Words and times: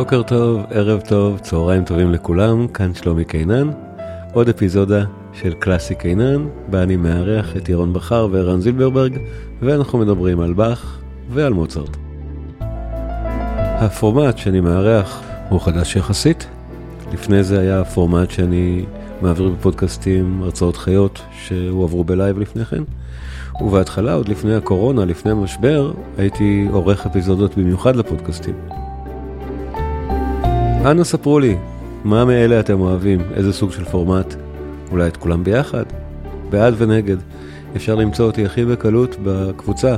בוקר 0.00 0.22
טוב, 0.22 0.62
ערב 0.70 1.00
טוב, 1.00 1.38
צהריים 1.38 1.84
טובים 1.84 2.12
לכולם, 2.12 2.68
כאן 2.68 2.94
שלומי 2.94 3.24
קינן. 3.24 3.70
עוד 4.32 4.48
אפיזודה 4.48 5.04
של 5.32 5.54
קלאסי 5.54 5.94
קינן, 5.94 6.46
בה 6.70 6.82
אני 6.82 6.96
מארח 6.96 7.56
את 7.56 7.68
ירון 7.68 7.92
בכר 7.92 8.28
וערן 8.32 8.60
זילברברג, 8.60 9.18
ואנחנו 9.62 9.98
מדברים 9.98 10.40
על 10.40 10.52
באך 10.52 10.98
ועל 11.30 11.52
מוצרט. 11.52 11.96
הפורמט 13.80 14.38
שאני 14.38 14.60
מארח 14.60 15.22
הוא 15.48 15.60
חדש 15.60 15.96
יחסית. 15.96 16.46
לפני 17.12 17.42
זה 17.42 17.60
היה 17.60 17.84
פורמט 17.84 18.30
שאני 18.30 18.84
מעביר 19.22 19.48
בפודקאסטים 19.48 20.42
הרצאות 20.42 20.76
חיות 20.76 21.20
שהועברו 21.32 22.04
בלייב 22.04 22.38
לפני 22.38 22.64
כן. 22.64 22.82
ובהתחלה, 23.60 24.14
עוד 24.14 24.28
לפני 24.28 24.54
הקורונה, 24.54 25.04
לפני 25.04 25.30
המשבר, 25.30 25.92
הייתי 26.18 26.68
עורך 26.72 27.06
אפיזודות 27.06 27.58
במיוחד 27.58 27.96
לפודקאסטים. 27.96 28.79
אנא 30.84 31.04
ספרו 31.04 31.38
לי, 31.38 31.56
מה 32.04 32.24
מאלה 32.24 32.60
אתם 32.60 32.80
אוהבים? 32.80 33.20
איזה 33.34 33.52
סוג 33.52 33.72
של 33.72 33.84
פורמט? 33.84 34.34
אולי 34.90 35.08
את 35.08 35.16
כולם 35.16 35.44
ביחד? 35.44 35.84
בעד 36.50 36.74
ונגד. 36.78 37.16
אפשר 37.76 37.94
למצוא 37.94 38.26
אותי 38.26 38.46
הכי 38.46 38.64
בקלות 38.64 39.16
בקבוצה. 39.22 39.96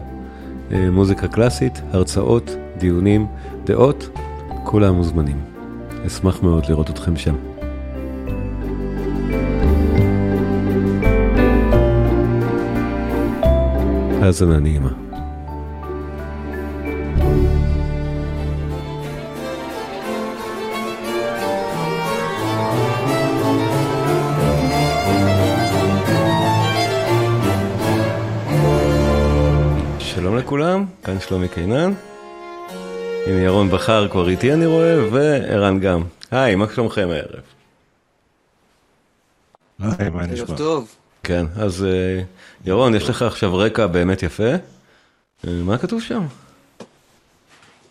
אה, 0.72 0.90
מוזיקה 0.90 1.28
קלאסית, 1.28 1.82
הרצאות, 1.92 2.56
דיונים, 2.78 3.26
דעות, 3.64 4.18
כולם 4.64 4.94
מוזמנים. 4.94 5.40
אשמח 6.06 6.42
מאוד 6.42 6.64
לראות 6.68 6.90
אתכם 6.90 7.16
שם. 7.16 7.34
האזנה 14.22 14.60
נעימה. 14.60 15.11
שלומי 31.28 31.48
קינן. 31.48 31.92
הנה 33.26 33.40
ירון 33.40 33.70
בכר 33.70 34.08
כבר 34.08 34.28
איתי 34.28 34.52
אני 34.52 34.66
רואה, 34.66 35.10
וערן 35.10 35.80
גם. 35.80 36.02
היי, 36.30 36.54
מה 36.54 36.66
שלומכם 36.74 37.08
הערב? 37.10 37.42
היי, 39.98 40.10
מה 40.10 40.26
נשמע? 40.26 40.46
ערב 40.46 40.56
טוב. 40.56 40.94
כן, 41.22 41.46
אז 41.56 41.84
אה, 41.84 42.22
ירון, 42.64 42.94
יש 42.94 43.08
לך 43.08 43.22
עכשיו 43.22 43.56
רקע 43.56 43.86
באמת 43.86 44.22
יפה. 44.22 44.52
אה, 45.46 45.52
מה 45.64 45.78
כתוב 45.78 46.02
שם? 46.02 46.26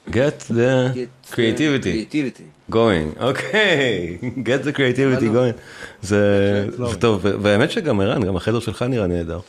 Get 0.09 0.11
the 0.49 0.95
creativity 1.31 1.33
creativity. 1.33 2.71
going, 2.71 3.19
אוקיי, 3.19 4.17
get 4.21 4.65
the 4.65 4.77
creativity 4.77 5.25
לא. 5.25 5.49
going. 5.49 5.53
זה 6.01 6.67
לא. 6.77 6.89
זה 6.89 6.99
טוב, 6.99 7.25
והאמת 7.41 7.71
שגם 7.71 8.01
ערן, 8.01 8.23
גם 8.23 8.35
החדר 8.35 8.59
שלך 8.59 8.81
נראה 8.81 9.07
נהדר. 9.07 9.39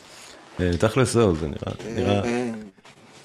אה, 0.61 0.71
תכלס 0.79 1.13
זהו, 1.13 1.37
זה 1.37 1.47
נראה, 1.47 1.95
נראה, 1.95 2.25
אה, 2.25 2.51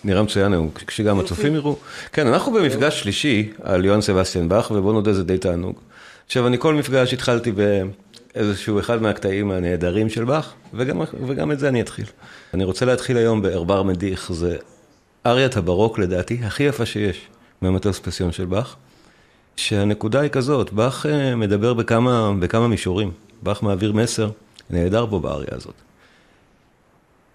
נראה 0.03 0.23
מצוין 0.23 0.53
היום, 0.53 0.69
כש- 0.75 0.83
כשגם 0.83 1.19
הצופים 1.19 1.55
יראו. 1.55 1.75
כן, 2.13 2.27
אנחנו 2.27 2.53
במפגש 2.53 2.99
שלישי 2.99 3.51
על 3.63 3.85
יוהאן 3.85 4.01
סבסטיאן 4.01 4.49
באך, 4.49 4.71
ובוא 4.71 4.93
נודה 4.93 5.13
זה 5.13 5.23
די 5.23 5.37
תענוג. 5.37 5.75
עכשיו, 6.25 6.47
אני 6.47 6.57
כל 6.59 6.73
מפגש 6.73 7.13
התחלתי 7.13 7.51
באיזשהו 7.51 8.79
אחד 8.79 9.01
מהקטעים 9.01 9.51
הנהדרים 9.51 10.09
של 10.09 10.23
באך, 10.23 10.53
וגם, 10.73 11.01
וגם 11.27 11.51
את 11.51 11.59
זה 11.59 11.67
אני 11.67 11.81
אתחיל. 11.81 12.05
אני 12.53 12.63
רוצה 12.63 12.85
להתחיל 12.85 13.17
היום 13.17 13.41
בערבר 13.41 13.83
מדיח, 13.83 14.31
זה 14.31 14.57
אריית 15.25 15.57
הברוק 15.57 15.99
לדעתי 15.99 16.39
הכי 16.43 16.63
יפה 16.63 16.85
שיש 16.85 17.27
מהמטוס 17.61 17.99
פסיון 17.99 18.31
של 18.31 18.45
באך. 18.45 18.75
שהנקודה 19.55 20.19
היא 20.19 20.29
כזאת, 20.29 20.73
באך 20.73 21.05
אה, 21.05 21.35
מדבר 21.35 21.73
בכמה, 21.73 22.31
בכמה 22.39 22.67
מישורים, 22.67 23.11
באך 23.41 23.63
מעביר 23.63 23.93
מסר 23.93 24.29
נהדר 24.69 25.07
פה 25.09 25.19
באריה 25.19 25.47
הזאת. 25.51 25.73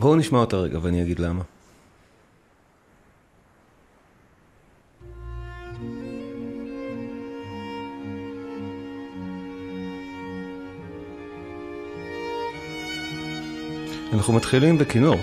בואו 0.01 0.17
נשמע 0.17 0.39
אותה 0.39 0.57
רגע 0.57 0.79
ואני 0.83 1.03
אגיד 1.03 1.19
למה. 1.19 1.43
אנחנו 14.13 14.33
מתחילים 14.33 14.79
בכינור. 14.79 15.17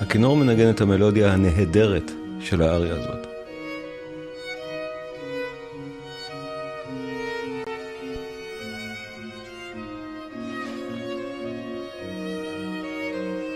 הכינור 0.00 0.36
מנגן 0.36 0.70
את 0.70 0.80
המלודיה 0.80 1.32
הנהדרת 1.32 2.10
של 2.40 2.62
האריה 2.62 2.94
הזאת. 2.94 3.26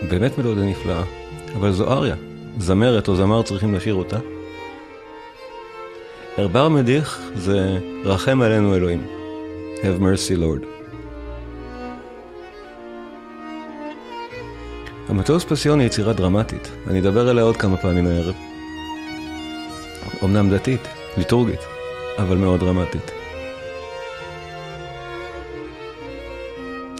באמת 0.08 0.38
מלודיה 0.38 0.64
נפלאה, 0.64 1.02
אבל 1.56 1.72
זו 1.72 1.92
אריה. 1.92 2.16
זמרת 2.58 3.08
או 3.08 3.16
זמר 3.16 3.42
צריכים 3.42 3.74
לשיר 3.74 3.94
אותה. 3.94 4.18
ערבר 6.36 6.68
מדיח 6.68 7.20
זה 7.34 7.78
רחם 8.04 8.42
עלינו 8.42 8.74
אלוהים. 8.74 9.06
Have 9.82 10.00
mercy 10.00 10.38
Lord. 10.38 10.71
המטוס 15.08 15.44
פסיון 15.44 15.80
היא 15.80 15.86
יצירה 15.86 16.12
דרמטית, 16.12 16.70
אני 16.86 17.00
אדבר 17.00 17.28
עליה 17.28 17.44
עוד 17.44 17.56
כמה 17.56 17.76
פעמים 17.76 18.06
הערב. 18.06 18.34
אמנם 20.24 20.50
דתית, 20.50 20.80
ליטורגית, 21.16 21.60
אבל 22.18 22.36
מאוד 22.36 22.60
דרמטית. 22.60 23.10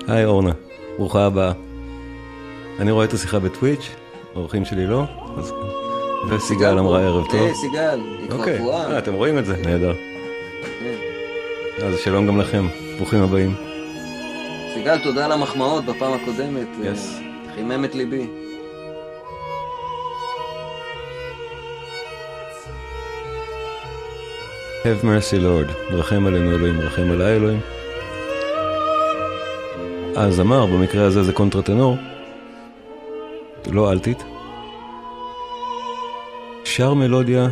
היי 0.08 0.24
אורנה, 0.24 0.52
ברוכה 0.98 1.24
הבאה. 1.26 1.52
אני 2.78 2.90
רואה 2.90 3.04
את 3.04 3.12
השיחה 3.12 3.38
בטוויץ', 3.38 3.90
האורחים 4.34 4.64
שלי 4.64 4.86
לא, 4.86 5.04
אז... 5.38 5.52
וסיגל 6.30 6.78
אמרה 6.78 7.00
ערב 7.00 7.24
טוב. 7.30 7.40
אה, 7.40 7.54
סיגל, 7.54 8.00
היא 8.18 8.28
כבר 8.28 8.38
אוקיי, 8.38 8.58
קבועה. 8.58 8.92
אה, 8.92 8.98
אתם 8.98 9.12
רואים 9.14 9.38
את 9.38 9.46
זה, 9.46 9.56
נהדר. 9.64 9.92
כן. 10.62 11.84
אז 11.86 11.98
שלום 12.04 12.26
גם 12.26 12.40
לכם, 12.40 12.66
ברוכים 12.96 13.22
הבאים. 13.22 13.54
סיגל, 14.74 14.98
תודה 15.02 15.24
על 15.24 15.32
המחמאות 15.32 15.84
בפעם 15.84 16.12
הקודמת. 16.12 16.66
אה, 16.84 16.92
Yes. 16.92 17.31
חימם 17.54 17.84
את 17.84 17.94
ליבי. 17.94 18.26
Have 24.82 25.04
mercy 25.04 25.40
Lord, 25.40 25.94
רחם 25.94 26.26
עלינו 26.26 26.50
אלוהים, 26.50 26.80
רחם 26.80 27.10
עליי 27.10 27.36
אלוהים. 27.36 27.60
הזמר, 30.16 30.66
במקרה 30.66 31.04
הזה 31.06 31.22
זה 31.22 31.32
קונטרטנור, 31.32 31.96
לא 33.72 33.92
אלטית, 33.92 34.24
שר 36.64 36.94
מלודיה 36.94 37.48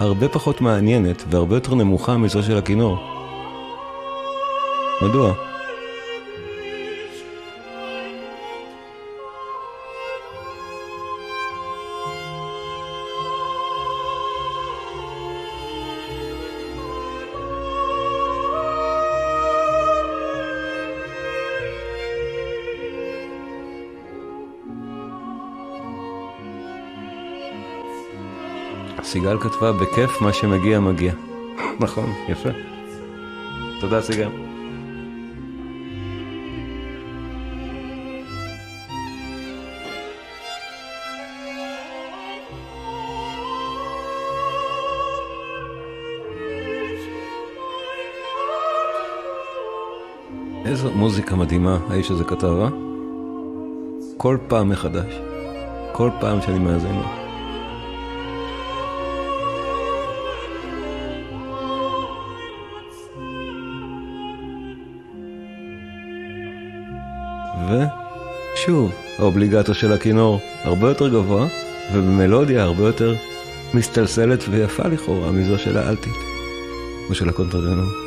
הרבה 0.00 0.28
פחות 0.28 0.60
מעניינת 0.60 1.24
והרבה 1.30 1.56
יותר 1.56 1.74
נמוכה 1.74 2.16
מזו 2.16 2.42
של 2.42 2.58
הכינור. 2.58 2.98
מדוע? 5.02 5.53
סיגל 29.24 29.38
כתבה, 29.38 29.72
בכיף 29.72 30.20
מה 30.20 30.32
שמגיע 30.32 30.80
מגיע. 30.80 31.12
נכון, 31.80 32.12
יפה. 32.28 32.48
תודה 33.80 34.02
סיגל. 34.02 34.28
איזו 50.64 50.90
מוזיקה 50.90 51.36
מדהימה 51.36 51.78
האיש 51.90 52.10
הזה 52.10 52.24
כתב, 52.24 52.46
אה? 52.46 52.68
כל 54.16 54.38
פעם 54.48 54.68
מחדש. 54.68 55.20
כל 55.92 56.10
פעם 56.20 56.42
שאני 56.42 56.58
מאזין 56.58 56.94
לו. 56.94 57.23
ושוב, 68.54 68.92
האובליגטו 69.18 69.74
של 69.74 69.92
הכינור 69.92 70.40
הרבה 70.62 70.88
יותר 70.88 71.08
גבוה, 71.08 71.46
ובמלודיה 71.92 72.62
הרבה 72.62 72.86
יותר 72.86 73.14
מסתלסלת 73.74 74.44
ויפה 74.50 74.88
לכאורה 74.88 75.30
מזו 75.32 75.58
של 75.58 75.78
האלטית. 75.78 76.34
או 77.10 77.14
של 77.14 77.28
הקונטרטנור? 77.28 78.03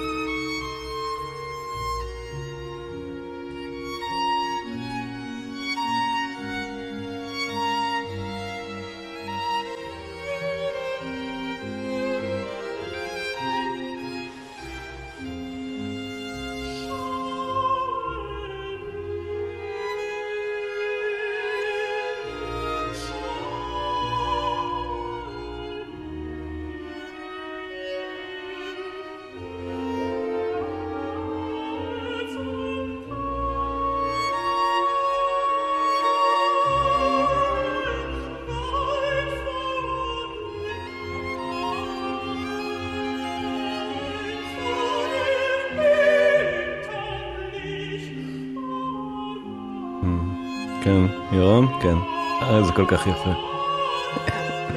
כך 52.88 53.08
יפה. 53.08 53.32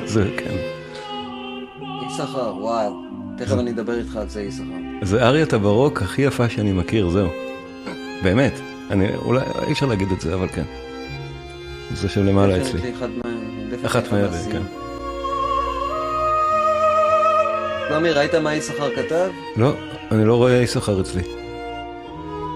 זה, 0.04 0.24
כן. 0.36 0.56
יששכר, 2.06 2.54
וואו. 2.58 2.92
תכף 3.38 3.58
אני 3.58 3.70
אדבר 3.70 3.98
איתך 3.98 4.16
על 4.16 4.28
זה, 4.28 4.42
יששכר. 4.42 4.64
זה 5.02 5.26
אריית 5.26 5.52
הברוק 5.52 6.02
הכי 6.02 6.22
יפה 6.22 6.48
שאני 6.48 6.72
מכיר, 6.72 7.10
זהו. 7.10 7.28
באמת. 8.22 8.52
אני, 8.90 9.16
אולי, 9.16 9.40
אי 9.66 9.72
אפשר 9.72 9.86
להגיד 9.86 10.08
את 10.12 10.20
זה, 10.20 10.34
אבל 10.34 10.48
כן. 10.48 10.64
זה 11.94 12.08
של 12.08 12.22
למעלה 12.22 12.62
אצלי. 12.62 12.80
אחת 13.86 14.12
מאלה, 14.12 14.28
כן. 14.52 14.62
שלומי, 17.88 18.10
ראית 18.10 18.34
מה 18.34 18.54
יששכר 18.54 18.94
כתב? 18.96 19.30
לא, 19.56 19.72
אני 20.10 20.24
לא 20.24 20.34
רואה 20.34 20.52
יששכר 20.52 21.00
אצלי. 21.00 21.22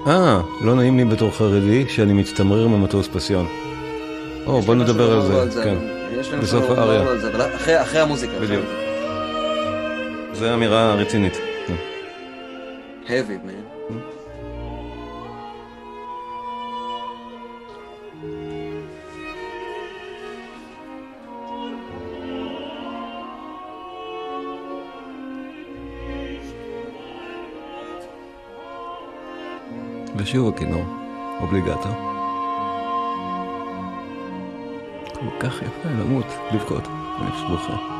אה, 0.06 0.40
לא 0.60 0.74
נעים 0.74 0.96
לי 0.96 1.04
בתור 1.04 1.30
חרדי 1.30 1.88
שאני 1.88 2.12
מצטמרר 2.12 2.68
ממטוס 2.68 3.08
פסיון. 3.12 3.63
או, 4.54 4.60
בוא 4.62 4.74
נדבר 4.74 5.12
על 5.12 5.50
זה, 5.50 5.64
כן. 5.64 5.76
בסוף 6.40 6.64
האריה. 6.70 7.02
אחרי 7.82 8.00
המוזיקה. 8.00 8.32
בדיוק. 8.40 8.64
זו 10.32 10.54
אמירה 10.54 10.94
רצינית. 10.94 11.38
heavy, 13.06 13.46
man. 13.46 13.92
ושוב 30.16 30.54
הכינור, 30.54 30.84
אובליגטו. 31.40 32.13
כך 35.44 35.62
יפה 35.62 35.88
למות, 35.88 36.26
לבכות, 36.54 36.88
אני 37.20 37.30
פשוט 37.30 37.48
בוכה. 37.48 37.93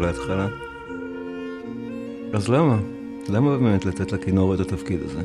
להתחלה. 0.00 0.46
אז 2.32 2.48
למה? 2.48 2.78
למה 3.28 3.58
באמת 3.58 3.84
לתת 3.84 4.12
לכינור 4.12 4.54
את 4.54 4.60
התפקיד 4.60 5.02
הזה? 5.02 5.20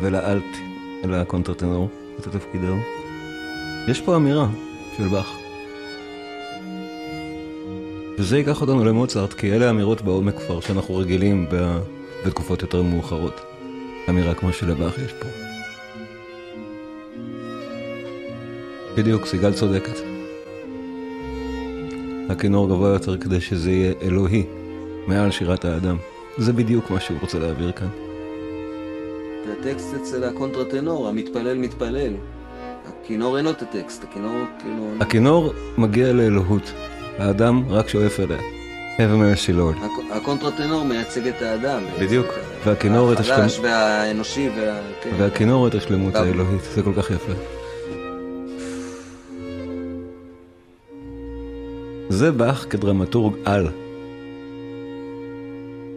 ולאלט, 0.00 0.56
לקונטרטנור, 1.04 1.88
את 2.20 2.26
התפקיד 2.26 2.64
ההוא? 2.64 2.80
יש 3.88 4.00
פה 4.00 4.16
אמירה 4.16 4.48
של 4.96 5.08
באך. 5.08 5.36
וזה 8.18 8.38
ייקח 8.38 8.60
אותנו 8.60 8.84
למוצרט, 8.84 9.32
כי 9.32 9.52
אלה 9.52 9.70
אמירות 9.70 10.02
בעומק 10.02 10.34
כבר 10.34 10.60
שאנחנו 10.60 10.96
רגילים 10.96 11.46
ב... 11.50 11.78
בתקופות 12.26 12.62
יותר 12.62 12.82
מאוחרות. 12.82 13.40
אמירה 14.08 14.34
כמו 14.34 14.52
שלבאך 14.52 14.98
יש 14.98 15.12
פה. 15.12 15.28
בדיוק, 18.96 19.26
סיגל 19.26 19.52
צודקת. 19.52 20.15
הכינור 22.28 22.68
גבוה 22.68 22.88
יותר 22.88 23.18
כדי 23.18 23.40
שזה 23.40 23.70
יהיה 23.70 23.92
אלוהי, 24.02 24.44
מעל 25.06 25.30
שירת 25.30 25.64
האדם. 25.64 25.96
זה 26.38 26.52
בדיוק 26.52 26.90
מה 26.90 27.00
שהוא 27.00 27.18
רוצה 27.20 27.38
להעביר 27.38 27.72
כאן. 27.72 27.88
והטקסט 29.48 29.94
אצל 29.94 30.24
הקונטרטנור, 30.24 31.08
המתפלל 31.08 31.58
מתפלל. 31.58 32.12
הכינור 32.88 33.36
אין 33.36 33.44
לו 33.44 33.50
את 33.50 33.62
הטקסט, 33.62 34.04
הכינור 34.04 34.44
כאילו... 34.58 34.88
הכינור 35.00 35.52
מגיע 35.78 36.12
לאלוהות, 36.12 36.72
האדם 37.18 37.62
רק 37.68 37.88
שואף 37.88 38.20
אליה. 38.20 38.38
Mercy 38.98 39.52
Lord. 39.56 39.86
הקונטרטנור 40.10 40.84
מייצג 40.84 41.26
את 41.26 41.42
האדם. 41.42 41.82
בדיוק, 42.00 42.26
והכינור 42.64 43.12
את 43.12 43.20
השלמות... 43.20 43.40
החלש 43.40 43.58
והאנושי 43.58 44.48
וה... 44.56 44.80
והכינור 45.18 45.68
את 45.68 45.74
השלמות 45.74 46.14
האלוהית, 46.14 46.62
זה 46.74 46.82
כל 46.82 46.92
כך 46.96 47.10
יפה. 47.10 47.55
זה 52.16 52.32
באך 52.32 52.66
כדרמטורג 52.70 53.34
על. 53.44 53.68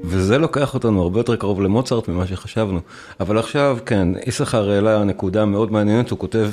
וזה 0.03 0.37
לוקח 0.37 0.73
אותנו 0.73 1.01
הרבה 1.01 1.19
יותר 1.19 1.35
קרוב 1.35 1.61
למוצרט 1.61 2.07
ממה 2.07 2.27
שחשבנו. 2.27 2.79
אבל 3.19 3.37
עכשיו, 3.37 3.77
כן, 3.85 4.07
יששכר 4.27 4.69
העלה 4.69 5.03
נקודה 5.03 5.45
מאוד 5.45 5.71
מעניינת, 5.71 6.09
הוא 6.09 6.19
כותב, 6.19 6.49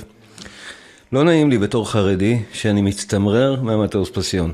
לא 1.12 1.24
נעים 1.24 1.50
לי 1.50 1.58
בתור 1.58 1.90
חרדי 1.90 2.42
שאני 2.52 2.82
מצטמרר 2.82 3.62
מהמטוס 3.62 4.10
פסיון. 4.10 4.52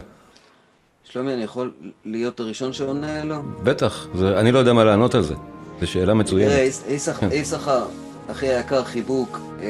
שלומי, 1.05 1.35
אני 1.35 1.43
יכול 1.43 1.71
להיות 2.05 2.41
הראשון 2.41 2.73
שעונה 2.73 3.25
לו? 3.25 3.37
בטח, 3.63 4.07
זה, 4.15 4.41
אני 4.41 4.53
לא 4.53 4.59
יודע 4.59 4.73
מה 4.73 4.85
לענות 4.85 5.15
על 5.15 5.23
זה. 5.23 5.35
זו 5.81 5.87
שאלה 5.87 6.15
מצוינת. 6.15 6.53
תראה, 6.53 7.35
יששכר, 7.35 7.85
אחי 8.31 8.47
היקר, 8.47 8.85
חיבוק. 8.85 9.39
אה, 9.63 9.67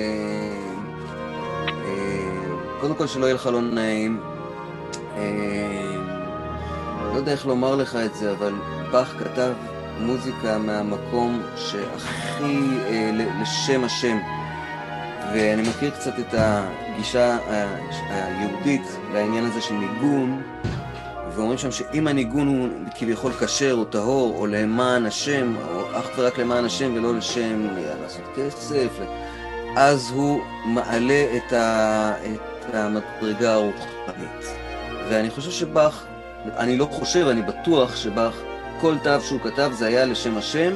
אה, 1.68 2.80
קודם 2.80 2.94
כל 2.94 3.06
שלא 3.06 3.24
יהיה 3.24 3.34
לך 3.34 3.46
לא 3.46 3.60
נעים. 3.60 4.31
לא 7.12 7.16
יודע 7.16 7.32
איך 7.32 7.46
לומר 7.46 7.74
לך 7.76 7.96
את 7.96 8.14
זה, 8.14 8.32
אבל 8.32 8.52
באך 8.90 9.14
כתב 9.18 9.52
מוזיקה 10.00 10.58
מהמקום 10.58 11.42
שהכי 11.56 12.58
אה, 12.86 13.10
לשם 13.42 13.84
השם. 13.84 14.18
ואני 15.34 15.62
מכיר 15.62 15.90
קצת 15.90 16.18
את 16.18 16.34
הגישה 16.38 17.38
היהודית 18.10 18.82
לעניין 19.12 19.44
הזה 19.44 19.60
של 19.60 19.74
ניגון, 19.74 20.42
ואומרים 21.34 21.58
שם 21.58 21.70
שאם 21.70 22.08
הניגון 22.08 22.48
הוא 22.48 22.68
כביכול 22.98 23.32
כשר 23.32 23.72
או 23.72 23.84
טהור 23.84 24.36
או 24.38 24.46
למען 24.46 25.06
השם, 25.06 25.54
או 25.56 25.98
אך 25.98 26.06
ורק 26.18 26.38
למען 26.38 26.64
השם 26.64 26.92
ולא 26.94 27.14
לשם 27.14 27.66
לעשות 28.02 28.24
כסף, 28.36 28.88
אז 29.76 30.10
הוא 30.14 30.40
מעלה 30.64 31.26
את, 31.36 31.52
ה, 31.52 32.12
את 32.34 32.74
המדרגה 32.74 33.52
הרוחנית. 33.52 34.61
ואני 35.12 35.30
חושב 35.30 35.50
שבאך, 35.50 36.04
אני 36.58 36.76
לא 36.78 36.88
חושב, 36.90 37.26
אני 37.26 37.42
בטוח 37.42 37.96
שבאך, 37.96 38.34
כל 38.80 38.94
תו 39.02 39.10
שהוא 39.20 39.40
כתב 39.44 39.70
זה 39.74 39.86
היה 39.86 40.04
לשם 40.04 40.36
השם, 40.36 40.72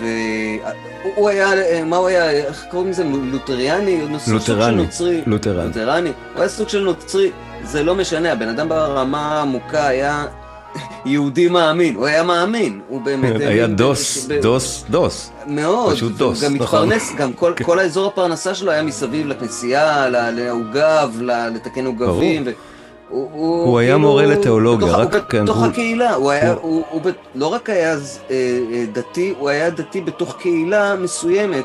והוא 0.00 1.28
היה, 1.28 1.50
מה 1.84 1.96
הוא 1.96 2.08
היה, 2.08 2.30
איך 2.30 2.64
קוראים 2.70 2.90
לזה, 2.90 3.04
לותריאני? 3.04 4.00
לותרני. 4.32 4.76
נוצרי. 4.76 5.22
לותרני. 5.26 5.66
לותרני. 5.66 6.08
הוא 6.08 6.40
היה 6.40 6.48
סוג 6.48 6.68
של 6.68 6.80
נוצרי, 6.84 7.30
זה 7.64 7.82
לא 7.82 7.94
משנה, 7.94 8.32
הבן 8.32 8.48
אדם 8.48 8.68
ברמה 8.68 9.36
העמוקה 9.36 9.86
היה 9.86 10.26
יהודי 11.04 11.48
מאמין, 11.48 11.94
הוא 11.94 12.06
היה 12.06 12.22
מאמין, 12.22 12.80
הוא 12.88 13.00
באמת... 13.00 13.40
היה 13.40 13.66
דוס, 13.66 14.28
דוס, 14.42 14.84
דוס. 14.90 15.30
מאוד, 15.46 15.94
פשוט 15.94 16.12
דוס, 16.12 16.44
גם 16.44 16.56
נכון. 16.56 16.88
גם 17.18 17.32
כל, 17.32 17.52
כן. 17.56 17.64
כל 17.64 17.78
האזור 17.78 18.06
הפרנסה 18.06 18.54
שלו 18.54 18.70
היה 18.70 18.82
מסביב 18.82 19.26
לכנסייה, 19.26 20.08
לעוגב, 20.08 21.10
לתקן 21.54 21.86
עוגבים. 21.86 22.42
ו- 22.46 22.71
הוא, 23.12 23.30
הוא, 23.32 23.64
הוא 23.66 23.78
היה 23.78 23.88
כאילו- 23.88 23.98
מורה 24.08 24.26
לתיאולוגיה, 24.26 24.88
בתוך, 24.88 24.98
רק- 25.00 25.14
הוא 25.14 25.22
כן, 25.28 25.44
בתוך 25.44 25.56
הוא- 25.56 25.66
הקהילה, 25.66 26.14
הוא 26.14 26.30
היה, 26.30 26.52
הוא- 26.52 26.60
הוא, 26.62 26.82
הוא, 26.90 27.00
ב- 27.04 27.10
לא 27.34 27.46
רק 27.46 27.70
היה 27.70 27.90
אז, 27.90 28.18
אה, 28.30 28.34
אה, 28.72 28.84
דתי, 28.92 29.34
הוא 29.38 29.48
היה 29.48 29.70
דתי 29.70 30.00
בתוך 30.00 30.36
קהילה 30.38 30.94
מסוימת, 30.96 31.64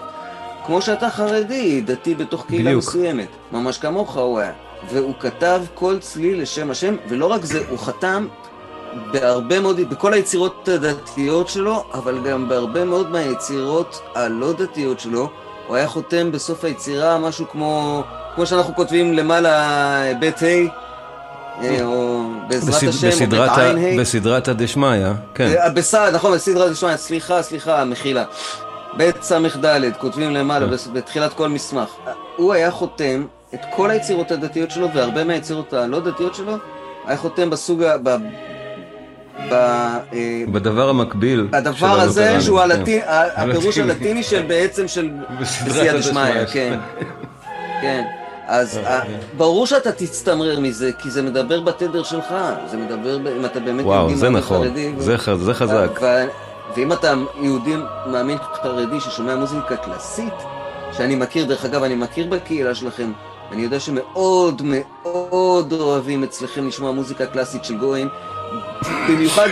כמו 0.66 0.82
שאתה 0.82 1.10
חרדי, 1.10 1.82
דתי 1.82 2.16
בתוך 2.16 2.46
קהילה 2.48 2.63
בדיוק. 2.70 2.84
מסוימת, 2.84 3.27
ממש 3.51 3.77
כמוך 3.77 4.18
הוא 4.18 4.39
היה. 4.39 4.51
והוא 4.92 5.13
כתב 5.20 5.62
כל 5.74 5.98
צליל 6.00 6.42
לשם 6.42 6.72
השם, 6.72 6.96
ולא 7.10 7.25
רק 7.25 7.46
זה, 7.46 7.63
הוא 7.70 7.80
חתם 7.80 8.27
בהרבה 9.12 9.60
מאוד, 9.60 9.80
בכל 9.89 10.13
היצירות 10.13 10.68
הדתיות 10.68 11.50
שלו, 11.50 11.84
אבל 11.94 12.20
גם 12.30 12.50
בהרבה 12.50 12.86
מאוד 12.86 13.12
מהיצירות 13.12 14.01
הלא 14.16 14.54
דתיות 14.54 15.00
שלו, 15.00 15.30
הוא 15.68 15.75
היה 15.75 15.88
חותם 15.88 16.32
בסוף 16.32 16.63
היצירה 16.63 17.18
משהו 17.18 17.46
כמו, 17.51 18.04
כמו 18.36 18.46
שאנחנו 18.46 18.75
כותבים 18.75 19.13
למעלה 19.13 19.54
בית 20.20 20.42
ה', 20.44 20.46
אה, 20.46 20.66
או 21.84 22.24
בעזרת 22.48 22.76
בסד- 22.76 22.88
השם, 23.08 23.26
או 23.36 24.00
בסדרת 24.00 24.48
הדשמיא, 24.48 25.06
כן. 25.36 25.48
אה, 25.60 25.70
בסדר, 25.70 26.12
נכון, 26.12 26.34
בסדרת 26.34 26.72
השמיים, 26.72 26.98
סליחה, 26.98 27.42
סליחה, 27.42 27.86
מחילה. 27.86 28.24
בית 28.98 29.24
ס"ד, 29.24 29.94
כותבים 30.00 30.32
למעלה, 30.32 30.66
כן. 30.78 30.94
בתחילת 30.94 31.34
כל 31.34 31.50
מסמך. 31.50 31.90
הוא 32.36 32.54
היה 32.54 32.72
חותם 32.72 33.26
את 33.54 33.60
כל 33.76 33.90
היצירות 33.90 34.32
הדתיות 34.32 34.72
שלו, 34.72 34.88
והרבה 34.94 35.24
מהיצירות 35.24 35.74
הלא 35.74 36.00
דתיות 36.00 36.36
שלו, 36.36 36.54
היה 37.06 37.18
חותם 37.18 37.50
בסוג 37.50 37.84
ה... 37.84 37.98
ב... 38.04 38.10
ב... 39.50 39.54
אה, 39.54 40.44
בדבר 40.52 40.90
המקביל. 40.90 41.48
הדבר 41.54 42.02
הזה 42.02 42.42
שהוא 42.42 42.60
כן. 42.86 43.00
הפירוש 43.36 43.78
הלטיני. 43.78 44.24
של 44.24 44.42
בעצם 44.42 44.88
של 44.88 45.10
בסדרת 45.42 45.96
דשמיא, 45.96 46.22
הדשמיא. 46.24 46.46
כן. 46.46 46.80
כן. 47.82 48.04
אז 48.48 48.77
אה, 48.77 48.98
ה- 48.98 49.04
ברור 49.38 49.66
שאתה 49.68 49.92
תצטמרר 49.92 50.60
מזה, 50.60 50.92
כי 51.00 51.12
זה 51.12 51.22
מדבר 51.22 51.62
בתדר 51.62 52.04
שלך, 52.04 52.25
זה 52.72 52.77
מדבר, 52.77 53.38
אם 53.38 53.46
אתה 53.46 53.60
באמת 53.60 53.86
וואו, 53.86 53.98
יהודי 54.10 54.16
מאמין 54.24 54.38
נכון, 54.38 54.68
חרדי, 54.68 54.94
זה 54.98 55.18
ח- 55.18 55.34
זה 55.36 55.54
חזק. 55.54 56.00
ואם 56.75 56.92
אתה 56.94 57.13
יהודי 57.42 57.75
מאמין 58.08 58.38
חרדי 58.63 59.00
ששומע 59.00 59.36
מוזיקה 59.36 59.75
קלאסית, 59.77 60.34
שאני 60.92 61.16
מכיר, 61.16 61.46
דרך 61.46 61.66
אגב, 61.66 61.84
אני 61.84 61.96
מכיר 61.96 62.27
בקהילה 62.30 62.75
שלכם, 62.75 63.12
אני 63.51 63.62
יודע 63.62 63.80
שמאוד 63.80 64.62
מאוד 64.66 65.74
אוהבים 65.74 66.24
אצלכם 66.24 66.68
לשמוע 66.68 66.92
מוזיקה 66.92 67.25
קלאסית 67.25 67.63
של 67.66 67.77
גויים, 67.77 68.10
במיוחד, 69.10 69.48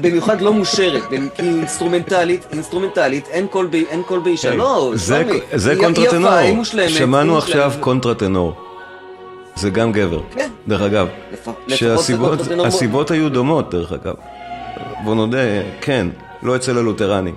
במיוחד 0.00 0.40
לא 0.40 0.52
מושרת, 0.52 1.02
כי 1.08 1.16
אינסטרומנטלית, 1.38 2.46
אינסטרומנטלית, 2.52 3.28
אין 3.28 3.46
קול, 3.46 3.66
ב, 3.70 3.74
אין 3.74 4.02
קול 4.02 4.18
באישה, 4.18 4.54
לא, 4.54 4.90
זה- 4.94 5.22
שלומי, 5.24 5.40
זה 5.54 5.70
היא- 5.70 5.78
היא 5.78 5.84
קונטרטנור. 5.84 6.30
היא 6.30 6.56
היא 6.78 6.88
שמענו. 6.88 7.38
עכשיו 7.38 7.72
קונטרטנור. 7.80 8.54
זה 9.56 9.70
גם 9.70 9.92
גבר. 9.92 10.20
כן, 10.34 10.50
דרך 10.68 10.80
אגב. 10.82 11.08
שהסיבות 11.68 13.10
היו 13.10 13.28
דומות, 13.28 13.70
דרך 13.70 13.92
אגב. 13.92 14.14
בוא 15.04 15.14
נודה, 15.14 15.38
כן, 15.80 16.06
לא 16.42 16.56
אצל 16.56 16.78
הלותרנים. 16.78 17.34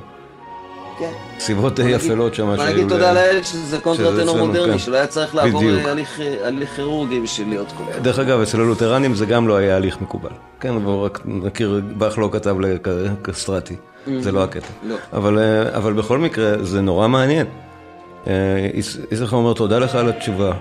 כן. 1.00 1.12
סיבות 1.40 1.80
די 1.80 1.96
אפלות 1.96 2.36
שם 2.36 2.56
בוא 2.56 2.66
נגיד 2.66 2.90
תודה 2.90 3.14
לאל 3.14 3.44
שזה 3.44 3.78
קונטרטנור 3.78 4.38
מודרני. 4.38 4.80
שלא 4.80 4.96
היה 4.96 5.08
צריך 5.08 5.36
לעבור. 5.36 5.64
אה, 5.64 5.92
הליך, 5.92 6.20
אה, 6.20 6.76
כירורגי 6.76 7.20
בשביל 7.20 7.50
להיות 7.50 7.68
קונטרטנור. 7.78 8.04
דרך 8.04 8.20
אגב, 8.20 8.42
אצל 8.42 8.62
הלותרנים 8.62 9.16
זה 9.16 9.26
גם 9.26 9.48
לא 9.48 9.56
היה 9.56 9.76
הליך 9.76 10.02
מקובל. 10.02 10.30
כן, 10.60 10.80
בואו 10.84 11.04
רק 11.04 11.20
נכיר, 11.26 11.82
באך 11.98 12.18
לא 12.18 12.30
כתב 12.32 12.56
לקסטרטי, 12.60 13.76
זה 14.20 14.32
לא 14.32 14.44
הקטע. 14.44 14.68
לא. 14.84 14.96
אבל, 15.14 15.40
אה, 15.40 15.78
אבל 15.78 15.94
בכל 15.94 16.18
מקרה, 16.18 16.64
זה 16.64 16.82
נורא 16.82 17.08
מעניין. 17.08 17.46
יששכר 19.12 19.36
אומר, 19.36 19.54
תודה 19.54 19.80
לך 19.80 19.96
על 19.96 20.10
התשובה. 20.10 20.54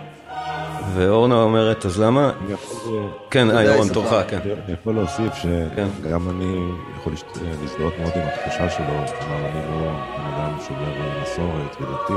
ואורנה 0.94 1.42
אומרת, 1.42 1.86
אז 1.86 2.00
למה? 2.00 2.30
יכול, 2.48 3.06
כן, 3.30 3.50
אה, 3.50 3.64
ירון. 3.64 3.88
תורך, 3.88 4.12
כן. 4.28 4.38
אני 4.44 4.74
יכול 4.80 4.94
להוסיף 4.94 5.32
כן. 5.76 5.86
שגם 6.02 6.30
אני 6.30 6.58
יכול 7.00 7.12
להשת- 7.12 7.38
להזדהות 7.62 7.92
מאוד 8.00 8.12
עם 8.14 8.22
התחושה 8.22 8.70
שלו, 8.70 8.86
כלומר 8.86 9.36
אני 9.48 9.82
לא 9.82 9.90
בן 10.16 10.34
אדם 10.34 10.56
שובר 10.68 10.92
מסורת 11.22 11.76
ודתי, 11.80 12.12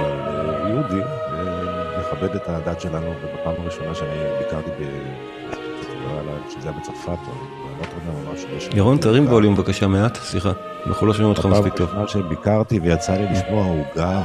אבל 0.00 0.10
אה, 0.54 0.68
יהודי, 0.68 1.00
אה, 1.32 2.00
מכבד 2.00 2.34
את 2.36 2.48
הדת 2.48 2.80
שלנו, 2.80 3.06
ובפעם 3.22 3.54
הראשונה 3.62 3.94
שאני 3.94 4.10
ביקרתי 4.38 4.70
ב... 4.70 4.82
לא 6.26 6.32
שזה 6.50 6.68
היה 6.68 6.78
בצרפת. 6.80 7.18
יש- 8.56 8.68
ירון, 8.74 8.96
תרים 8.98 9.26
ווליום 9.32 9.54
בבקשה 9.54 9.86
מעט, 9.86 10.16
סליחה. 10.16 10.50
אנחנו 10.86 11.06
לא 11.06 11.12
שומעים 11.14 11.30
אותך 11.30 11.46
מספיק 11.46 11.74
טוב. 11.74 11.86
בפעם 11.86 12.00
הראשונה 12.00 12.24
שביקרתי 12.26 12.78
ויצא 12.78 13.12
לי 13.12 13.26
לשמוע 13.32 13.66
עוגב 13.66 14.20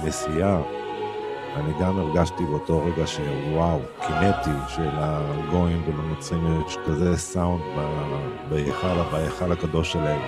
בכנסייה, 0.00 0.58
אני 1.60 1.72
גם 1.80 1.98
הרגשתי 1.98 2.44
באותו 2.44 2.84
רגע 2.84 3.06
שוואו, 3.06 3.80
קינטי 4.06 4.58
של 4.68 4.88
הגויים 4.92 5.82
ולנוצרים 5.86 6.62
יש 6.66 6.76
כזה 6.86 7.16
סאונד 7.16 7.62
בהיכל, 8.48 9.02
בהיכל 9.12 9.52
הקדוש 9.52 9.92
שלהם. 9.92 10.20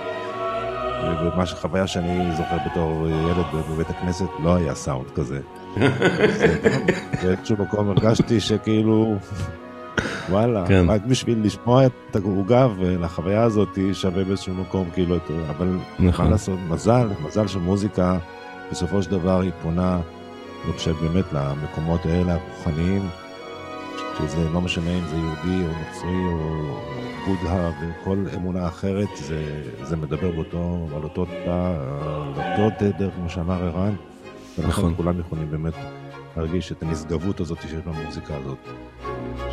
ומה 1.21 1.45
שחוויה 1.45 1.87
שאני 1.87 2.35
זוכר 2.35 2.57
בתור 2.71 3.07
ילד 3.09 3.45
בבית 3.53 3.89
הכנסת, 3.89 4.25
לא 4.43 4.55
היה 4.55 4.75
סאונד 4.75 5.11
כזה. 5.15 5.39
באיזשהו 7.23 7.57
מקום 7.59 7.89
הרגשתי 7.89 8.39
שכאילו, 8.39 9.15
וואלה, 10.29 10.67
כן. 10.67 10.85
רק 10.89 11.01
בשביל 11.05 11.45
לשמוע 11.45 11.85
את 11.85 12.15
העוגה 12.15 12.67
ולחוויה 12.77 13.43
הזאת 13.43 13.77
שווה 13.93 14.23
באיזשהו 14.23 14.53
מקום, 14.53 14.89
כאילו, 14.93 15.17
אבל 15.49 15.77
נכון. 15.99 16.25
מה 16.25 16.31
לעשות, 16.31 16.59
מזל, 16.69 17.07
מזל 17.23 17.47
שמוזיקה 17.47 18.17
בסופו 18.71 19.03
של 19.03 19.11
דבר 19.11 19.41
היא 19.41 19.51
פונה, 19.61 19.99
אני 20.65 20.73
חושב 20.73 20.95
באמת 20.95 21.25
למקומות 21.33 22.05
האלה 22.05 22.33
הרוחניים, 22.33 23.01
שזה 24.17 24.49
לא 24.49 24.61
משנה 24.61 24.89
אם 24.89 25.07
זה 25.07 25.15
יהודי 25.15 25.65
או 25.65 25.79
נוצרי 25.79 26.25
או 26.27 26.77
בודהה 27.25 27.71
וכל 27.81 28.25
אמונה 28.35 28.67
אחרת, 28.67 29.09
זה, 29.15 29.63
זה 29.83 29.95
מדבר 29.95 30.31
באותו, 30.31 30.87
על 30.95 31.03
אותו 31.03 31.25
תא, 31.25 31.75
על 32.45 32.61
אותו 32.61 32.75
תדר, 32.79 33.09
כמו 33.11 33.29
שאמר 33.29 33.63
ערן, 33.63 33.95
נכון. 34.57 34.93
כולם 34.95 35.19
יכולים 35.19 35.51
באמת 35.51 35.73
להרגיש 36.37 36.71
את 36.71 36.83
הנשגבות 36.83 37.39
הזאת 37.39 37.61
שיש 37.61 37.73
במוזיקה 37.73 38.35
הזאת. 38.37 38.57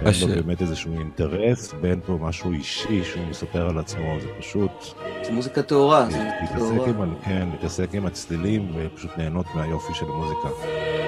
הש- 0.07 0.21
שאין 0.21 0.31
לו 0.31 0.43
באמת 0.45 0.63
איזשהו 0.63 0.93
אינטרס 0.99 1.75
ואין 1.83 2.01
פה 2.07 2.19
משהו 2.21 2.53
אישי 2.53 3.05
שהוא 3.05 3.23
מספר 3.31 3.69
על 3.69 3.79
עצמו, 3.79 4.17
זה 4.21 4.29
פשוט 4.39 4.71
זה 5.25 5.33
מוזיקה 5.33 5.63
טהורה, 5.63 6.07
זה 6.11 6.29
להתעסק. 6.41 6.89
עם, 6.89 7.15
כן, 7.25 7.49
להתעסק 7.53 7.95
עם 7.95 8.07
הצלילים 8.07 8.73
ופשוט 8.75 9.11
ליהנות 9.19 9.47
מהיופי 9.55 9.95
של 9.95 10.07
המוזיקה. 10.07 10.49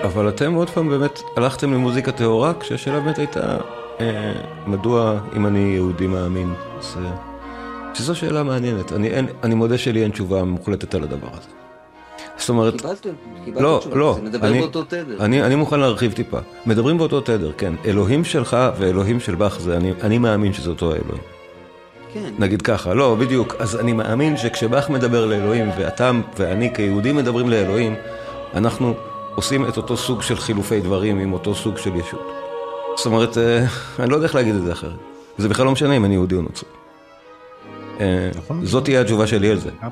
אבל 0.04 0.28
אתם 0.28 0.54
עוד 0.54 0.70
פעם 0.70 0.88
באמת 0.88 1.20
הלכתם 1.36 1.72
למוזיקה 1.72 2.12
טהורה, 2.12 2.52
כשהשאלה 2.60 3.00
באמת 3.00 3.18
הייתה, 3.18 3.56
אה, 4.00 4.32
מדוע 4.66 5.20
אם 5.36 5.46
אני 5.46 5.58
יהודי 5.74 6.06
מאמין, 6.06 6.52
אז, 6.78 6.96
אה, 7.04 7.10
שזו 7.94 8.14
שאלה 8.14 8.42
מעניינת. 8.42 8.92
אני, 8.92 9.08
אין, 9.08 9.26
אני 9.42 9.54
מודה 9.54 9.78
שלי 9.78 10.02
אין 10.02 10.10
תשובה 10.10 10.44
מוחלטת 10.44 10.94
על 10.94 11.02
הדבר 11.02 11.28
הזה. 11.32 11.48
זאת 12.40 12.48
אומרת, 12.48 12.80
קיבלתם, 12.80 13.10
קיבלתם 13.44 13.62
לא, 13.64 13.76
תשובה, 13.80 13.96
לא, 13.96 14.14
זה 14.16 14.22
מדבר 14.22 14.48
אני- 14.48 14.60
באותו 14.60 14.82
תדר. 14.84 15.16
אני, 15.20 15.42
אני 15.42 15.54
מוכן 15.54 15.80
להרחיב 15.80 16.12
טיפה. 16.12 16.38
מדברים 16.66 16.98
באותו 16.98 17.20
תדר, 17.20 17.52
כן. 17.58 17.74
אלוהים 17.84 18.24
שלך 18.24 18.56
ואלוהים 18.78 19.20
של 19.20 19.34
באך 19.34 19.60
זה, 19.60 19.76
אני, 19.76 19.92
אני 20.02 20.18
מאמין 20.18 20.52
שזה 20.52 20.70
אותו 20.70 20.92
האלוהים. 20.92 21.22
כן, 22.14 22.30
נגיד 22.38 22.62
ככה, 22.62 22.94
לא, 22.94 23.16
בדיוק. 23.20 23.54
אז 23.58 23.76
אני 23.76 23.92
מאמין 23.92 24.36
שכשבאך 24.36 24.90
מדבר 24.90 25.26
לאלוהים, 25.26 25.70
ואתה 25.78 26.10
ואני 26.36 26.74
כיהודים 26.74 27.16
מדברים 27.16 27.48
לאלוהים, 27.50 27.94
אנחנו 28.54 28.94
עושים 29.34 29.68
את 29.68 29.76
אותו 29.76 29.96
סוג 29.96 30.22
של 30.22 30.36
חילופי 30.36 30.80
דברים 30.80 31.18
עם 31.18 31.32
אותו 31.32 31.54
סוג 31.54 31.76
של 31.78 31.96
ישות. 31.96 32.32
זאת 32.96 33.06
אומרת, 33.06 33.38
אה, 33.38 33.64
אני 33.98 34.10
לא 34.10 34.14
יודע 34.14 34.26
איך 34.26 34.34
להגיד 34.34 34.54
את 34.54 34.62
זה 34.64 34.72
אחרת. 34.72 34.92
זה 35.38 35.48
בכלל 35.48 35.64
לא 35.66 35.72
משנה 35.72 35.96
אם 35.96 36.04
אני 36.04 36.14
יהודי 36.14 36.34
או 36.34 36.42
נוצרי. 36.42 36.68
אה, 38.00 38.30
נכון. 38.36 38.64
זאת 38.66 38.84
תהיה 38.84 39.00
התשובה 39.00 39.26
שלי 39.26 39.50
על 39.50 39.56
זה. 39.58 39.70
זה 39.70 39.86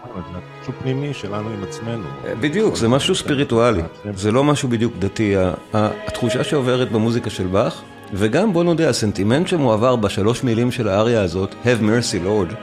משהו 0.60 0.72
פנימי 0.82 1.14
שלנו 1.14 1.48
עם 1.50 1.62
עצמנו. 1.62 2.04
אה, 2.26 2.34
בדיוק, 2.34 2.76
זה 2.76 2.88
משהו 2.88 3.14
ספיריטואלי, 3.14 3.82
זה 4.14 4.32
לא 4.32 4.44
משהו 4.44 4.68
בדיוק 4.68 4.92
דתי. 4.98 5.34
התחושה 5.74 6.44
שעוברת 6.44 6.92
במוזיקה 6.92 7.30
של 7.30 7.46
באך, 7.46 7.82
וגם 8.14 8.52
בוא 8.52 8.64
נודה, 8.64 8.88
הסנטימנט 8.88 9.48
שמועבר 9.48 9.96
בשלוש 9.96 10.44
מילים 10.44 10.70
של 10.70 10.88
האריה 10.88 11.22
הזאת, 11.22 11.54
Have 11.64 11.80
mercy 11.82 12.24
Lord, 12.26 12.54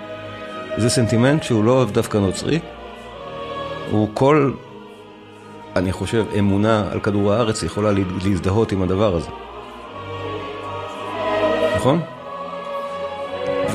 זה 0.78 0.90
סנטימנט 0.90 1.44
שהוא 1.44 1.64
לא 1.64 1.72
אוהב 1.72 1.92
דווקא 1.92 2.18
נוצרי, 2.18 2.60
הוא 3.92 4.10
כל, 4.14 4.52
אני 5.76 5.92
חושב, 5.92 6.26
אמונה 6.40 6.88
על 6.92 7.00
כדור 7.00 7.34
הארץ 7.34 7.64
יכולה 7.64 7.92
לה- 7.92 8.00
להזדהות 8.26 8.72
עם 8.72 8.82
הדבר 8.82 9.16
הזה. 9.16 9.30
נכון? 11.76 12.02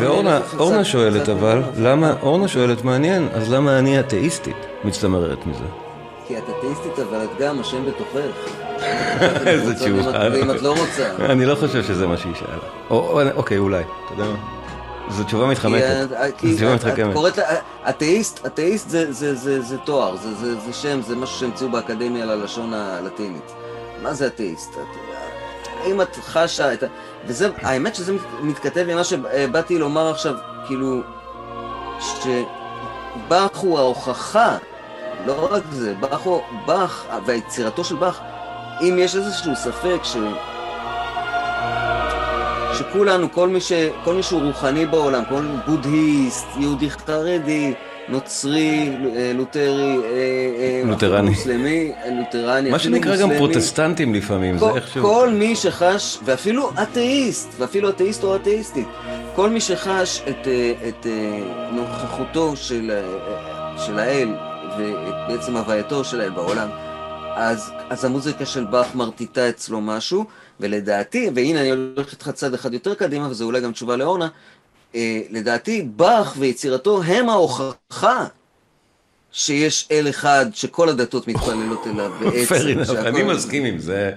ואורנה 0.01 0.85
שואלת 0.85 1.29
אבל. 1.29 1.63
למה, 1.77 2.15
אורנה 2.23 2.49
שואלת, 2.49 2.85
מעניין, 2.85 3.29
אז 3.35 3.53
למה 3.53 3.79
אני 3.79 4.01
אתאיסטית 4.01 4.57
מצטמררת 4.85 5.47
מזה? 5.47 5.65
כי 6.27 6.39
את 6.39 6.43
אתאיסטית, 6.59 6.99
אבל 6.99 7.25
את 7.25 7.41
גם 7.41 7.61
השם 7.61 7.85
בתוכך. 7.87 8.37
איזה 9.47 9.71
את- 9.73 9.77
תשובה. 9.77 10.29
ואם 10.33 10.51
את 10.51 10.63
לא 10.63 10.71
רוצה. 10.81 11.11
אני 11.31 11.47
לא 11.47 11.55
חושב 11.55 11.83
שזה 11.83 12.07
מה 12.07 12.17
שהיא 12.17 12.35
שאלה. 12.35 12.57
או- 12.91 12.97
או- 13.21 13.31
אוקיי, 13.37 13.59
אולי. 13.59 13.83
אתה 14.05 14.13
יודע 14.15 14.25
מה? 14.25 14.37
זו 15.11 15.25
תשובה 15.25 15.47
מתחמקת. 15.47 16.07
כי 16.39 16.55
תשובה 16.57 16.75
מתחכמת. 16.75 17.17
אתאיסט, 17.89 18.47
אתאיסט 18.47 18.89
זה, 18.89 19.79
תואר, 19.85 20.17
זה, 20.17 20.73
שם, 20.73 21.01
זה 21.03 21.17
משהו 21.17 21.39
שהמציאו 21.39 21.71
באקדמיה 21.71 22.25
ללשון 22.27 22.75
הלטינית. 22.75 23.53
מה 24.03 24.15
זה 24.15 24.27
אתאיסט? 24.27 24.75
האם 25.85 26.01
את 26.01 26.17
חשה 26.17 26.73
את 26.73 26.83
ה... 26.83 26.87
וזה, 27.27 27.49
האמת 27.63 27.95
שזה 27.95 28.13
מתכתב 28.43 28.87
עם 28.89 28.97
מה 28.97 29.05
שבאתי 29.05 29.79
לומר 29.79 30.11
עכשיו, 30.11 30.35
כאילו, 30.67 31.03
שבאך 32.01 33.57
הוא 33.57 33.79
ההוכחה, 33.79 34.57
לא 35.27 35.49
רק 35.51 35.63
זה, 35.71 35.95
באך 35.95 36.21
הוא, 36.21 36.41
באך, 36.67 37.07
והיצירתו 37.27 37.85
של 37.85 37.97
באך, 37.97 38.21
אם 38.81 38.97
יש 38.99 39.17
איזשהו 39.17 39.57
ספק 39.57 39.99
ש... 40.03 40.17
שכולנו, 42.79 43.33
כל 43.33 43.49
מי, 43.49 43.61
ש... 43.61 43.73
כל 44.05 44.15
מי 44.15 44.23
שהוא 44.23 44.43
רוחני 44.43 44.87
בעולם, 44.87 45.23
כל 45.29 45.43
בודהיסט, 45.67 46.47
יהודי 46.57 46.91
חרדי, 46.91 47.75
נוצרי, 48.11 48.97
אה, 49.17 49.33
לותרי, 49.35 49.97
אה, 50.05 50.11
אה, 50.59 50.83
לותרני, 50.85 51.31
מוסלמי, 51.31 51.93
לותרני, 52.19 52.71
מה 52.71 52.79
שנקרא 52.79 53.17
גם 53.17 53.31
פרוטסטנטים 53.39 54.15
לפעמים, 54.15 54.59
כל, 54.59 54.71
זה 54.73 54.77
איכשהו. 54.77 55.03
כל 55.03 55.31
מי 55.31 55.57
שחש, 55.57 56.19
ואפילו 56.25 56.71
אתאיסט, 56.83 57.49
ואפילו 57.59 57.89
אתאיסט 57.89 58.25
או 58.25 58.37
אתאיסטית, 58.37 58.87
כל 59.35 59.51
מי 59.51 59.61
שחש 59.61 60.23
את, 60.29 60.49
את 60.89 61.07
נוכחותו 61.73 62.57
של, 62.57 63.01
של 63.87 63.99
האל 63.99 64.29
ואת 64.79 65.15
בעצם 65.29 65.57
הווייתו 65.57 66.05
של 66.05 66.21
האל 66.21 66.31
בעולם, 66.31 66.69
אז, 67.37 67.71
אז 67.91 68.05
המוזיקה 68.05 68.47
של 68.47 68.65
באך 68.65 68.95
מרטיטה 68.95 69.49
אצלו 69.49 69.81
משהו, 69.81 70.25
ולדעתי, 70.61 71.31
והנה 71.35 71.61
אני 71.61 71.71
הולך 71.71 72.13
איתך 72.13 72.31
צד 72.31 72.55
אחד 72.55 72.75
יותר 72.75 72.95
קדימה, 72.95 73.31
וזו 73.31 73.45
אולי 73.45 73.61
גם 73.61 73.73
תשובה 73.73 73.97
לאורנה, 73.97 74.29
אה, 74.95 75.21
לדעתי 75.31 75.83
באך 75.97 76.35
ויצירתו 76.39 77.03
הם 77.03 77.29
ההוכחה 77.29 78.27
שיש 79.33 79.89
אל 79.91 80.09
אחד 80.09 80.47
שכל 80.55 80.89
הדתות 80.89 81.29
מתפללות 81.29 81.87
אליו 81.87 82.11
בעצם. 82.21 82.97
אני 82.97 83.23
מסכים 83.23 83.65
עם 83.65 83.79
זה. 83.79 84.11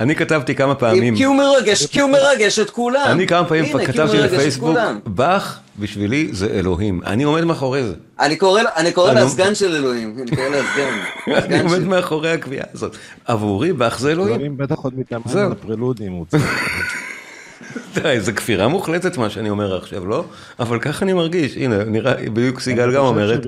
אני 0.00 0.16
כתבתי 0.16 0.54
כמה 0.54 0.74
פעמים... 0.74 1.16
כי 1.16 1.24
הוא 1.24 1.36
מרגש, 1.36 1.86
כי 1.86 2.00
הוא 2.00 2.10
מרגש 2.10 2.58
את 2.58 2.70
כולם. 2.70 3.06
אני 3.06 3.26
כמה 3.26 3.44
פעמים 3.44 3.64
כתבתי 3.86 4.18
לפייסבוק, 4.18 4.78
באך 5.06 5.60
בשבילי 5.78 6.28
זה 6.32 6.46
אלוהים. 6.46 7.00
אני 7.06 7.22
עומד 7.22 7.44
מאחורי 7.44 7.82
זה. 7.82 7.94
אני 8.18 8.36
קורא 8.36 9.12
לה 9.12 9.28
סגן 9.28 9.54
של 9.54 9.76
אלוהים. 9.76 10.16
אני 10.22 10.36
קורא 10.36 10.48
לה 10.48 10.62
סגן. 10.74 10.98
אני 11.44 11.60
עומד 11.60 11.84
מאחורי 11.84 12.30
הקביעה 12.30 12.66
הזאת. 12.74 12.96
עבורי 13.24 13.72
באך 13.72 14.00
זה 14.00 14.10
אלוהים. 14.10 14.34
אלוהים 14.34 14.56
בטח 14.56 14.76
עוד 14.76 14.98
מתאמן 14.98 15.52
לפרלודים. 17.98 18.20
זה 18.20 18.32
כפירה 18.32 18.68
מוחלטת 18.68 19.16
מה 19.16 19.30
שאני 19.30 19.50
אומר 19.50 19.76
עכשיו, 19.76 20.06
לא? 20.06 20.24
אבל 20.60 20.78
ככה 20.78 21.04
אני 21.04 21.12
מרגיש, 21.12 21.56
הנה, 21.56 21.84
נראה, 21.84 22.30
בדיוק 22.30 22.60
סיגל 22.60 22.94
גם 22.94 23.04
אומרת. 23.04 23.46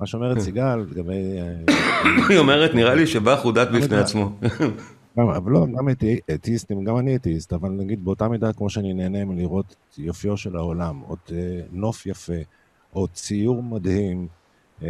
מה 0.00 0.06
שאומרת 0.06 0.38
סיגל 0.38 0.76
לגבי... 0.76 1.12
אה, 1.12 1.74
היא 2.28 2.38
אומרת, 2.38 2.74
נראה 2.74 2.94
לי 2.94 3.06
שבאך 3.06 3.42
הוא 3.42 3.52
דת 3.52 3.68
בפני 3.68 3.96
עצמו. 3.96 4.30
אבל 5.16 5.52
לא, 5.52 5.66
גם 5.78 5.88
אתאיסטים, 6.34 6.84
גם 6.84 6.98
אני 6.98 7.16
אתאיסט, 7.16 7.52
אבל 7.52 7.68
נגיד 7.68 8.04
באותה 8.04 8.28
מידה 8.28 8.52
כמו 8.52 8.70
שאני 8.70 8.94
נהנה 8.94 9.24
מלראות 9.24 9.76
יופיו 9.98 10.36
של 10.36 10.56
העולם, 10.56 11.00
עוד 11.06 11.18
אה, 11.32 11.60
נוף 11.72 12.06
יפה, 12.06 12.32
או 12.94 13.08
ציור 13.08 13.62
מדהים, 13.62 14.28
אה, 14.82 14.88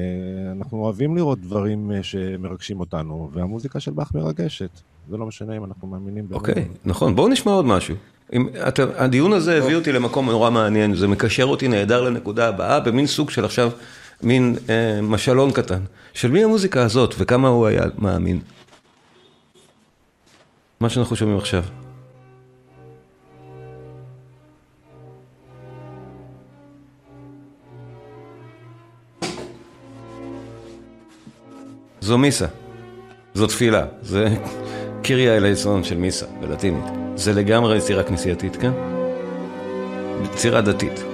אנחנו 0.53 0.79
אוהבים 0.79 1.17
לראות 1.17 1.41
דברים 1.41 1.93
שמרגשים 2.03 2.81
אותנו, 2.81 3.31
והמוזיקה 3.33 3.81
של 3.81 3.91
באך 3.93 4.15
מרגשת. 4.15 4.81
זה 5.09 5.17
לא 5.17 5.27
משנה 5.27 5.57
אם 5.57 5.65
אנחנו 5.65 5.89
מאמינים 5.89 6.25
בזה. 6.27 6.35
אוקיי, 6.35 6.69
נכון. 6.85 7.17
בואו 7.17 7.29
נשמע 7.29 7.53
עוד 7.53 7.65
משהו. 7.65 7.95
אם, 8.33 8.49
אתה, 8.69 8.83
הדיון 8.97 9.33
הזה 9.33 9.59
הביא 9.59 9.77
אותי 9.77 9.93
למקום 9.93 10.31
נורא 10.31 10.51
מעניין, 10.51 10.95
זה 10.95 11.09
מקשר 11.09 11.45
אותי 11.45 11.69
נהדר 11.69 12.03
לנקודה 12.03 12.49
הבאה, 12.49 12.81
במין 12.81 13.07
סוג 13.07 13.31
של 13.31 13.45
עכשיו, 13.45 13.71
מין 14.23 14.57
אה, 14.69 15.03
משלון 15.03 15.51
קטן. 15.51 15.81
של 16.15 16.31
מי 16.31 16.45
המוזיקה 16.45 16.83
הזאת 16.83 17.15
וכמה 17.19 17.49
הוא 17.49 17.67
היה 17.67 17.83
מאמין? 17.99 18.41
מה 20.81 20.89
שאנחנו 20.89 21.17
שומעים 21.17 21.39
עכשיו. 21.39 21.63
זו 32.01 32.19
מיסה, 32.19 32.47
זו 33.35 33.47
תפילה, 33.47 33.87
זה 34.03 34.37
קיריה 35.05 35.37
אלייסון 35.37 35.85
של 35.85 35.99
מיסה 35.99 36.27
בלטינית. 36.41 36.85
זה 37.15 37.33
לגמרי 37.33 37.77
יצירה 37.77 38.03
כנסייתית, 38.03 38.57
כן? 38.57 38.73
יצירה 40.25 40.61
דתית. 40.61 41.05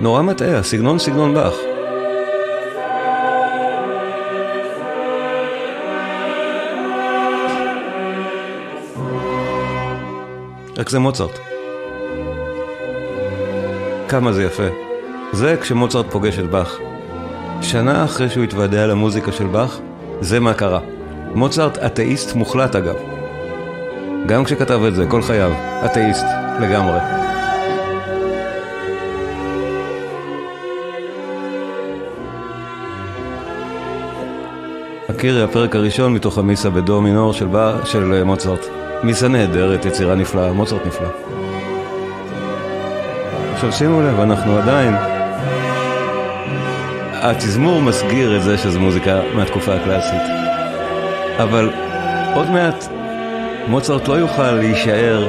נורא 0.00 0.22
מטעה, 0.22 0.58
הסגנון 0.58 0.98
סגנון 0.98 1.34
באך. 1.34 1.54
רק 10.76 10.88
זה 10.88 10.98
מוצרט. 10.98 11.38
כמה 14.08 14.32
זה 14.32 14.44
יפה. 14.44 14.68
זה 15.32 15.56
כשמוצרט 15.60 16.06
פוגש 16.10 16.38
את 16.38 16.50
באך. 16.50 16.78
שנה 17.64 18.04
אחרי 18.04 18.30
שהוא 18.30 18.44
התוודע 18.44 18.86
למוזיקה 18.86 19.32
של 19.32 19.46
באך, 19.46 19.78
זה 20.20 20.40
מה 20.40 20.54
קרה. 20.54 20.80
מוצרט 21.34 21.78
אתאיסט 21.78 22.34
מוחלט 22.34 22.76
אגב. 22.76 22.94
גם 24.26 24.44
כשכתב 24.44 24.80
את 24.88 24.94
זה, 24.94 25.06
כל 25.06 25.22
חייו, 25.22 25.52
אתאיסט, 25.84 26.24
לגמרי. 26.60 26.98
הכירי, 35.08 35.42
הפרק 35.42 35.76
הראשון 35.76 36.14
מתוך 36.14 36.38
המיסה 36.38 36.70
בדו 36.70 37.00
מינור 37.00 37.32
של, 37.32 37.46
בא, 37.46 37.84
של 37.84 38.22
מוצרט. 38.24 38.66
מיסה 39.02 39.28
נהדרת, 39.28 39.84
יצירה 39.84 40.14
נפלאה, 40.14 40.52
מוצרט 40.52 40.86
נפלא. 40.86 41.08
עכשיו 43.54 43.72
שימו 43.72 44.02
לב, 44.02 44.20
אנחנו 44.20 44.58
עדיין 44.58 45.13
התזמור 47.24 47.82
מסגיר 47.82 48.36
את 48.36 48.42
זה 48.42 48.58
שזו 48.58 48.80
מוזיקה 48.80 49.20
מהתקופה 49.34 49.74
הקלאסית. 49.74 50.22
אבל 51.38 51.70
עוד 52.34 52.50
מעט 52.50 52.84
מוצרט 53.66 54.08
לא 54.08 54.14
יוכל 54.14 54.50
להישאר 54.50 55.28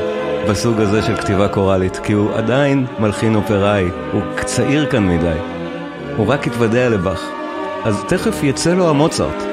בסוג 0.49 0.81
הזה 0.81 1.01
של 1.01 1.15
כתיבה 1.15 1.47
קוראלית, 1.47 1.97
כי 1.97 2.13
הוא 2.13 2.35
עדיין 2.35 2.85
מלחין 2.99 3.35
אופראי, 3.35 3.89
הוא 4.11 4.21
צעיר 4.45 4.85
כאן 4.85 5.07
מדי. 5.07 5.37
הוא 6.17 6.27
רק 6.27 6.47
התוודע 6.47 6.89
לבאך. 6.89 7.21
אז 7.85 8.03
תכף 8.07 8.43
יצא 8.43 8.73
לו 8.73 8.89
המוצרט. 8.89 9.43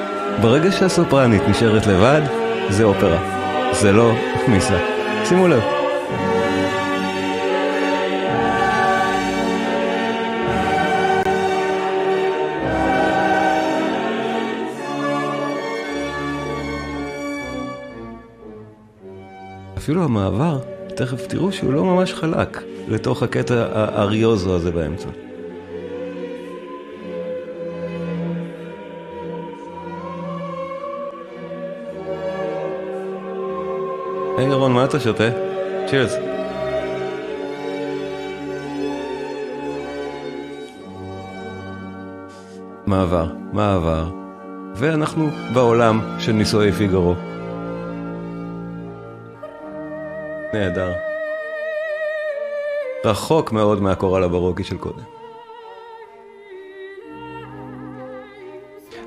ברגע 0.41 0.73
שהסופרנית 0.73 1.43
נשארת 1.49 1.87
לבד, 1.87 2.23
זה 2.69 2.85
אופרה. 2.85 3.19
זה 3.73 3.93
לא 3.93 4.13
מיסה. 4.49 4.79
שימו 5.25 5.49
לב. 5.49 5.82
אפילו 19.83 20.05
המעבר, 20.05 20.59
תכף 20.97 21.27
תראו 21.27 21.53
שהוא 21.53 21.73
לא 21.73 21.85
ממש 21.85 22.15
חלק 22.15 22.63
לתוך 22.89 23.23
הקטע 23.23 23.67
האריוזו 23.73 24.55
הזה 24.55 24.71
באמצע. 24.71 25.09
היי 34.39 34.47
ירון, 34.47 34.73
מה 34.73 34.85
אתה 34.85 35.01
שותה? 35.01 35.29
צ'ירס. 35.87 36.15
מעבר, 42.87 43.27
מעבר, 43.53 44.11
ואנחנו 44.77 45.31
בעולם 45.55 46.01
של 46.19 46.33
נישואי 46.33 46.73
פיגארו. 46.73 47.32
נהדר. 50.55 50.93
רחוק 53.05 53.53
מאוד 53.53 53.83
מהקורל 53.83 54.25
הברוקי 54.25 54.65
של 54.65 54.77
קודם. 54.77 55.03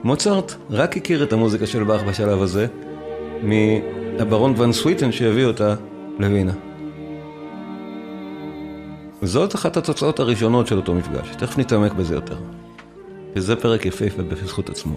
מוצרט 0.03 0.55
רק 0.69 0.97
הכיר 0.97 1.23
את 1.23 1.33
המוזיקה 1.33 1.67
של 1.67 1.83
באך 1.83 2.03
בשלב 2.03 2.41
הזה 2.41 2.67
מהברון 3.41 4.53
ון 4.57 4.73
סוויטן 4.73 5.11
שהביא 5.11 5.45
אותה 5.45 5.75
לווינה. 6.19 6.53
זאת 9.21 9.55
אחת 9.55 9.77
התוצאות 9.77 10.19
הראשונות 10.19 10.67
של 10.67 10.77
אותו 10.77 10.93
מפגש, 10.93 11.29
תכף 11.37 11.57
נתעמק 11.57 11.91
בזה 11.91 12.15
יותר. 12.15 12.37
וזה 13.35 13.55
פרק 13.55 13.85
יפהפה 13.85 14.23
בזכות 14.23 14.69
עצמו. 14.69 14.95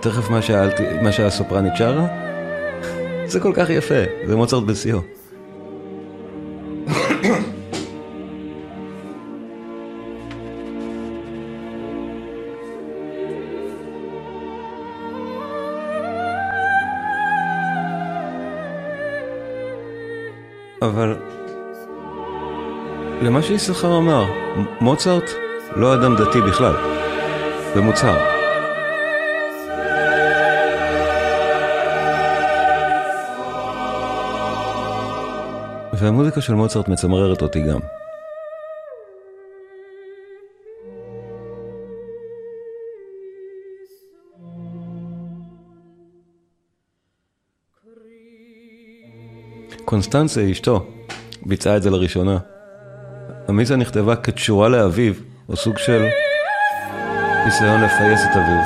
תכף 0.00 0.30
מה, 0.30 0.42
שאלתי, 0.42 0.82
מה 1.02 1.12
שהסופרנית 1.12 1.72
שרה, 1.76 2.06
זה 3.26 3.40
כל 3.40 3.52
כך 3.56 3.70
יפה, 3.70 4.04
זה 4.26 4.36
מוצרט 4.36 4.62
בשיאו. 4.62 5.21
אבל 20.82 21.16
למה 23.22 23.42
שיששכר 23.42 23.98
אמר, 23.98 24.24
מוצרט 24.80 25.30
לא 25.76 25.94
אדם 25.94 26.16
דתי 26.16 26.40
בכלל, 26.40 26.74
זה 27.74 27.80
מוצהר. 27.80 28.18
והמוזיקה 35.92 36.40
של 36.40 36.54
מוצרט 36.54 36.88
מצמררת 36.88 37.42
אותי 37.42 37.62
גם. 37.62 38.01
קונסטנצה, 49.92 50.50
אשתו, 50.50 50.86
ביצעה 51.46 51.76
את 51.76 51.82
זה 51.82 51.90
לראשונה. 51.90 52.38
המיזה 53.48 53.76
נכתבה 53.76 54.16
כתשורה 54.16 54.68
לאביו, 54.68 55.14
או 55.48 55.56
סוג 55.56 55.78
של 55.78 56.06
ניסיון 57.44 57.80
לפייס 57.80 58.20
את 58.24 58.36
אביו. 58.36 58.62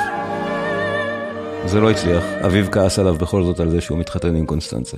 זה 1.65 1.79
לא 1.79 1.91
הצליח, 1.91 2.23
אביו 2.45 2.71
כעס 2.71 2.99
עליו 2.99 3.15
בכל 3.15 3.43
זאת 3.43 3.59
על 3.59 3.69
זה 3.69 3.81
שהוא 3.81 3.97
מתחתן 3.97 4.35
עם 4.35 4.45
קונסטנצה. 4.45 4.97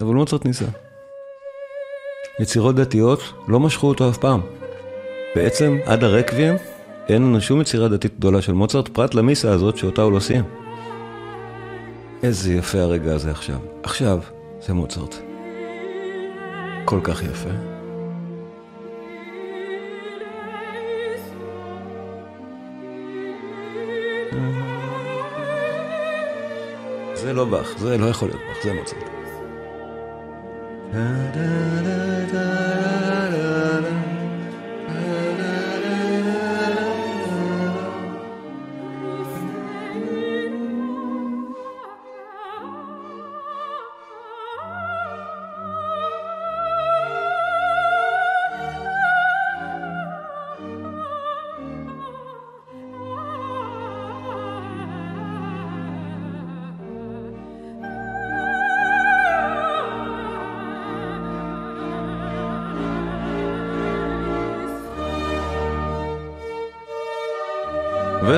אבל 0.00 0.14
מוצרט 0.14 0.44
ניסה. 0.44 0.66
יצירות 2.40 2.76
דתיות 2.76 3.20
לא 3.48 3.60
משכו 3.60 3.88
אותו 3.88 4.10
אף 4.10 4.18
פעם. 4.18 4.40
בעצם, 5.34 5.78
עד 5.84 6.04
הרקבים, 6.04 6.54
אין 7.08 7.22
לנו 7.22 7.40
שום 7.40 7.60
יצירה 7.60 7.88
דתית 7.88 8.18
גדולה 8.18 8.42
של 8.42 8.52
מוצרט, 8.52 8.88
פרט 8.88 9.14
למיסה 9.14 9.52
הזאת 9.52 9.76
שאותה 9.76 10.02
הוא 10.02 10.12
לא 10.12 10.20
סיים. 10.20 10.63
איזה 12.24 12.52
יפה 12.52 12.78
הרגע 12.78 13.14
הזה 13.14 13.30
עכשיו. 13.30 13.58
עכשיו, 13.82 14.20
זה 14.60 14.74
מוצרט. 14.74 15.14
כל 16.84 17.00
כך 17.04 17.22
יפה. 17.22 17.50
זה 27.14 27.32
לא 27.32 27.44
באך, 27.44 27.78
זה 27.78 27.98
לא 27.98 28.06
יכול 28.06 28.28
להיות 28.28 28.40
באך, 28.48 28.64
זה 28.64 28.72
מוצרט. 28.72 29.04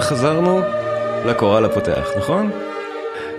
וחזרנו 0.06 0.60
לקורל 1.24 1.64
הפותח, 1.64 2.08
נכון? 2.18 2.50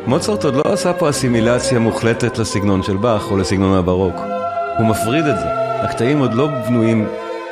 מוצרט 0.05 0.43
עוד 0.43 0.55
לא 0.55 0.73
עשה 0.73 0.93
פה 0.93 1.09
אסימילציה 1.09 1.79
מוחלטת 1.79 2.37
לסגנון 2.37 2.83
של 2.83 2.97
באך 2.97 3.31
או 3.31 3.37
לסגנון 3.37 3.77
הברוק. 3.77 4.15
הוא 4.77 4.87
מפריד 4.87 5.25
את 5.25 5.39
זה. 5.39 5.45
הקטעים 5.83 6.19
עוד 6.19 6.33
לא 6.33 6.47
בנויים 6.47 7.07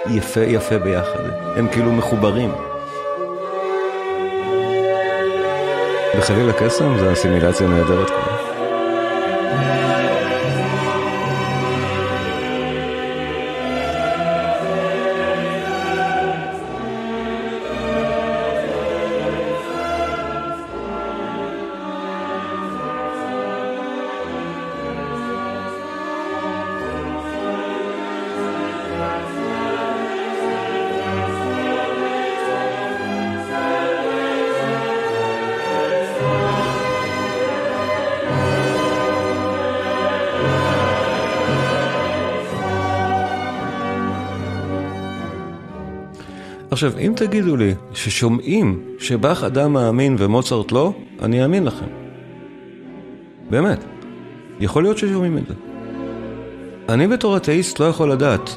יפה 0.10 0.40
יפה 0.40 0.78
ביחד, 0.78 1.24
הם 1.56 1.68
כאילו 1.68 1.92
מחוברים. 1.92 2.52
בחליל 6.18 6.50
הקסם 6.50 6.98
זה 7.00 7.14
אסימילציה 7.14 7.68
נהדרת 7.68 8.10
כבר. 8.10 8.35
עכשיו, 46.76 46.92
אם 47.00 47.14
תגידו 47.16 47.56
לי 47.56 47.74
ששומעים 47.94 48.82
שבאך 49.00 49.44
אדם 49.44 49.74
מאמין 49.74 50.16
ומוצרט 50.20 50.72
לא, 50.72 50.94
אני 51.22 51.44
אאמין 51.44 51.64
לכם. 51.64 51.86
באמת. 53.50 53.84
יכול 54.60 54.84
להיות 54.84 54.98
ששומעים 54.98 55.38
את 55.38 55.44
זה. 55.48 55.54
אני 56.90 57.08
בתור 57.08 57.38
אתאיסט 57.38 57.80
לא 57.80 57.86
יכול 57.86 58.12
לדעת. 58.12 58.56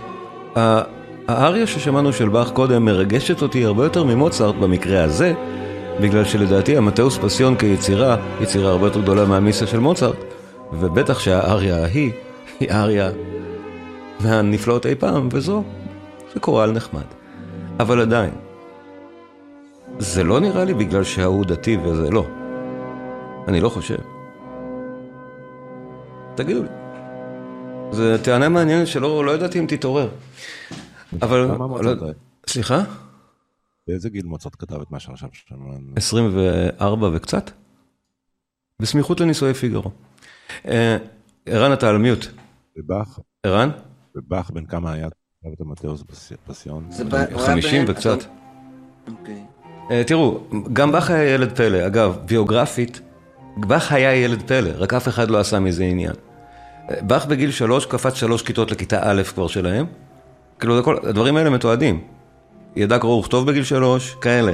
האריה 1.28 1.66
ששמענו 1.66 2.12
של 2.12 2.28
באך 2.28 2.50
קודם 2.50 2.84
מרגשת 2.84 3.42
אותי 3.42 3.64
הרבה 3.64 3.84
יותר 3.84 4.04
ממוצרט 4.04 4.54
במקרה 4.54 5.04
הזה, 5.04 5.32
בגלל 6.00 6.24
שלדעתי 6.24 6.76
המטאוס 6.76 7.18
פסיון 7.18 7.56
כיצירה, 7.56 8.16
יצירה 8.40 8.70
הרבה 8.70 8.86
יותר 8.86 9.00
גדולה 9.00 9.24
מהמיסה 9.24 9.66
של 9.66 9.78
מוצרט, 9.78 10.24
ובטח 10.72 11.18
שהאריה 11.18 11.84
ההיא 11.84 12.10
היא 12.60 12.70
אריה 12.70 13.10
מהנפלאות 14.20 14.86
אי 14.86 14.94
פעם, 14.94 15.28
וזו, 15.32 15.62
זה 16.34 16.40
קורל 16.40 16.72
נחמד. 16.72 17.18
אבל 17.78 18.00
עדיין, 18.00 18.34
זה 19.98 20.24
לא 20.24 20.40
נראה 20.40 20.64
לי 20.64 20.74
בגלל 20.74 21.04
שההוא 21.04 21.44
דתי 21.44 21.76
וזה 21.76 22.10
לא. 22.10 22.26
אני 23.48 23.60
לא 23.60 23.68
חושב. 23.68 23.98
תגידו 26.36 26.62
לי. 26.62 26.68
זו 27.92 28.02
טענה 28.24 28.48
מעניינת 28.48 28.86
שלא 28.86 29.24
לא 29.24 29.30
ידעתי 29.30 29.58
אם 29.58 29.66
תתעורר. 29.68 30.08
אבל... 31.22 31.38
לא, 31.82 31.94
סליחה? 32.48 32.82
באיזה 33.88 34.10
גיל 34.10 34.26
מוצרט 34.26 34.56
כתב 34.58 34.80
את 34.80 34.90
מה 34.90 35.00
שעכשיו 35.00 35.28
שלנו? 35.32 35.78
24 35.96 37.10
וקצת. 37.14 37.50
בסמיכות 38.80 39.20
לנישואי 39.20 39.54
פיגארו. 39.54 39.90
אה, 40.66 40.96
ערן, 41.46 41.72
אתה 41.72 41.88
על 41.88 41.98
מיוט. 41.98 42.26
ובאך? 42.78 43.18
ערן? 43.42 43.70
ובאך 44.14 44.50
בן 44.50 44.66
כמה 44.66 44.92
היה? 44.92 45.08
את 45.52 45.60
המטאוס 45.60 46.04
פסיון. 46.46 46.88
חמישים 47.36 47.84
וקצת. 47.88 48.18
אוקיי. 49.10 49.44
אה, 49.90 50.02
תראו, 50.04 50.40
גם 50.72 50.92
באך 50.92 51.10
היה 51.10 51.34
ילד 51.34 51.56
פלא. 51.56 51.86
אגב, 51.86 52.18
ביוגרפית, 52.24 53.00
באך 53.56 53.92
היה 53.92 54.14
ילד 54.14 54.42
פלא, 54.42 54.70
רק 54.74 54.94
אף 54.94 55.08
אחד 55.08 55.30
לא 55.30 55.38
עשה 55.38 55.60
מזה 55.60 55.84
עניין. 55.84 56.12
באך 57.00 57.26
בגיל 57.26 57.50
שלוש 57.50 57.86
קפץ 57.86 58.14
שלוש 58.14 58.42
כיתות 58.42 58.70
לכיתה 58.70 59.00
א' 59.02 59.22
כבר 59.22 59.46
שלהם. 59.46 59.86
כאילו, 60.60 60.78
הכל, 60.78 60.96
הדברים 61.02 61.36
האלה 61.36 61.50
מתועדים. 61.50 62.00
ידע 62.76 62.98
קרוא 62.98 63.20
וכתוב 63.20 63.46
בגיל 63.46 63.64
שלוש, 63.64 64.14
כאלה. 64.20 64.52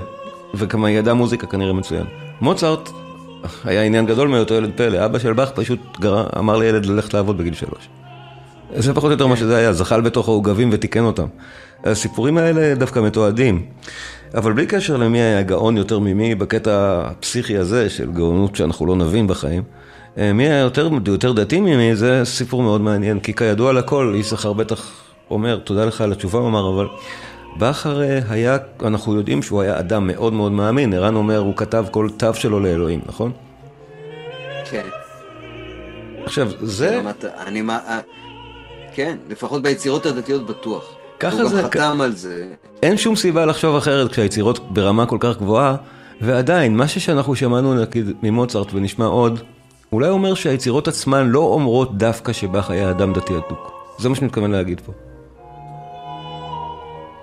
וכמה 0.54 0.90
ידע 0.90 1.14
מוזיקה 1.14 1.46
כנראה 1.46 1.72
מצוין. 1.72 2.06
מוצרט 2.40 2.90
היה 3.64 3.82
עניין 3.82 4.06
גדול 4.06 4.28
מאותו 4.28 4.54
ילד 4.54 4.70
פלא. 4.76 5.04
אבא 5.04 5.18
של 5.18 5.32
באך 5.32 5.50
פשוט 5.50 5.80
גרה, 6.00 6.26
אמר 6.38 6.56
לילד 6.56 6.86
ללכת 6.86 7.14
לעבוד 7.14 7.38
בגיל 7.38 7.54
שלוש. 7.54 7.88
זה 8.74 8.94
פחות 8.94 9.08
או 9.08 9.12
יותר 9.12 9.26
מה 9.26 9.36
שזה 9.36 9.56
היה, 9.56 9.72
זחל 9.72 10.00
בתוך 10.00 10.28
העוגבים 10.28 10.70
ותיקן 10.72 11.04
אותם. 11.04 11.26
הסיפורים 11.84 12.38
האלה 12.38 12.74
דווקא 12.74 13.00
מתועדים. 13.00 13.66
אבל 14.34 14.52
בלי 14.52 14.66
קשר 14.66 14.96
למי 14.96 15.18
היה 15.18 15.42
גאון 15.42 15.76
יותר 15.76 15.98
ממי 15.98 16.34
בקטע 16.34 17.02
הפסיכי 17.04 17.56
הזה 17.56 17.90
של 17.90 18.12
גאונות 18.12 18.56
שאנחנו 18.56 18.86
לא 18.86 18.96
נבין 18.96 19.26
בחיים, 19.26 19.62
מי 20.16 20.48
היה 20.48 20.58
יותר, 20.58 20.88
יותר 21.06 21.32
דתי 21.32 21.60
ממי 21.60 21.96
זה 21.96 22.24
סיפור 22.24 22.62
מאוד 22.62 22.80
מעניין, 22.80 23.20
כי 23.20 23.34
כידוע 23.34 23.72
לכל, 23.72 24.14
יששכר 24.16 24.52
בטח 24.52 24.90
אומר, 25.30 25.58
תודה 25.58 25.84
לך 25.84 26.00
על 26.00 26.12
התשובה, 26.12 26.38
הוא 26.38 26.48
אמר, 26.48 26.74
אבל 26.74 26.86
בכר 27.58 28.00
היה, 28.28 28.56
אנחנו 28.82 29.14
יודעים 29.14 29.42
שהוא 29.42 29.62
היה 29.62 29.78
אדם 29.78 30.06
מאוד 30.06 30.32
מאוד 30.32 30.52
מאמין, 30.52 30.94
ערן 30.94 31.14
אומר, 31.14 31.38
הוא 31.38 31.56
כתב 31.56 31.84
כל 31.90 32.08
תו 32.16 32.34
שלו 32.34 32.60
לאלוהים, 32.60 33.00
נכון? 33.06 33.32
כן. 34.70 34.86
עכשיו, 36.24 36.50
זה... 36.60 37.00
אני 37.46 37.62
מה... 37.62 37.78
אה, 37.88 38.00
כן, 38.94 39.16
לפחות 39.28 39.62
ביצירות 39.62 40.06
הדתיות 40.06 40.46
בטוח. 40.46 40.84
ככה 41.20 41.36
הוא 41.42 41.48
זה- 41.48 41.62
גם 41.62 41.68
חתם 41.68 42.00
על 42.00 42.12
זה. 42.12 42.46
אין 42.82 42.96
שום 42.96 43.16
סיבה 43.16 43.46
לחשוב 43.46 43.76
אחרת 43.76 44.10
כשהיצירות 44.12 44.72
ברמה 44.72 45.06
כל 45.06 45.16
כך 45.20 45.36
גבוהה, 45.38 45.76
ועדיין, 46.20 46.76
מה 46.76 46.88
שאנחנו 46.88 47.36
שמענו 47.36 47.74
נגיד 47.74 48.10
ממוצרט 48.22 48.74
ונשמע 48.74 49.04
עוד, 49.06 49.40
אולי 49.92 50.08
אומר 50.08 50.34
שהיצירות 50.34 50.88
עצמן 50.88 51.28
לא 51.28 51.38
אומרות 51.40 51.98
דווקא 51.98 52.32
שבאך 52.32 52.70
היה 52.70 52.90
אדם 52.90 53.12
דתי 53.12 53.32
אדוק. 53.34 53.72
זה 53.98 54.08
מה 54.08 54.14
שאני 54.14 54.26
מתכוון 54.26 54.50
להגיד 54.50 54.80
פה. 54.80 54.92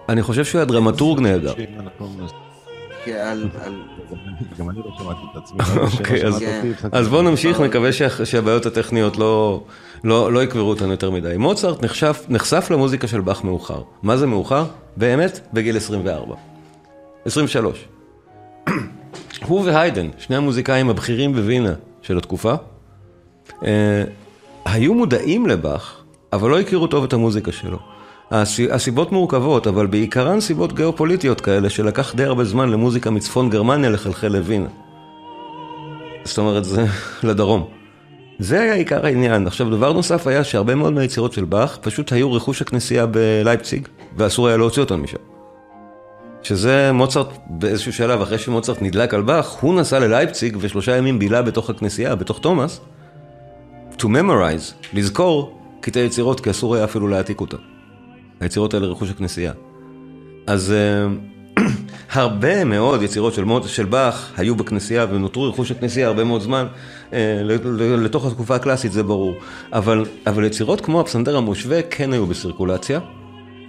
אני 0.10 0.22
חושב 0.24 0.46
שהוא 0.46 0.60
היה 0.60 0.66
דרמטורג 0.66 1.20
נהדר. 1.20 1.54
כן. 1.54 1.66
גם 4.60 4.70
אני 4.70 4.80
לא 4.80 4.92
שמעתי 4.98 5.20
את 5.32 5.38
עצמי. 5.38 5.60
אוקיי, 6.00 6.26
אז- 6.28 6.36
הפסקתי. 6.36 6.88
אז 6.98 7.08
בואו 7.08 7.22
נמשיך, 7.22 7.60
נקווה 7.60 7.94
שה- 7.94 8.26
שהבעיות 8.26 8.66
הטכניות 8.66 9.18
לא, 9.18 9.64
לא, 10.04 10.34
לא 10.34 10.44
יקברו 10.44 10.70
אותנו 10.70 10.92
יותר 10.92 11.12
מדי. 11.12 11.36
מוצרט 11.38 11.84
נחשף, 11.84 12.26
נחשף 12.30 12.68
למוזיקה 12.72 13.08
של 13.08 13.22
באך 13.22 13.44
מאוחר. 13.44 13.82
מה 14.04 14.18
זה 14.18 14.28
מאוחר? 14.28 14.66
באמת, 14.98 15.40
בגיל 15.54 15.78
24. 15.78 16.36
23. 17.26 17.86
הוא 19.48 19.62
והיידן, 19.66 20.08
שני 20.18 20.36
המוזיקאים 20.36 20.90
הבכירים 20.90 21.34
בווינה 21.34 21.74
של 22.02 22.18
התקופה, 22.18 22.54
אה, 23.66 24.04
היו 24.66 24.94
מודעים 24.94 25.48
לבאך, 25.48 26.02
אבל 26.34 26.50
לא 26.50 26.60
הכירו 26.60 26.88
טוב 26.88 27.04
את 27.04 27.14
המוזיקה 27.14 27.52
שלו. 27.52 27.80
הס- 28.32 28.60
הסיבות 28.72 29.12
מורכבות, 29.12 29.68
אבל 29.68 29.86
בעיקרן 29.86 30.40
סיבות 30.40 30.74
גיאופוליטיות 30.74 31.42
כאלה, 31.42 31.70
שלקח 31.70 32.16
די 32.16 32.24
הרבה 32.24 32.44
זמן 32.44 32.70
למוזיקה 32.70 33.10
מצפון 33.10 33.50
גרמניה 33.50 33.90
לחלחל 33.90 34.28
לווינה. 34.28 34.70
זאת 36.24 36.38
אומרת, 36.38 36.66
זה 36.66 36.86
לדרום. 37.30 37.81
זה 38.42 38.62
היה 38.62 38.74
עיקר 38.74 39.06
העניין. 39.06 39.48
עכשיו, 39.48 39.70
דבר 39.70 39.94
נוסף 39.94 40.28
היה 40.28 40.44
שהרבה 40.44 40.76
מאוד 40.76 40.94
מהיצירות 40.94 41.34
של 41.34 41.46
באך 41.46 41.78
פשוט 41.82 42.12
היו 42.12 42.34
רכוש 42.34 42.62
הכנסייה 42.62 43.06
בלייפציג, 43.06 43.88
ואסור 44.18 44.48
היה 44.48 44.58
להוציא 44.58 44.82
אותן 44.82 44.96
משם. 44.96 45.18
שזה 46.44 46.92
מוצרט 46.92 47.28
באיזשהו 47.50 47.94
שלב, 47.94 48.22
אחרי 48.22 48.38
שמוצרט 48.38 48.82
נדלק 48.82 49.14
על 49.14 49.22
באך, 49.22 49.50
הוא 49.50 49.76
נסע 49.76 50.00
ללייפציג 50.00 50.58
ושלושה 50.60 50.98
ימים 50.98 51.20
בילה 51.20 51.42
בתוך 51.42 51.70
הכנסייה, 51.70 52.16
בתוך 52.16 52.40
תומאס, 52.40 52.82
to 53.98 54.04
memorize, 54.04 54.94
לזכור 54.94 55.60
קטעי 55.82 56.06
יצירות, 56.06 56.40
כי 56.40 56.50
אסור 56.50 56.76
היה 56.76 56.84
אפילו 56.84 57.08
להעתיק 57.08 57.42
אותם. 57.42 57.58
היצירות 58.40 58.74
האלה 58.74 58.88
רכוש 58.88 59.10
הכנסייה. 59.10 59.54
אז 60.48 60.72
אה, 60.72 61.08
הרבה 62.12 62.64
מאוד 62.66 63.02
יצירות 63.02 63.34
של, 63.34 63.46
של 63.66 63.86
באך 63.86 64.32
היו 64.38 64.56
בכנסייה 64.56 65.06
ונותרו 65.10 65.50
רכוש 65.50 65.72
הכנסייה 65.72 66.08
הרבה 66.08 66.24
מאוד 66.24 66.42
זמן 66.42 66.68
אה, 67.14 67.42
לתוך 67.98 68.26
התקופה 68.26 68.56
הקלאסית, 68.56 68.92
זה 68.92 69.04
ברור. 69.04 69.34
אבל, 69.74 70.06
אבל 70.28 70.46
יצירות 70.46 70.82
כמו 70.82 71.02
הפסנתר 71.02 71.38
המושווה 71.38 71.82
כן 71.82 72.14
היו 72.14 72.28
בסירקולציה, 72.28 73.00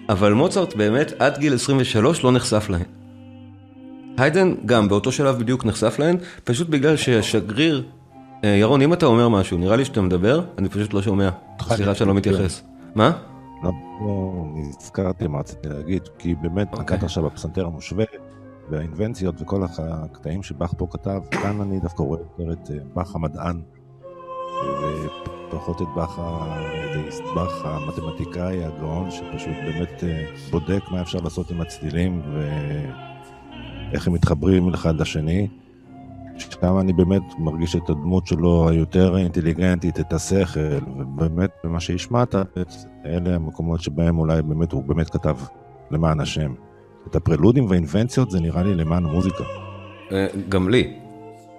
אבל 0.09 0.33
מוצרט 0.33 0.75
באמת 0.75 1.13
עד 1.19 1.39
גיל 1.39 1.55
23 1.55 2.25
לא 2.25 2.33
נחשף 2.33 2.67
להן. 2.71 2.83
היידן 4.19 4.55
גם 4.67 4.89
באותו 4.89 5.13
שלב 5.13 5.39
בדיוק 5.39 5.65
נחשף 5.65 5.99
להן, 5.99 6.17
פשוט 6.45 6.69
בגלל 6.69 6.97
שהשגריר, 6.97 7.85
אה, 8.45 8.49
ירון, 8.49 8.83
אם 8.83 8.93
אתה 8.93 9.07
אומר 9.07 9.29
משהו, 9.29 9.59
נראה 9.59 9.77
לי 9.77 9.85
שאתה 9.85 10.01
מדבר, 10.01 10.41
אני 10.59 10.69
פשוט 10.69 10.95
לא 10.95 11.03
שומע. 11.03 11.31
סליחה 11.69 11.95
שאני 11.95 12.09
לא 12.09 12.15
מתייחס. 12.15 12.63
מה? 12.95 13.13
לא, 13.63 13.71
נזכרתי 14.55 15.27
מה 15.27 15.39
רציתי 15.39 15.69
להגיד, 15.69 16.03
כי 16.19 16.35
באמת 16.35 16.69
אוקיי. 16.73 16.85
נקעת 16.85 17.03
עכשיו 17.03 17.25
בפסנתר 17.25 17.67
המושווה, 17.67 18.05
והאינבנציות 18.73 19.43
וכל 19.43 19.63
הקטעים 19.79 20.43
שבאך 20.43 20.75
פה 20.79 20.87
כתב, 20.91 21.21
כאן 21.31 21.61
אני 21.61 21.81
דווקא 21.81 22.03
רואה 22.03 22.21
יותר 22.39 22.53
את 22.53 22.71
אה, 22.71 22.77
באך 22.95 23.15
המדען, 23.15 23.63
ופחות 25.49 25.83
את 25.83 25.87
באך 25.97 26.19
האתאיסט, 26.19 27.23
באך 27.35 27.65
המתמטיקאי 27.65 28.65
הגאון, 28.65 29.11
שפשוט 29.11 29.57
באמת 29.65 30.05
אה, 30.05 30.25
בודק 30.51 30.83
מה 30.91 31.01
אפשר 31.01 31.19
לעשות 31.19 31.51
עם 31.51 31.61
הצלילים 31.61 32.23
ואיך 32.35 34.07
הם 34.07 34.13
מתחברים 34.13 34.69
אחד 34.75 35.01
לשני. 35.01 35.49
שם 36.39 36.79
אני 36.79 36.93
באמת 36.93 37.23
מרגיש 37.39 37.77
את 37.77 37.91
הדמות 37.91 38.27
שלו 38.27 38.69
היותר 38.69 39.17
אינטליגנטית, 39.17 40.01
את 40.01 40.13
השכל, 40.13 40.91
ובאמת 40.99 41.51
במה 41.65 41.81
שהשמעת, 41.81 42.35
אלה 43.07 43.35
המקומות 43.35 43.81
שבהם 43.81 44.19
אולי 44.19 44.43
באמת 44.43 44.73
הוא 44.73 44.85
באמת 44.85 45.11
כתב 45.11 45.37
למען 45.91 46.21
השם. 46.21 46.55
את 47.11 47.17
הפרלודים 47.17 47.67
והאינבנציות 47.71 48.31
זה 48.31 48.41
נראה 48.41 48.63
לי 48.63 48.75
למען 48.75 49.05
המוזיקה. 49.05 49.45
אה, 50.13 50.27
גם 50.49 50.69
לי. 50.69 50.93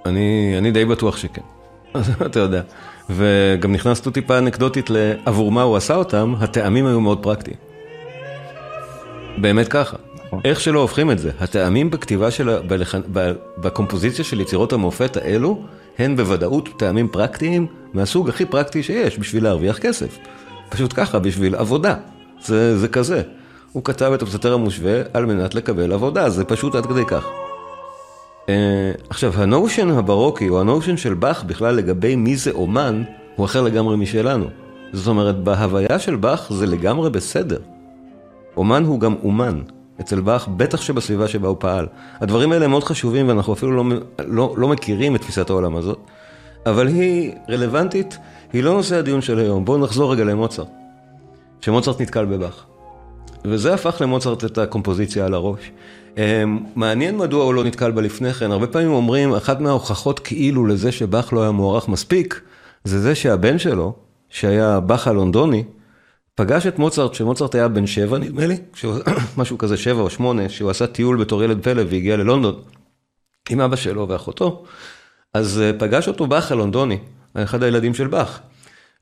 אני, 0.06 0.56
אני 0.58 0.72
די 0.72 0.86
בטוח 0.86 1.18
שכן. 1.18 1.42
אתה 2.26 2.40
יודע. 2.40 2.62
וגם 3.10 3.72
נכנסנו 3.72 4.12
טיפה 4.12 4.38
אנקדוטית 4.38 4.90
לעבור 4.90 5.52
מה 5.52 5.62
הוא 5.62 5.76
עשה 5.78 5.96
אותם, 5.96 6.34
הטעמים 6.40 6.86
היו 6.86 7.02
מאוד 7.02 7.24
פרקטיים. 7.24 7.58
באמת 9.38 9.68
ככה. 9.68 9.98
נכון. 10.26 10.42
איך 10.46 10.60
שלא 10.60 10.80
הופכים 10.80 11.12
את 11.12 11.20
זה, 11.20 11.32
הטעמים 11.40 11.90
בכתיבה 11.90 12.32
של, 12.32 12.50
ה- 12.50 12.62
בלח... 12.62 12.96
ב... 13.14 13.32
בקומפוזיציה 13.58 14.26
של 14.26 14.42
יצירות 14.42 14.74
המופת 14.74 15.18
האלו, 15.18 15.62
הן 16.00 16.16
בוודאות 16.16 16.70
טעמים 16.78 17.08
פרקטיים 17.08 17.68
מהסוג 17.94 18.30
הכי 18.30 18.46
פרקטי 18.46 18.84
שיש, 18.84 19.20
בשביל 19.20 19.44
להרוויח 19.44 19.78
כסף. 19.78 20.18
פשוט 20.70 20.94
ככה, 20.96 21.20
בשביל 21.20 21.56
עבודה. 21.56 21.96
זה, 22.42 22.78
זה 22.78 22.88
כזה. 22.88 23.22
הוא 23.74 23.84
כתב 23.84 24.12
את 24.14 24.22
הפסטר 24.22 24.54
המושווה 24.54 25.02
על 25.14 25.26
מנת 25.26 25.56
לקבל 25.56 25.94
עבודה, 25.94 26.30
זה 26.30 26.46
פשוט 26.46 26.76
עד 26.76 26.86
כדי 26.86 27.06
כך. 27.08 27.26
Uh, 28.46 28.50
עכשיו, 29.10 29.34
הנושן 29.36 29.90
הברוקי, 29.90 30.50
או 30.50 30.62
הנושן 30.62 30.98
של 30.98 31.14
באך 31.14 31.44
בכלל 31.44 31.76
לגבי 31.76 32.16
מי 32.16 32.36
זה 32.36 32.52
אומן, 32.52 33.04
הוא 33.36 33.46
אחר 33.46 33.62
לגמרי 33.62 33.98
משלנו. 33.98 34.46
זאת 34.94 35.08
אומרת, 35.08 35.44
בהוויה 35.44 36.00
של 36.00 36.16
באך 36.16 36.54
זה 36.54 36.66
לגמרי 36.66 37.10
בסדר. 37.10 37.60
אומן 38.58 38.84
הוא 38.84 39.00
גם 39.00 39.16
אומן. 39.24 39.62
אצל 40.02 40.22
באך, 40.22 40.48
בטח 40.48 40.82
שבסביבה 40.82 41.28
שבה 41.28 41.48
הוא 41.48 41.58
פעל. 41.60 41.88
הדברים 42.20 42.52
האלה 42.52 42.68
מאוד 42.68 42.84
חשובים 42.84 43.28
ואנחנו 43.28 43.54
אפילו 43.54 43.72
לא, 43.72 43.84
לא, 44.20 44.54
לא 44.58 44.68
מכירים 44.68 45.16
את 45.16 45.22
תפיסת 45.22 45.50
העולם 45.50 45.76
הזאת, 45.76 46.00
אבל 46.66 46.88
היא 46.88 47.32
רלוונטית, 47.50 48.18
היא 48.54 48.64
לא 48.64 48.74
נושא 48.74 48.96
הדיון 48.96 49.22
של 49.22 49.40
היום. 49.40 49.66
בואו 49.66 49.78
נחזור 49.78 50.12
רגע 50.12 50.24
למוצרט. 50.24 50.68
שמוצרט 51.62 52.02
נתקל 52.02 52.26
בבאך. 52.26 52.66
וזה 53.46 53.74
הפך 53.74 54.02
למוצרט 54.02 54.46
את 54.46 54.58
הקומפוזיציה 54.58 55.26
על 55.26 55.34
הראש. 55.34 55.72
אמ, 56.18 56.60
מעניין 56.76 57.18
מדוע 57.18 57.44
הוא 57.44 57.54
לא 57.54 57.64
נתקל 57.64 57.92
בה 57.92 58.02
לפני 58.02 58.34
כן. 58.34 58.52
הרבה 58.52 58.68
פעמים 58.68 58.92
אומרים, 58.92 59.34
אחת 59.34 59.60
מההוכחות 59.60 60.20
כאילו 60.20 60.66
לזה 60.66 60.92
שבאך 60.92 61.34
לא 61.34 61.42
היה 61.42 61.52
מוערך 61.52 61.88
מספיק, 61.88 62.42
זה 62.84 63.02
זה 63.02 63.16
שהבן 63.16 63.60
שלו, 63.60 63.94
שהיה 64.30 64.80
באך 64.80 65.08
הלונדוני, 65.08 65.64
פגש 66.36 66.68
את 66.68 66.80
מוצרט, 66.80 67.12
כשמוצרט 67.12 67.56
היה 67.56 67.68
בן 67.68 67.88
שבע 67.88 68.18
נדמה 68.18 68.48
לי, 68.48 68.58
משהו 69.38 69.58
כזה 69.58 69.78
שבע 69.78 70.02
או 70.02 70.10
שמונה, 70.10 70.50
שהוא 70.50 70.70
עשה 70.70 70.88
טיול 70.88 71.18
בתור 71.18 71.44
ילד 71.44 71.64
פלא 71.64 71.84
והגיע 71.90 72.18
ללונדון 72.18 72.56
עם 73.50 73.62
אבא 73.62 73.76
שלו 73.76 74.10
ואחותו, 74.10 74.64
אז 75.34 75.62
אה, 75.62 75.72
פגש 75.80 76.08
אותו 76.08 76.28
באך 76.28 76.52
הלונדוני, 76.52 76.98
אחד 77.36 77.64
הילדים 77.64 77.94
של 77.94 78.08
באך. 78.08 78.40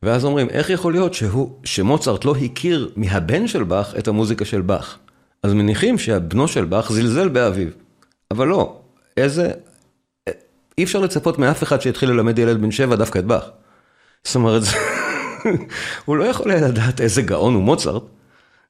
ואז 0.03 0.25
אומרים, 0.25 0.49
איך 0.49 0.69
יכול 0.69 0.93
להיות 0.93 1.13
שהוא, 1.13 1.51
שמוצרט 1.63 2.25
לא 2.25 2.35
הכיר 2.35 2.91
מהבן 2.95 3.47
של 3.47 3.63
באך 3.63 3.95
את 3.97 4.07
המוזיקה 4.07 4.45
של 4.45 4.61
באך? 4.61 4.97
אז 5.43 5.53
מניחים 5.53 5.97
שהבנו 5.97 6.47
של 6.47 6.65
באך 6.65 6.91
זלזל 6.91 7.29
באביו. 7.29 7.67
אבל 8.31 8.47
לא, 8.47 8.79
איזה... 9.17 9.51
אי 10.77 10.83
אפשר 10.83 10.99
לצפות 10.99 11.39
מאף 11.39 11.63
אחד 11.63 11.81
שהתחיל 11.81 12.09
ללמד 12.09 12.39
ילד 12.39 12.61
בן 12.61 12.71
שבע 12.71 12.95
דווקא 12.95 13.19
את 13.19 13.25
באך. 13.25 13.43
זאת 14.23 14.35
אומרת, 14.35 14.61
הוא 16.05 16.17
לא 16.17 16.23
יכול 16.23 16.51
היה 16.51 16.67
לדעת 16.67 17.01
איזה 17.01 17.21
גאון 17.21 17.53
הוא 17.53 17.63
מוצרט. 17.63 18.03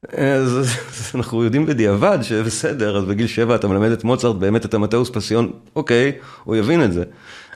אז 0.09 0.57
אז 0.57 1.11
אנחנו 1.15 1.43
יודעים 1.43 1.65
בדיעבד 1.65 2.19
שבסדר, 2.21 2.97
אז 2.97 3.05
בגיל 3.05 3.27
שבע 3.27 3.55
אתה 3.55 3.67
מלמד 3.67 3.91
את 3.91 4.03
מוצרט 4.03 4.35
באמת 4.35 4.65
את 4.65 4.73
המטאוס 4.73 5.09
פסיון, 5.09 5.51
אוקיי, 5.75 6.11
הוא 6.43 6.55
יבין 6.55 6.83
את 6.83 6.93
זה. 6.93 7.03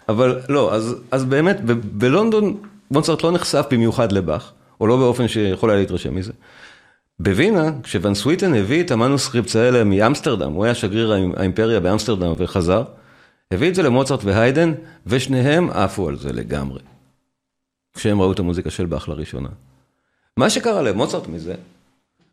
אבל 0.10 0.40
לא, 0.50 0.74
אז, 0.74 0.96
אז 1.12 1.26
באמת, 1.26 1.62
ב- 1.66 2.00
בלונדון 2.00 2.58
מוצרט 2.92 3.24
לא 3.24 3.32
נחשף 3.32 3.66
במיוחד 3.72 4.12
לבאך, 4.12 4.52
או 4.82 4.88
לא 4.88 4.98
באופן 4.98 5.28
שיכול 5.28 5.70
היה 5.70 5.80
להתרשם 5.80 6.16
מזה. 6.16 6.34
בווינה, 7.20 7.72
כשוון 7.84 8.16
סוויטן 8.16 8.56
הביא 8.56 8.84
את 8.84 8.92
המנוסקריפטס 8.92 9.56
האלה 9.56 9.84
מאמסטרדם, 9.84 10.54
הוא 10.54 10.66
היה 10.66 10.76
שגריר 10.76 11.12
האימ- 11.12 11.40
האימפריה 11.40 11.80
באמסטרדם 11.80 12.34
וחזר, 12.38 12.84
הביא 13.52 13.70
את 13.70 13.76
זה 13.76 13.84
למוצרט 13.84 14.24
והיידן, 14.24 14.74
ושניהם 15.08 15.70
עפו 15.70 16.10
על 16.10 16.18
זה 16.18 16.34
לגמרי. 16.34 16.80
כשהם 17.94 18.22
ראו 18.22 18.32
את 18.32 18.40
המוזיקה 18.40 18.70
של 18.70 18.86
באך 18.86 19.10
לראשונה. 19.10 19.50
מה 20.38 20.50
שקרה 20.50 20.82
למוצרט 20.82 21.28
מזה, 21.28 21.56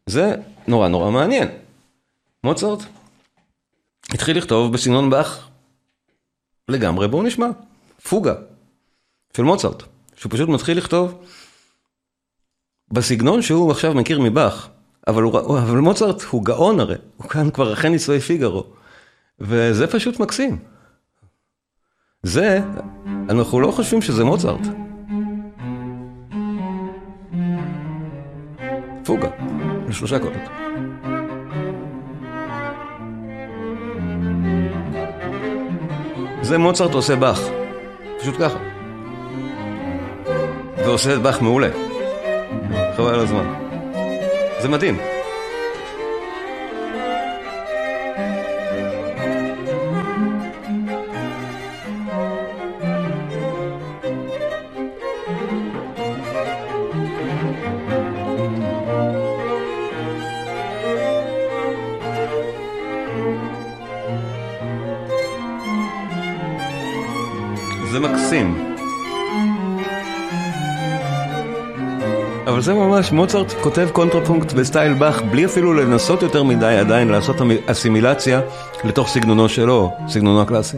זה 0.07 0.35
נורא 0.69 0.89
נורא 0.89 1.11
מעניין. 1.11 1.49
מוצרט 2.45 2.79
התחיל 4.11 4.39
לכתוב 4.39 4.73
בסגנון 4.73 5.11
באך 5.11 5.49
לגמרי, 6.69 7.09
בואו 7.09 7.23
נשמע, 7.23 7.47
פוגה 8.09 8.35
של 9.37 9.43
מוצרט, 9.43 9.83
שהוא 10.23 10.33
פשוט 10.33 10.49
מתחיל 10.49 10.79
לכתוב 10.79 11.25
בסגנון 12.93 13.43
שהוא 13.43 13.71
עכשיו 13.71 13.95
מכיר 13.95 14.21
מבאך, 14.21 14.69
אבל, 15.09 15.23
אבל 15.59 15.79
מוצרט 15.79 16.23
הוא 16.23 16.45
גאון 16.45 16.81
הרי, 16.81 16.95
הוא 17.17 17.29
כאן 17.29 17.51
כבר 17.51 17.73
אחרי 17.73 17.91
נישואי 17.91 18.21
פיגארו, 18.21 18.65
וזה 19.41 19.87
פשוט 19.87 20.21
מקסים. 20.21 20.59
זה 22.23 22.61
אנחנו 23.29 23.61
לא 23.61 23.71
חושבים 23.71 24.03
שזה 24.03 24.25
מוצרט. 24.25 24.67
פוגה, 29.05 29.29
לשלושה 29.89 30.19
קולות. 30.19 30.43
זה 36.43 36.59
מוצרט 36.59 36.95
עושה 36.95 37.17
באך, 37.17 37.41
פשוט 38.21 38.35
ככה. 38.41 38.72
ועושה 40.85 41.15
את 41.15 41.23
באך 41.23 41.43
מעולה. 41.43 41.69
חבל 42.97 43.15
על 43.15 43.21
הזמן. 43.21 43.55
זה 44.61 44.69
מדהים. 44.69 45.12
ממש, 72.93 73.13
מוצרט 73.13 73.53
כותב 73.61 73.89
קונטרפונקט 73.93 74.53
בסטייל 74.53 74.95
באך 74.95 75.23
בלי 75.23 75.45
אפילו 75.45 75.73
לנסות 75.73 76.23
יותר 76.23 76.43
מדי 76.43 76.77
עדיין 76.81 77.09
לעשות 77.09 77.37
אסימילציה 77.67 78.41
לתוך 78.85 79.09
סגנונו 79.09 79.49
שלו, 79.49 79.91
סגנונו 80.09 80.43
הקלאסי. 80.43 80.77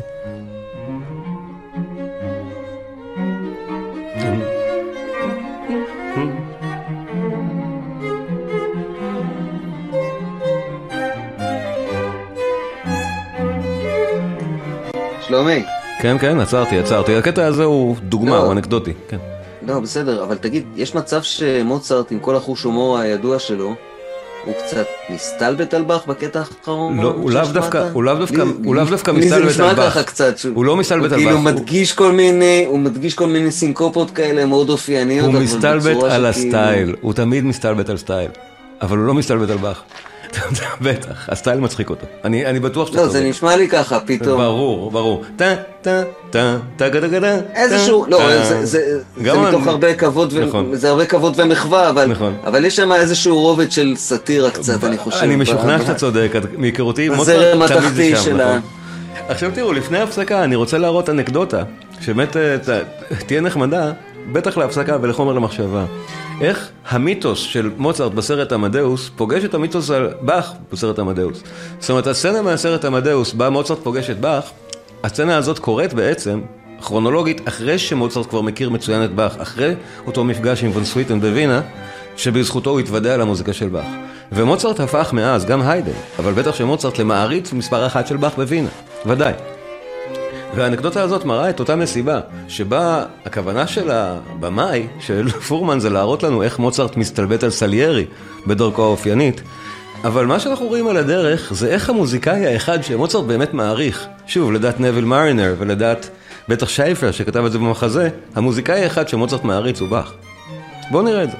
שלומי. 15.20 15.64
כן, 16.00 16.18
כן, 16.18 16.40
עצרתי, 16.40 16.78
עצרתי. 16.78 17.16
הקטע 17.16 17.46
הזה 17.46 17.64
הוא 17.64 17.96
דוגמה, 18.02 18.30
לא. 18.30 18.42
הוא 18.42 18.52
אנקדוטי. 18.52 18.92
כן. 19.08 19.33
לא, 19.66 19.80
בסדר, 19.80 20.24
אבל 20.24 20.36
תגיד, 20.36 20.64
יש 20.76 20.94
מצב 20.94 21.22
שמוצרט, 21.22 22.12
עם 22.12 22.18
כל 22.18 22.36
החוש 22.36 22.62
הומור 22.62 22.98
הידוע 22.98 23.38
שלו, 23.38 23.74
הוא 24.44 24.54
קצת 24.66 24.86
מסתלבט 25.10 25.74
על 25.74 25.82
באך 25.82 26.06
בקטע 26.06 26.38
האחרון? 26.38 27.00
לא, 27.00 27.08
הוא 27.16 27.30
לאו? 27.30 27.42
דווקא, 27.52 27.88
הוא 27.92 28.04
לאו 28.04 28.14
דווקא, 28.14 28.42
הוא 28.64 28.74
לאו 28.74 28.84
דווקא 28.84 29.10
לי 29.10 29.18
מסתלבט 29.18 29.30
זה 29.52 29.64
על 29.64 29.68
נשמע 29.68 29.74
באך. 29.74 29.92
ככה 29.92 30.02
קצת. 30.02 30.38
שהוא- 30.38 30.54
הוא 30.54 30.64
לא 30.64 30.76
מסתלבט 30.76 31.12
על 31.12 31.18
כאילו 31.18 31.30
באך. 31.30 31.36
הוא- 31.38 31.44
מדגיש 31.44 31.92
כל 31.92 32.12
מיני, 32.12 32.64
הוא 32.68 32.78
מדגיש 32.78 33.14
כל 33.14 33.26
מיני 33.26 33.50
סינקופות 33.52 34.10
כאלה 34.10 34.46
מאוד 34.46 34.70
אופייניות, 34.70 35.26
הוא 35.34 35.42
מסתלבט 35.42 36.02
על 36.10 36.26
הסטייל, 36.26 36.94
הוא 37.00 37.12
תמיד 37.12 37.44
מסתלבט 37.44 37.88
על 37.88 37.96
סטייל, 37.96 38.30
אבל 38.82 38.98
הוא 38.98 39.06
לא 39.06 39.14
מסתלבט 39.14 39.50
על 39.50 39.56
באך. 39.56 39.82
בטח, 40.80 41.28
הסטייל 41.28 41.60
מצחיק 41.60 41.90
אותו. 41.90 42.06
אני 42.24 42.46
אני 42.46 42.60
בטוח 42.60 42.88
שאתה 42.88 43.00
לא, 43.00 43.08
זה. 43.08 43.24
נשמע 43.24 43.56
לי 43.56 43.68
ככה, 43.68 44.00
פתאום. 44.00 44.38
ברור, 44.38 44.90
ברור. 44.90 45.22
טה, 45.36 45.54
טה, 45.82 46.02
טה, 46.30 46.56
טה, 46.76 46.88
גדה, 46.88 47.08
גדה. 47.08 47.36
איזשהו, 47.54 48.06
לא. 48.08 48.18
זה- 48.44 48.66
זה 48.66 48.98
גם 49.22 49.36
זה 49.36 49.48
מתוך 49.48 49.66
הרבה 49.66 49.94
כבוד, 49.94 50.34
נכון. 50.38 50.70
זה 50.74 50.88
הרבה 50.90 51.06
כבוד 51.06 51.34
ומחווה, 51.40 51.90
אבל 51.90 52.06
נכון. 52.06 52.34
אבל 52.46 52.64
יש 52.64 52.76
שם 52.76 52.92
איזשהו 52.92 53.40
רובד 53.40 53.72
של 53.72 53.92
סאטירה 53.96 54.50
קצת, 54.50 54.84
אני 54.84 54.98
חושב. 54.98 55.18
אני 55.22 55.36
משוכנע 55.36 55.78
שאתה 55.78 55.94
צודק, 55.94 56.32
מהיכרותי, 56.56 57.08
תמיד 57.08 57.62
התחתי 57.62 58.10
זה 58.14 58.16
שם, 58.16 58.22
של 58.24 58.40
ה- 58.40 58.44
נכון. 58.48 58.60
עכשיו 59.28 59.50
תראו, 59.54 59.72
לפני 59.72 59.98
ההפסקה 59.98 60.44
אני 60.44 60.54
רוצה 60.56 60.78
להראות 60.78 61.10
אנקדוטה, 61.10 61.62
שבאמת 62.00 62.36
אה, 62.36 62.56
תהיה 63.26 63.40
נחמדה, 63.40 63.92
בטח 64.32 64.56
להפסקה 64.56 64.96
ולחומר 65.00 65.32
למחשבה. 65.32 65.84
איך 66.40 66.68
המיתוס 66.88 67.38
של 67.38 67.70
מוצרט 67.76 68.12
בסרט 68.12 68.52
עמדאוס 68.52 69.10
פוגש 69.16 69.44
את 69.44 69.54
המיתוס 69.54 69.90
על 69.90 70.14
באך 70.20 70.52
בסרט 70.72 70.98
עמדאוס. 70.98 71.42
זאת 71.80 71.90
אומרת, 71.90 72.06
הסצנה 72.06 72.42
מהסרט 72.42 72.84
עמדאוס 72.84 73.32
בה 73.32 73.50
מוצרט 73.50 73.78
פוגש 73.82 74.10
את 74.10 74.20
באך, 74.20 74.50
הסצנה 75.04 75.36
הזאת 75.36 75.58
קורית 75.58 75.94
בעצם, 75.94 76.40
כרונולוגית, 76.82 77.48
אחרי 77.48 77.78
שמוצרט 77.78 78.26
כבר 78.26 78.40
מכיר 78.40 78.70
מצוין 78.70 79.04
את 79.04 79.14
באך, 79.14 79.36
אחרי 79.38 79.74
אותו 80.06 80.24
מפגש 80.24 80.64
עם 80.64 80.70
וון 80.70 80.84
סוויטן 80.84 81.20
בווינה, 81.20 81.60
שבזכותו 82.16 82.70
הוא 82.70 82.80
התוודע 82.80 83.16
למוזיקה 83.16 83.52
של 83.52 83.68
באך. 83.68 83.86
ומוצרט 84.32 84.80
הפך 84.80 85.12
מאז, 85.12 85.44
גם 85.44 85.62
היידן, 85.62 85.92
אבל 86.18 86.32
בטח 86.32 86.54
שמוצרט 86.54 86.98
למעריץ 86.98 87.52
מספר 87.52 87.86
אחת 87.86 88.06
של 88.06 88.16
באך 88.16 88.36
בווינה, 88.36 88.68
ודאי. 89.06 89.53
והאנקדוטה 90.56 91.02
הזאת 91.02 91.24
מראה 91.24 91.50
את 91.50 91.60
אותה 91.60 91.76
מסיבה, 91.76 92.20
שבה 92.48 93.04
הכוונה 93.24 93.66
של 93.66 93.90
הבמאי, 93.90 94.86
של 95.00 95.28
פורמן, 95.48 95.80
זה 95.80 95.90
להראות 95.90 96.22
לנו 96.22 96.42
איך 96.42 96.58
מוצרט 96.58 96.96
מסתלבט 96.96 97.44
על 97.44 97.50
סליירי 97.50 98.06
בדרכו 98.46 98.82
האופיינית. 98.82 99.42
אבל 100.04 100.26
מה 100.26 100.40
שאנחנו 100.40 100.66
רואים 100.66 100.88
על 100.88 100.96
הדרך, 100.96 101.52
זה 101.54 101.68
איך 101.68 101.90
המוזיקאי 101.90 102.46
האחד 102.46 102.84
שמוצרט 102.84 103.24
באמת 103.24 103.54
מעריך, 103.54 104.06
שוב, 104.26 104.52
לדעת 104.52 104.80
נביל 104.80 105.04
מרינר 105.04 105.54
ולדעת 105.58 106.10
בטח 106.48 106.68
שייפר 106.68 107.10
שכתב 107.10 107.44
את 107.44 107.52
זה 107.52 107.58
במחזה, 107.58 108.08
המוזיקאי 108.34 108.82
האחד 108.82 109.08
שמוצרט 109.08 109.44
מעריץ 109.44 109.80
הוא 109.80 109.88
באך. 109.88 110.12
בואו 110.90 111.02
נראה 111.02 111.22
את 111.22 111.30
זה. 111.30 111.36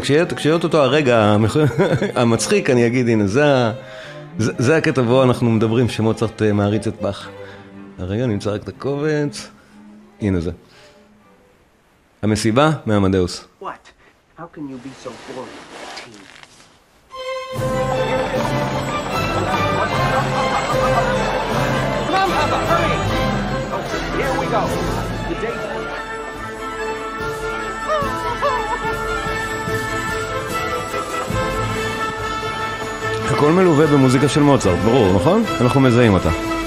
כשיהיה 0.00 0.26
כשיהיה 0.26 0.54
אותו 0.54 0.82
הרגע 0.82 1.36
המצחיק, 2.16 2.70
אני 2.70 2.86
אגיד, 2.86 3.08
הנה, 3.08 3.26
זה, 3.26 3.70
זה, 4.38 4.52
זה 4.58 4.76
הקטע 4.76 5.02
בו 5.02 5.22
אנחנו 5.22 5.50
מדברים 5.50 5.88
שמוצרט 5.88 6.42
אה, 6.42 6.52
מעריץ 6.52 6.86
את 6.86 7.02
באך. 7.02 7.28
הרגע 8.00 8.26
נמצא 8.26 8.50
רק 8.50 8.62
את 8.62 8.68
הקובץ, 8.68 9.48
הנה 10.20 10.40
זה. 10.40 10.50
המסיבה 12.22 12.70
מעמדאוס. 12.86 13.44
What? 13.62 13.64
How 14.38 14.42
can 14.54 14.60
you 14.70 14.78
be 14.86 14.90
so 15.04 15.10
boring? 15.10 15.46
Teen? 15.96 16.14
Come 22.06 22.14
on, 22.22 22.28
Papa, 22.36 22.58
hurry! 22.70 22.94
Here 24.18 24.32
we 24.40 24.46
go. 24.54 24.62
The 25.28 25.36
date. 25.42 25.66
הכל 33.30 33.52
מלווה 33.52 33.86
במוזיקה 33.86 34.28
של 34.28 34.40
מוצרט, 34.40 34.78
ברור, 34.78 35.12
נכון? 35.14 35.44
אנחנו 35.60 35.80
מזהים 35.80 36.14
אותה. 36.14 36.59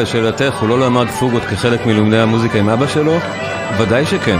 לשאלתך, 0.00 0.54
הוא 0.60 0.68
לא 0.68 0.80
למד 0.80 1.10
פוגות 1.10 1.42
כחלק 1.44 1.86
מלימודי 1.86 2.18
המוזיקה 2.18 2.58
עם 2.58 2.68
אבא 2.68 2.86
שלו? 2.86 3.18
ודאי 3.78 4.06
שכן, 4.06 4.38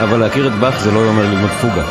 אבל 0.00 0.20
להכיר 0.20 0.46
את 0.46 0.52
באך 0.52 0.80
זה 0.80 0.90
לא 0.90 0.98
אומר 0.98 1.22
ללמוד 1.22 1.50
פוגה. 1.50 1.82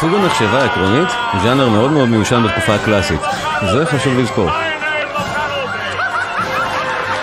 פוגה 0.00 0.26
נחשבה 0.26 0.64
עקרונית 0.64 1.08
ז'אנר 1.42 1.68
מאוד 1.68 1.92
מאוד 1.92 2.08
מיושן 2.08 2.42
בתקופה 2.42 2.74
הקלאסית. 2.74 3.20
זה 3.72 3.86
חשוב 3.86 4.18
לזכור. 4.18 4.50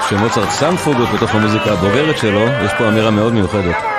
כשמוצרט 0.05 0.49
שם 0.59 0.75
פוגות 0.78 1.09
בתוך 1.09 1.36
המוזיקה 1.36 1.71
הבוגרת 1.71 2.17
שלו, 2.17 2.45
יש 2.65 2.71
פה 2.78 2.88
אמירה 2.88 3.11
מאוד 3.11 3.34
מיוחדת. 3.34 3.92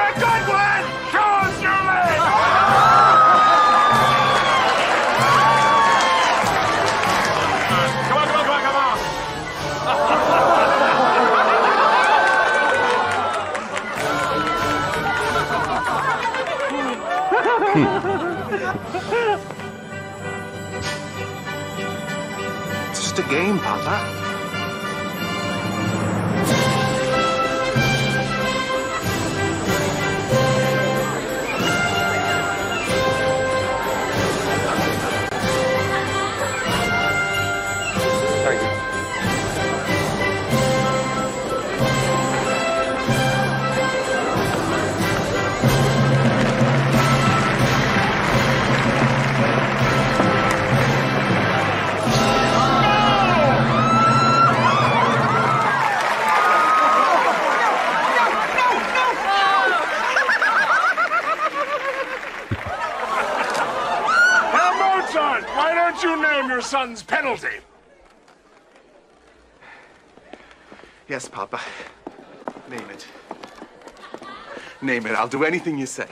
do 75.34 75.43
anything 75.43 75.78
you 75.78 75.86
say. 75.86 76.08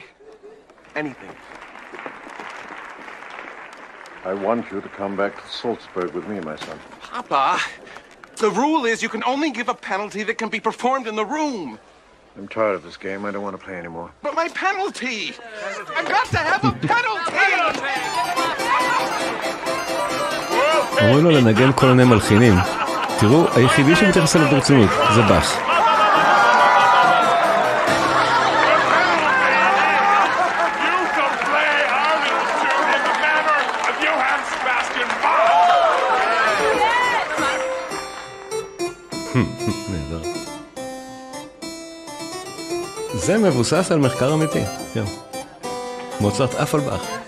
Anything. 0.96 1.30
I 4.26 4.34
want 4.34 4.72
you 4.72 4.82
to 4.82 4.90
come 4.90 5.16
back 5.16 5.34
to 5.42 5.48
Salzburg 5.50 6.14
with 6.14 6.28
me, 6.28 6.40
my 6.42 6.56
son. 6.56 6.80
Papa, 7.02 7.60
the 8.38 8.50
rule 8.52 8.86
is 8.86 9.02
you 9.02 9.10
can 9.10 9.24
only 9.24 9.52
give 9.52 9.70
a 9.70 9.74
penalty 9.74 10.24
that 10.24 10.38
can 10.38 10.50
be 10.50 10.60
performed 10.60 11.08
in 11.08 11.16
the 11.16 11.26
room. 11.26 11.80
I'm 12.38 12.48
tired 12.48 12.76
of 12.76 12.84
this 12.84 12.98
game. 12.98 13.26
I 13.26 13.32
don't 13.32 13.42
want 13.42 13.58
to 13.60 13.64
play 13.66 13.76
anymore. 13.76 14.12
But 14.22 14.36
my 14.36 14.48
penalty! 14.50 15.34
I've 15.96 16.08
got 16.08 16.26
to 16.28 16.38
have 16.38 16.64
a 16.66 16.74
penalty! 16.88 17.28
אומרים 21.02 21.24
לו 21.24 21.32
לנגן 21.32 21.72
כל 21.76 21.86
מיני 21.86 22.04
מלחינים. 22.04 22.54
תראו, 23.20 23.48
היחידי 23.56 23.96
שמתייחס 23.96 24.36
אליו 24.36 24.48
ברצינות 24.52 24.90
זה 25.16 25.22
באך. 25.22 25.71
נהדר. 39.91 40.23
זה 43.15 43.39
מבוסס 43.39 43.89
על 43.91 43.99
מחקר 43.99 44.35
אמיתי, 44.35 44.63
כן. 44.95 45.05
מוצרט 46.21 46.55
באך. 46.81 47.22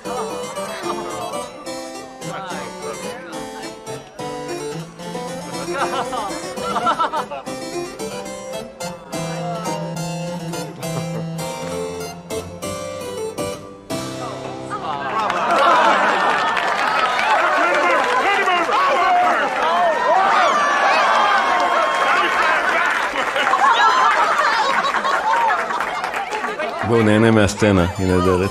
מהסצנה, 27.44 27.86
היא 27.98 28.06
נהדרת. 28.06 28.50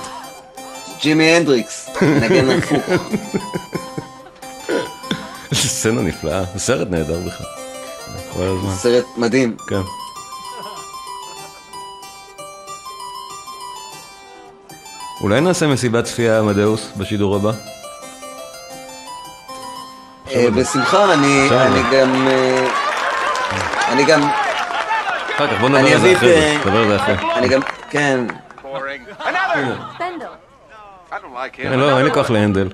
ג'ימי 1.01 1.23
הנדריקס, 1.23 1.89
נגן 2.01 2.49
הפוך. 2.49 2.83
זו 5.51 5.69
סצנה 5.69 6.01
נפלאה, 6.01 6.43
סרט 6.57 6.87
נהדר 6.89 7.19
בכלל. 7.19 7.45
סרט 8.75 9.05
מדהים. 9.17 9.55
כן. 9.67 9.81
אולי 15.21 15.41
נעשה 15.41 15.67
מסיבת 15.67 16.03
צפייה 16.03 16.39
עמדאוס 16.39 16.89
בשידור 16.97 17.35
הבא? 17.35 17.51
אה, 20.31 20.51
בשמחה, 20.51 21.13
אני 21.13 21.49
גם... 21.91 22.27
אה, 22.27 22.67
אני 23.87 24.03
גם... 24.05 24.21
אחר 25.35 25.47
כך, 25.47 25.61
בוא 25.61 25.69
נדבר 25.69 25.93
על 25.93 25.99
זה 25.99 26.13
אחרי 26.17 26.29
זה. 26.29 26.57
נדבר 26.59 26.81
על 26.81 26.87
זה 26.87 26.95
אחרי. 26.95 27.15
אני 27.35 27.47
גם... 27.47 27.61
כן. 27.89 28.25
Boring. 29.63 29.79
Another! 29.79 29.99
Bendel. 29.99 30.33
I 31.11 31.19
don't 31.19 31.33
like 31.33 31.55
him. 31.55 31.63
כן, 31.63 31.79
לא, 31.79 31.97
אין 31.97 32.05
לי 32.05 32.11
כוח 32.13 32.29
להנדל. 32.29 32.69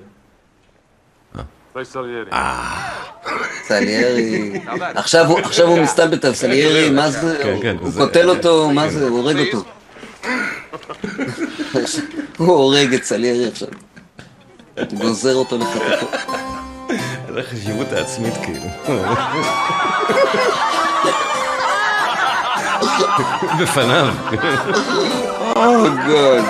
סליירי, 3.63 4.51
עכשיו 4.95 5.25
הוא- 5.25 5.39
עכשיו 5.39 5.67
הוא 5.67 5.79
מסתלבט 5.79 6.25
על 6.25 6.33
סליירי, 6.33 6.89
מה 6.89 7.11
זה, 7.11 7.39
כן, 7.43 7.55
כן, 7.61 7.75
הוא 7.81 7.91
קוטל 7.97 8.29
אותו, 8.29 8.69
מה 8.69 8.89
זה, 8.89 9.07
הוא 9.07 9.19
הורג 9.19 9.37
אותו. 9.39 9.63
הוא 12.37 12.47
הורג 12.47 12.93
את 12.93 13.03
סליירי 13.03 13.47
עכשיו. 13.47 13.67
גוזר 14.97 15.35
אותו 15.35 15.57
לחתיכות. 15.57 16.09
זה 17.33 17.39
החשיבות 17.39 17.93
העצמית 17.93 18.33
כאילו. 18.43 18.65
בפניו. 23.61 24.07
או 25.55 25.83
גוד. 26.07 26.43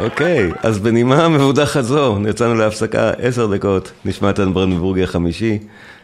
אוקיי, 0.00 0.50
אז 0.62 0.78
בנימה 0.78 1.28
מבודחת 1.28 1.84
זו, 1.84 2.18
יצאנו 2.28 2.54
להפסקה 2.54 3.10
עשר 3.10 3.46
דקות, 3.46 3.92
נשמע 4.04 4.30
את 4.30 4.38
ברנדבורגי 4.38 5.02
החמישי, 5.02 5.58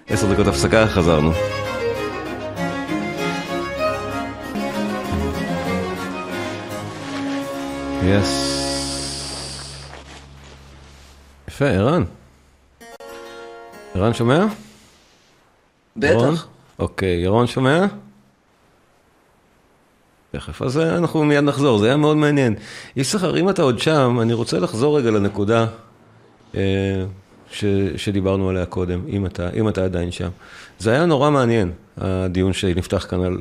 עשר 0.09 0.33
דקות 0.33 0.47
הפסקה, 0.47 0.87
חזרנו. 0.87 1.33
יס. 8.09 8.59
יפה, 11.49 11.65
ערן. 11.65 12.05
ערן 13.95 14.15
שומע? 14.15 14.47
ירון? 16.03 16.35
בטח. 16.35 16.47
אוקיי, 16.79 17.21
ירון 17.21 17.47
שומע? 17.47 17.87
תכף, 20.31 20.63
אז 20.63 20.79
אה, 20.79 20.97
אנחנו 20.97 21.25
מיד 21.25 21.45
נחזור, 21.45 21.79
זה 21.79 21.87
היה 21.87 21.97
מאוד 21.97 22.17
מעניין. 22.17 22.55
יששכר, 22.97 23.37
אם 23.37 23.51
אתה 23.51 23.63
עוד 23.63 23.79
שם, 23.79 24.19
אני 24.23 24.33
רוצה 24.33 24.59
לחזור 24.59 24.99
רגע 24.99 25.11
לנקודה 25.11 25.67
אה, 26.55 27.05
ש, 27.51 27.65
שדיברנו 27.97 28.49
עליה 28.49 28.67
קודם, 28.67 29.01
אם 29.09 29.27
אתה, 29.27 29.51
אם 29.51 29.69
אתה 29.69 29.85
עדיין 29.85 30.11
שם. 30.11 30.29
זה 30.79 30.91
היה 30.91 31.07
נורא 31.07 31.31
מעניין, 31.31 31.73
הדיון 31.97 32.53
שנפתח 32.53 33.07
כאן 33.11 33.21
על... 33.21 33.39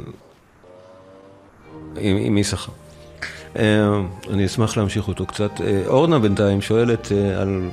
עם, 1.98 2.18
עם 2.18 2.38
יששכר. 2.38 2.72
אה, 3.58 4.02
אני 4.30 4.46
אשמח 4.46 4.78
להמשיך 4.78 5.08
אותו 5.08 5.26
קצת. 5.26 5.62
אה, 5.62 5.84
אורנה 5.88 6.20
בינתיים 6.20 6.62
שואלת 6.62 7.12
אה, 7.12 7.42
על 7.42 7.70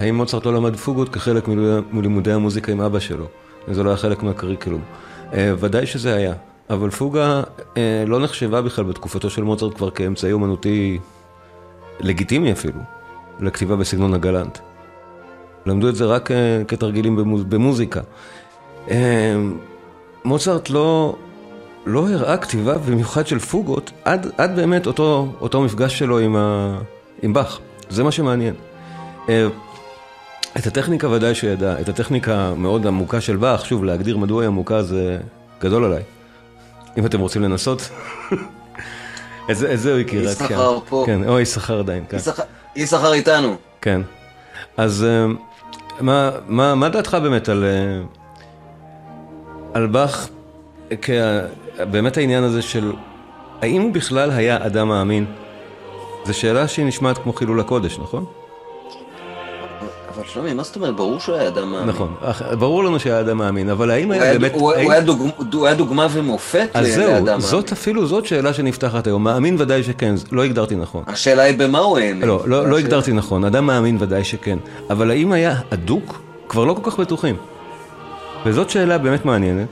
האם 0.00 0.14
מוצרט 0.14 0.46
לא 0.46 0.54
למד 0.54 0.76
פוגות 0.76 1.08
כחלק 1.08 1.48
מלימודי- 1.92 2.30
המוזיקה 2.32 2.72
עם 2.72 2.80
אבא 2.80 2.98
שלו. 2.98 3.26
זה 3.70 3.82
לא 3.82 3.88
היה 3.90 3.96
חלק 3.96 4.22
מהקריקולום. 4.22 4.80
אה, 5.32 5.52
ודאי 5.58 5.86
שזה 5.86 6.14
היה, 6.14 6.34
אבל 6.70 6.90
פוגה 6.90 7.42
לא 8.06 8.20
נחשבה 8.20 8.62
בכלל 8.62 8.84
בתקופתו 8.84 9.30
של 9.30 9.42
מוצרט 9.42 9.74
כבר 9.76 9.90
כאמצעי 9.90 10.32
אומנותי 10.32 10.98
לגיטימי 12.00 12.52
אפילו, 12.52 12.80
לכתיבה 13.40 13.76
בסגנון 13.76 14.14
הגלנט. 14.14 14.58
למדו 15.66 15.88
את 15.88 15.96
זה 15.96 16.04
רק 16.04 16.30
כתרגילים 16.68 17.16
במוז, 17.16 17.44
במוזיקה. 17.44 18.00
מוצרט 20.24 20.70
לא, 20.70 21.16
לא 21.86 22.08
הראה 22.10 22.36
כתיבה 22.36 22.78
במיוחד 22.78 23.26
של 23.26 23.38
פוגות 23.38 23.90
עד, 24.04 24.26
עד 24.38 24.56
באמת 24.56 24.86
אותו, 24.86 25.28
אותו 25.40 25.60
מפגש 25.62 25.98
שלו 25.98 26.18
עם, 26.18 26.36
ה, 26.36 26.78
עם 27.22 27.32
באך. 27.32 27.58
זה 27.90 28.04
מה 28.04 28.12
שמעניין. 28.12 28.54
אה, 29.28 29.46
את 30.58 30.66
הטכניקה 30.66 31.08
ודאי 31.10 31.34
שהוא 31.34 31.50
ידע, 31.50 31.80
את 31.80 31.88
הטכניקה 31.88 32.34
המאוד 32.38 32.86
עמוקה 32.86 33.20
של 33.20 33.36
באך, 33.36 33.66
שוב, 33.66 33.84
להגדיר 33.84 34.16
מדוע 34.18 34.42
היא 34.42 34.46
עמוקה 34.48 34.82
זה 34.82 35.18
גדול 35.60 35.84
עליי. 35.84 36.02
אם 36.98 37.06
אתם 37.06 37.20
רוצים 37.20 37.42
לנסות. 37.42 37.88
את 39.50 39.56
זה, 39.56 39.72
את 39.74 39.80
זה 39.80 39.92
הוא 39.92 40.00
הכיר. 40.00 40.22
יששכר 40.24 40.48
כן. 40.80 40.86
פה. 40.88 41.02
כן, 41.06 41.28
או 41.28 41.40
יששכר 41.40 41.78
עדיין, 41.78 42.04
כן. 42.08 42.16
יששכר- 42.76 43.12
איתנו. 43.12 43.56
כן. 43.80 44.00
אז 44.76 45.04
אה, 45.08 45.26
מה, 46.00 46.30
מה, 46.46 46.74
מה 46.74 46.88
דעתך 46.88 47.16
באמת 47.22 47.48
על, 47.48 47.64
אה, 47.64 48.02
על 49.74 49.86
באך, 49.86 50.28
כ... 51.02 51.10
באמת 51.90 52.16
העניין 52.16 52.44
הזה 52.44 52.62
של 52.62 52.92
האם 53.62 53.82
הוא 53.82 53.92
בכלל 53.92 54.30
היה 54.30 54.66
אדם 54.66 54.88
מאמין? 54.88 55.24
זו 56.26 56.34
שאלה 56.34 56.68
שהיא 56.68 56.86
נשמעת 56.86 57.18
כמו 57.18 57.32
חילול 57.32 57.60
הקודש, 57.60 57.98
נכון? 57.98 58.24
אבל 60.14 60.22
שלומי, 60.28 60.54
מה 60.54 60.62
זאת 60.62 60.76
אומרת? 60.76 60.96
ברור 60.96 61.20
שהוא 61.20 61.34
היה 61.34 61.48
אדם 61.48 61.70
מאמין. 61.70 61.88
נכון. 61.88 62.14
ברור 62.58 62.84
לנו 62.84 63.00
שהיה 63.00 63.20
אדם 63.20 63.38
מאמין, 63.38 63.68
אבל 63.70 63.90
האם 63.90 64.10
היה 64.10 64.22
היה- 64.22 64.38
באמת... 64.38 64.52
הוא 64.54 64.72
האם- 64.72 64.84
הוא 64.84 64.92
היה 64.92 65.00
דוגמ- 65.02 65.54
הוא 65.54 65.66
היה 65.66 65.74
דוגמה 65.74 66.06
ומופת 66.12 66.68
אז 66.74 66.86
ל- 66.86 66.90
זהו, 66.90 67.12
לאדם 67.12 67.40
זאת 67.40 67.52
מאמין. 67.64 67.72
אפילו, 67.72 68.06
זאת 68.06 68.26
שאלה 68.26 68.52
שנפתחת 68.54 69.06
היום. 69.06 69.24
מאמין 69.24 69.56
ודאי 69.58 69.82
שכן, 69.82 70.14
לא 70.32 70.44
הגדרתי 70.44 70.76
נכון. 70.76 71.02
השאלה 71.06 71.42
היא 71.42 71.58
במה 71.58 71.78
הוא 71.78 71.98
האמין. 71.98 72.28
לא, 72.28 72.42
לא, 72.46 72.68
לא 72.68 72.78
הגדרתי 72.78 73.12
נכון, 73.12 73.44
אדם 73.44 73.66
מאמין 73.66 73.96
ודאי 74.00 74.24
שכן. 74.24 74.58
אבל 74.90 75.10
האם 75.10 75.32
היה 75.32 75.54
אדוק? 75.70 76.20
כבר 76.48 76.64
לא 76.64 76.74
כל 76.82 76.90
כך 76.90 77.00
בטוחים. 77.00 77.36
וזאת 78.46 78.70
שאלה 78.70 78.98
באמת 78.98 79.24
מעניינת, 79.24 79.68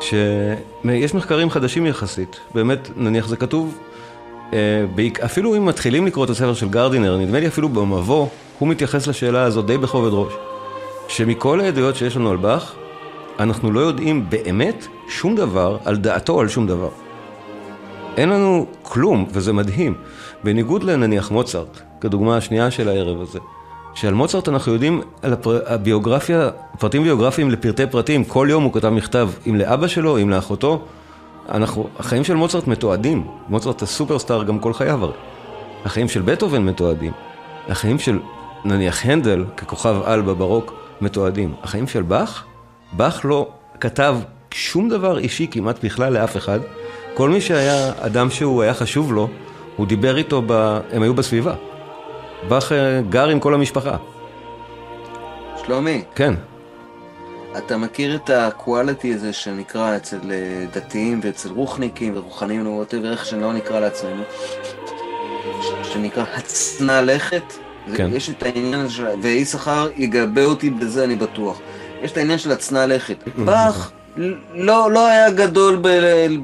שיש 0.00 1.14
מחקרים 1.14 1.50
חדשים 1.50 1.86
יחסית, 1.86 2.40
באמת, 2.54 2.90
נניח 2.96 3.28
זה 3.28 3.36
כתוב, 3.36 3.78
אה, 4.52 4.84
אפילו 5.24 5.56
אם 5.56 5.66
מתחילים 5.66 6.06
לקרוא 6.06 6.24
את 6.24 6.30
הספר 6.30 6.54
של 6.54 6.68
גרדינר, 6.68 7.16
נדמה 7.16 7.40
לי 7.40 7.46
אפילו 7.46 7.68
במבוא, 7.68 8.26
הוא 8.58 8.68
מתייחס 8.68 9.06
לשאלה 9.06 9.42
הזאת 9.42 9.66
די 9.66 9.78
בכובד 9.78 10.10
ראש. 10.12 10.32
שמכל 11.08 11.60
העדויות 11.60 11.96
שיש 11.96 12.16
לנו 12.16 12.30
על 12.30 12.36
באך, 12.36 12.74
אנחנו 13.38 13.72
לא 13.72 13.80
יודעים 13.80 14.26
באמת 14.28 14.86
שום 15.08 15.36
דבר 15.36 15.76
על 15.84 15.96
דעתו 15.96 16.40
על 16.40 16.48
שום 16.48 16.66
דבר. 16.66 16.88
אין 18.16 18.28
לנו 18.28 18.66
כלום, 18.82 19.26
וזה 19.32 19.52
מדהים. 19.52 19.94
בניגוד 20.44 20.82
לנניח 20.82 21.30
מוצרט, 21.30 21.80
כדוגמה 22.00 22.36
השנייה 22.36 22.70
של 22.70 22.88
הערב 22.88 23.20
הזה, 23.20 23.38
שעל 23.94 24.14
מוצרט 24.14 24.48
אנחנו 24.48 24.72
יודעים 24.72 25.00
על. 25.22 25.34
הביוגרפיה, 25.66 26.50
פרטים 26.78 27.02
ביוגרפיים 27.02 27.50
לפרטי 27.50 27.86
פרטים, 27.86 28.24
כל 28.24 28.46
יום 28.50 28.64
הוא 28.64 28.72
כתב 28.72 28.88
מכתב, 28.88 29.30
אם 29.48 29.56
לאבא 29.56 29.86
שלו, 29.86 30.18
אם 30.18 30.30
לאחותו. 30.30 30.82
אנחנו, 31.48 31.88
החיים 31.98 32.24
של 32.24 32.34
מוצרט 32.34 32.66
מתועדים, 32.66 33.26
מוצרט 33.48 33.82
הסופרסטאר 33.82 34.44
גם 34.44 34.58
כל 34.58 34.72
חייו 34.72 35.04
הרי. 35.04 35.12
החיים 35.84 36.08
של 36.08 36.22
בטהובן 36.22 36.64
מתועדים. 36.64 37.12
החיים 37.68 37.98
של 37.98 38.18
נניח 38.64 39.06
הנדל 39.06 39.44
ככוכב 39.56 39.96
על 40.04 40.20
בברוק 40.20 40.74
מתועדים. 41.00 41.54
החיים 41.62 41.86
של 41.86 42.02
באך, 42.02 42.44
באך 42.92 43.20
לא 43.24 43.48
כתב 43.80 44.16
שום 44.50 44.88
דבר 44.88 45.18
אישי 45.18 45.46
כמעט 45.50 45.84
בכלל 45.84 46.12
לאף 46.12 46.36
אחד. 46.36 46.60
כל 47.14 47.30
מי 47.30 47.40
שהיה 47.40 47.92
אדם 47.98 48.30
שהוא 48.30 48.62
היה 48.62 48.74
חשוב 48.74 49.12
לו, 49.12 49.28
הוא 49.76 49.86
דיבר 49.86 50.16
איתו, 50.16 50.42
ב... 50.46 50.78
הם 50.92 51.02
היו 51.02 51.14
בסביבה. 51.14 51.54
באך 52.48 52.72
אה, 52.72 53.00
גר 53.08 53.28
עם 53.28 53.40
כל 53.40 53.54
המשפחה. 53.54 53.96
שלומי, 55.64 56.02
כן, 56.14 56.34
אתה 57.58 57.76
מכיר 57.76 58.16
את 58.16 58.30
ה 58.30 58.40
quality 58.40 59.14
הזה 59.14 59.32
שנקרא 59.32 59.96
אצל 59.96 60.18
אה, 60.30 60.64
דתיים 60.72 61.20
ואצל 61.22 61.50
רוחניקים 61.50 62.12
ורוחנים 62.16 62.66
ו 62.66 62.71
whatever, 62.71 63.12
איך 63.12 63.26
שלא 63.26 63.52
נקרא 63.52 63.80
לעצמנו, 63.80 64.22
שנקרא 65.82 66.24
הצנע 66.36 67.02
לכת? 67.02 67.42
כן. 67.94 68.10
יש 68.12 68.30
את 68.30 68.42
העניין 68.42 68.80
הזה, 68.80 69.14
ויששכר 69.22 69.88
יגבה 69.96 70.44
אותי 70.44 70.70
בזה, 70.70 71.04
אני 71.04 71.16
בטוח. 71.16 71.58
יש 72.02 72.12
את 72.12 72.16
העניין 72.16 72.38
של 72.38 72.52
הצנע 72.52 72.86
לכת. 72.86 73.16
באך 73.44 73.92
לא, 74.54 74.90
לא 74.92 75.06
היה 75.06 75.30
גדול 75.30 75.82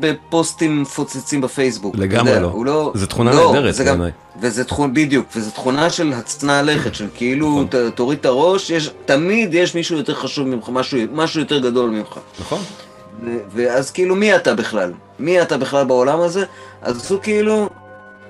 בפוסטים 0.00 0.82
מפוצצים 0.82 1.40
בפייסבוק. 1.40 1.96
לגמרי 1.98 2.30
יודע, 2.30 2.42
לא. 2.42 2.64
לא. 2.64 2.92
זו 2.94 3.06
תכונה 3.06 3.30
לא, 3.34 3.52
נהדרת 3.52 3.74
זה 3.74 3.84
בעיניי. 3.84 4.10
וזה 4.40 4.64
תכונה, 4.64 4.92
בדיוק, 4.92 5.26
וזו 5.36 5.50
תכונה 5.50 5.90
של 5.90 6.12
הצנע 6.12 6.62
לכת, 6.62 6.94
של 6.94 7.06
כאילו, 7.14 7.64
ת, 7.70 7.74
תוריד 7.94 8.18
את 8.18 8.26
הראש, 8.26 8.70
יש, 8.70 8.90
תמיד 9.04 9.54
יש 9.54 9.74
מישהו 9.74 9.96
יותר 9.96 10.14
חשוב 10.14 10.48
ממך, 10.48 10.68
משהו, 10.68 10.98
משהו 11.12 11.40
יותר 11.40 11.58
גדול 11.58 11.90
ממך. 11.90 12.18
נכון. 12.40 12.58
ו- 13.24 13.38
ואז 13.54 13.90
כאילו, 13.90 14.16
מי 14.16 14.36
אתה 14.36 14.54
בכלל? 14.54 14.92
מי 15.18 15.42
אתה 15.42 15.58
בכלל 15.58 15.84
בעולם 15.84 16.20
הזה? 16.20 16.44
אז 16.82 17.10
הוא 17.10 17.20
כאילו, 17.22 17.68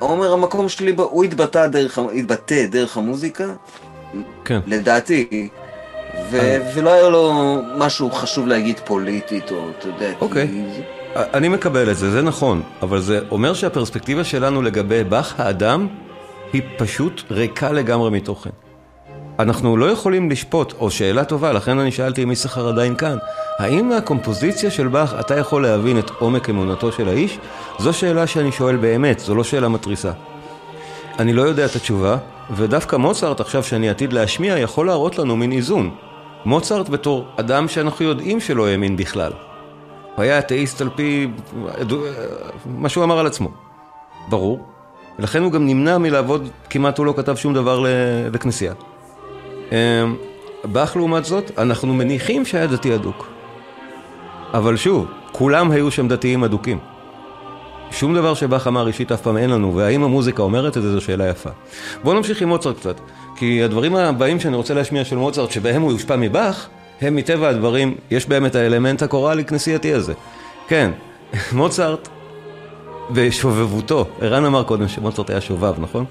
אומר, 0.00 0.32
המקום 0.32 0.68
שלי, 0.68 0.94
הוא 0.96 1.24
התבטא 1.24 1.66
דרך, 1.66 1.98
התבטא 2.14 2.66
דרך 2.66 2.96
המוזיקה, 2.96 3.44
כן. 4.44 4.60
לדעתי, 4.66 5.48
ו- 6.30 6.58
ולא 6.74 6.92
היה 6.92 7.08
לו 7.08 7.56
משהו 7.76 8.10
חשוב 8.10 8.46
להגיד 8.46 8.80
פוליטית, 8.84 9.50
או 9.50 9.68
אתה 9.78 9.88
יודע, 9.88 10.12
אוקיי. 10.20 10.46
כי 10.46 10.82
אני 11.34 11.48
מקבל 11.48 11.90
את 11.90 11.96
זה, 11.96 12.10
זה 12.10 12.22
נכון, 12.22 12.62
אבל 12.82 13.00
זה 13.00 13.20
אומר 13.30 13.54
שהפרספקטיבה 13.54 14.24
שלנו 14.24 14.62
לגבי 14.62 15.04
באך 15.04 15.40
האדם 15.40 15.86
היא 16.52 16.62
פשוט 16.78 17.22
ריקה 17.30 17.72
לגמרי 17.72 18.10
מתוכן. 18.10 18.50
אנחנו 19.38 19.76
לא 19.76 19.90
יכולים 19.90 20.30
לשפוט, 20.30 20.74
או 20.78 20.90
שאלה 20.90 21.24
טובה, 21.24 21.52
לכן 21.52 21.78
אני 21.78 21.92
שאלתי 21.92 22.22
אם 22.22 22.30
יששכר 22.30 22.68
עדיין 22.68 22.94
כאן, 22.94 23.16
האם 23.58 23.88
מהקומפוזיציה 23.88 24.70
של 24.70 24.88
באך 24.88 25.14
אתה 25.20 25.38
יכול 25.38 25.62
להבין 25.62 25.98
את 25.98 26.10
עומק 26.18 26.50
אמונתו 26.50 26.92
של 26.92 27.08
האיש? 27.08 27.38
זו 27.78 27.92
שאלה 27.92 28.26
שאני 28.26 28.52
שואל 28.52 28.76
באמת, 28.76 29.18
זו 29.18 29.34
לא 29.34 29.44
שאלה 29.44 29.68
מתריסה. 29.68 30.10
אני 31.18 31.32
לא 31.32 31.42
יודע 31.42 31.64
את 31.64 31.76
התשובה, 31.76 32.16
ודווקא 32.50 32.96
מוצרט 32.96 33.40
עכשיו 33.40 33.62
שאני 33.62 33.90
עתיד 33.90 34.12
להשמיע 34.12 34.58
יכול 34.58 34.86
להראות 34.86 35.18
לנו 35.18 35.36
מין 35.36 35.52
איזון. 35.52 35.90
מוצרט 36.44 36.88
בתור 36.88 37.26
אדם 37.36 37.68
שאנחנו 37.68 38.04
יודעים 38.04 38.40
שלא 38.40 38.66
האמין 38.66 38.96
בכלל. 38.96 39.32
הוא 40.14 40.22
היה 40.22 40.38
אתאיסט 40.38 40.80
על 40.80 40.88
פי 40.94 41.28
מה 42.66 42.88
שהוא 42.88 43.04
אמר 43.04 43.18
על 43.18 43.26
עצמו. 43.26 43.48
ברור. 44.28 44.66
ולכן 45.18 45.42
הוא 45.42 45.52
גם 45.52 45.66
נמנע 45.66 45.98
מלעבוד, 45.98 46.48
כמעט 46.70 46.98
הוא 46.98 47.06
לא 47.06 47.14
כתב 47.16 47.34
שום 47.36 47.54
דבר 47.54 47.84
לכנסייה. 48.32 48.72
אמ, 49.72 50.16
באך 50.64 50.96
לעומת 50.96 51.24
זאת, 51.24 51.50
אנחנו 51.58 51.94
מניחים 51.94 52.44
שהיה 52.44 52.66
דתי 52.66 52.94
אדוק. 52.94 53.28
אבל 54.54 54.76
שוב, 54.76 55.06
כולם 55.32 55.70
היו 55.70 55.90
שם 55.90 56.08
דתיים 56.08 56.44
אדוקים. 56.44 56.78
שום 57.90 58.14
דבר 58.14 58.34
שבאך 58.34 58.66
אמר 58.66 58.86
אישית 58.86 59.12
אף 59.12 59.20
פעם 59.20 59.36
אין 59.36 59.50
לנו, 59.50 59.74
והאם 59.74 60.02
המוזיקה 60.02 60.42
אומרת 60.42 60.76
את 60.76 60.82
זה, 60.82 60.92
זו 60.92 61.00
שאלה 61.00 61.28
יפה. 61.28 61.50
בואו 62.04 62.16
נמשיך 62.16 62.42
עם 62.42 62.48
מוצרט 62.48 62.76
קצת, 62.76 63.00
כי 63.36 63.62
הדברים 63.62 63.96
הבאים 63.96 64.40
שאני 64.40 64.56
רוצה 64.56 64.74
להשמיע 64.74 65.04
של 65.04 65.16
מוצרט, 65.16 65.50
שבהם 65.50 65.82
הוא 65.82 65.92
יושפע 65.92 66.16
מבאך, 66.16 66.68
הם 67.00 67.16
מטבע 67.16 67.48
הדברים, 67.48 67.94
יש 68.10 68.28
בהם 68.28 68.46
את 68.46 68.54
האלמנט 68.54 69.02
הקוראלי 69.02 69.44
כנסייתי 69.44 69.94
הזה. 69.94 70.12
כן, 70.68 70.90
מוצרט 71.52 72.08
ושובבותו, 73.10 74.06
ערן 74.20 74.44
אמר 74.44 74.62
קודם 74.62 74.88
שמוצרט 74.88 75.30
היה 75.30 75.40
שובב, 75.40 75.74
נכון? 75.78 76.04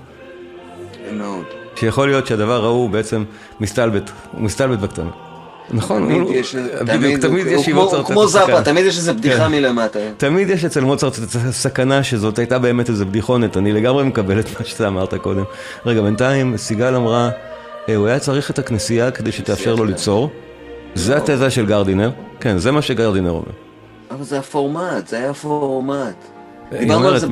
מאוד. 1.11 1.45
שיכול 1.75 2.07
להיות 2.07 2.27
שהדבר 2.27 2.65
ההוא 2.65 2.89
בעצם 2.89 3.23
מסתלבט, 3.59 4.11
הוא 4.31 4.41
מסתלבט 4.41 4.79
בקטנה. 4.79 5.24
נכון, 5.71 6.07
בדיוק, 6.07 6.29
תמיד 7.21 7.47
יש 7.47 7.67
עם 7.67 7.73
כמו- 7.73 7.83
מוצרט 7.83 8.05
כמו 8.05 8.23
את 8.23 8.27
הסכנה. 8.27 8.45
זאפה, 8.45 8.61
תמיד 8.61 8.85
יש 8.85 8.97
איזה 8.97 9.13
בדיחה 9.13 9.45
כן. 9.45 9.51
מלמטה. 9.51 9.99
תמיד 10.17 10.49
יש 10.49 10.65
אצל 10.65 10.81
מוצרט 10.81 11.13
את 11.13 11.45
הסכנה 11.49 12.03
שזאת 12.03 12.39
הייתה 12.39 12.59
באמת 12.59 12.89
איזה 12.89 13.05
בדיחונת, 13.05 13.57
אני 13.57 13.71
לגמרי 13.73 14.03
מקבל 14.03 14.39
את 14.39 14.59
מה 14.59 14.65
שאתה 14.65 14.87
אמרת 14.87 15.13
קודם. 15.13 15.43
רגע, 15.85 16.01
בינתיים 16.01 16.57
סיגל 16.57 16.95
אמרה, 16.95 17.29
"אה, 17.89 17.95
הוא 17.95 18.07
היה 18.07 18.19
צריך 18.19 18.51
את 18.51 18.59
הכנסייה 18.59 19.11
כדי 19.11 19.31
שתאפשר 19.31 19.75
לו 19.75 19.85
ליצור. 19.85 20.29
זה 20.95 21.17
התזה 21.17 21.49
של 21.49 21.65
גרדינר, 21.65 22.11
כן, 22.39 22.57
זה 22.57 22.71
מה 22.71 22.81
שגרדינר 22.81 23.31
אומר. 23.31 23.51
אבל 24.11 24.23
זה 24.23 24.39
הפורמט, 24.39 25.07
זה 25.07 25.17
היה 25.17 25.29
הפורמט. 25.29 26.15
דיברנו 26.79 27.07
על 27.07 27.19
זה. 27.19 27.27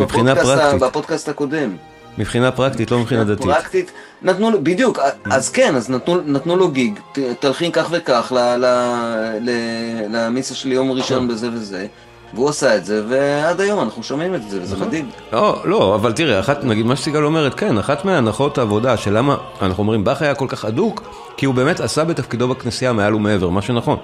בפודקאסט 0.80 1.30
הקודם. 1.30 1.76
מבחינה 2.18 2.52
פרקטית, 2.52 2.92
לא 2.92 3.00
מבחינה 3.00 3.24
דתית. 3.24 3.46
פרקטית, 3.46 3.92
נתנו 4.22 4.52
לו, 4.52 4.64
בדיוק, 4.64 5.00
אז 5.26 5.50
כן, 5.50 5.76
אז 5.76 5.90
נתנו, 5.90 6.18
נתנו 6.26 6.56
לו 6.56 6.72
גיג, 6.72 7.00
תלחין 7.40 7.72
כך 7.72 7.88
וכך 7.92 8.32
ל- 8.36 8.56
ל- 8.56 9.38
ל- 9.42 10.06
למיסה 10.10 10.56
של 10.56 10.72
יום 10.72 10.92
ראשון 10.92 11.28
בזה 11.28 11.50
וזה, 11.54 11.86
והוא 12.34 12.50
עשה 12.50 12.76
את 12.76 12.86
זה, 12.86 13.04
ועד 13.10 13.62
היום 13.62 13.80
אנחנו 13.80 14.04
שומעים 14.04 14.36
את 14.36 14.50
זה, 14.50 14.62
וזה 14.62 14.86
מדהים. 14.86 15.10
לא, 15.34 15.62
לא, 15.66 15.96
אבל 15.96 16.12
תראה, 16.12 16.40
אחת, 16.40 16.64
נגיד 16.64 16.86
מה 16.86 16.96
שסיגל 16.96 17.24
אומרת, 17.24 17.54
כן, 17.54 17.78
אחת 17.78 18.06
מהנחות 18.06 18.58
העבודה 18.58 18.98
של 18.98 19.18
למה 19.18 19.36
אנחנו 19.62 19.84
אומרים 19.84 20.04
באך 20.04 20.22
היה 20.22 20.36
כל 20.36 20.46
כך 20.50 20.66
אדוק, 20.66 21.04
כי 21.38 21.46
הוא 21.46 21.56
באמת 21.56 21.80
עשה 21.80 22.04
בתפקידו 22.04 22.48
בכנסייה 22.48 22.94
מעל 22.94 23.16
ומעבר, 23.16 23.50
מה 23.50 23.62
שנכון. 23.62 23.98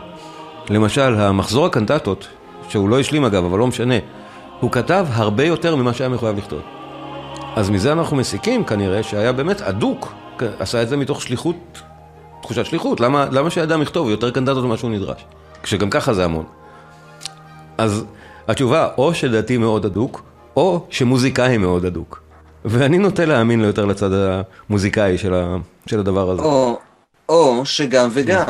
למשל, 0.70 1.16
המחזור 1.20 1.66
הקנטטות, 1.66 2.28
שהוא 2.70 2.90
לא 2.90 3.00
השלים 3.00 3.26
אגב, 3.26 3.46
אבל 3.46 3.60
לא 3.60 3.68
משנה, 3.68 3.96
הוא 4.60 4.72
כתב 4.72 5.06
הרבה 5.12 5.44
יותר 5.44 5.76
ממה 5.76 5.94
שהיה 5.94 6.10
מחויב 6.10 6.38
לכתוב. 6.38 6.60
אז 7.56 7.70
מזה 7.70 7.92
אנחנו 7.92 8.18
מסיקים 8.18 8.64
כנראה 8.64 9.04
שהיה 9.04 9.32
באמת 9.32 9.62
אדוק, 9.62 10.14
עשה 10.60 10.82
את 10.82 10.90
זה 10.90 10.98
מתוך 10.98 11.22
שליחות, 11.22 11.56
תחושת 12.42 12.66
שליחות, 12.66 13.00
למה, 13.00 13.26
למה 13.32 13.50
שאדם 13.50 13.82
יכתוב 13.82 14.10
יותר 14.10 14.32
קנטטות 14.32 14.64
ממה 14.64 14.78
שהוא 14.78 14.92
נדרש? 14.92 15.26
כשגם 15.64 15.90
ככה 15.90 16.14
זה 16.14 16.26
המון. 16.26 16.46
אז 17.78 18.06
התשובה, 18.48 18.88
או 18.98 19.14
שדעתי 19.14 19.58
מאוד 19.58 19.86
אדוק, 19.86 20.22
או 20.58 20.86
שמוזיקאי 20.90 21.58
מאוד 21.58 21.86
אדוק. 21.86 22.22
ואני 22.66 22.98
נוטה 22.98 23.26
להאמין 23.26 23.60
לו 23.62 23.68
יותר 23.68 23.86
לצד 23.86 24.10
המוזיקאי 24.14 25.18
של, 25.18 25.34
ה, 25.34 25.56
של 25.86 26.00
הדבר 26.00 26.30
הזה. 26.30 26.42
או, 26.42 26.80
או 27.30 27.66
שגם 27.66 28.10
וגם. 28.14 28.44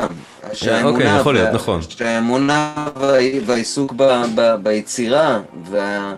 אוקיי, 0.84 1.18
יכול 1.20 1.34
להיות, 1.34 1.54
נכון. 1.54 1.80
שהאמונה 1.88 2.72
וה- 2.96 3.18
והעיסוק 3.46 3.92
ב- 3.96 4.22
ב- 4.34 4.54
ביצירה 4.62 5.38
וה- 5.70 5.78
אה, 5.78 6.12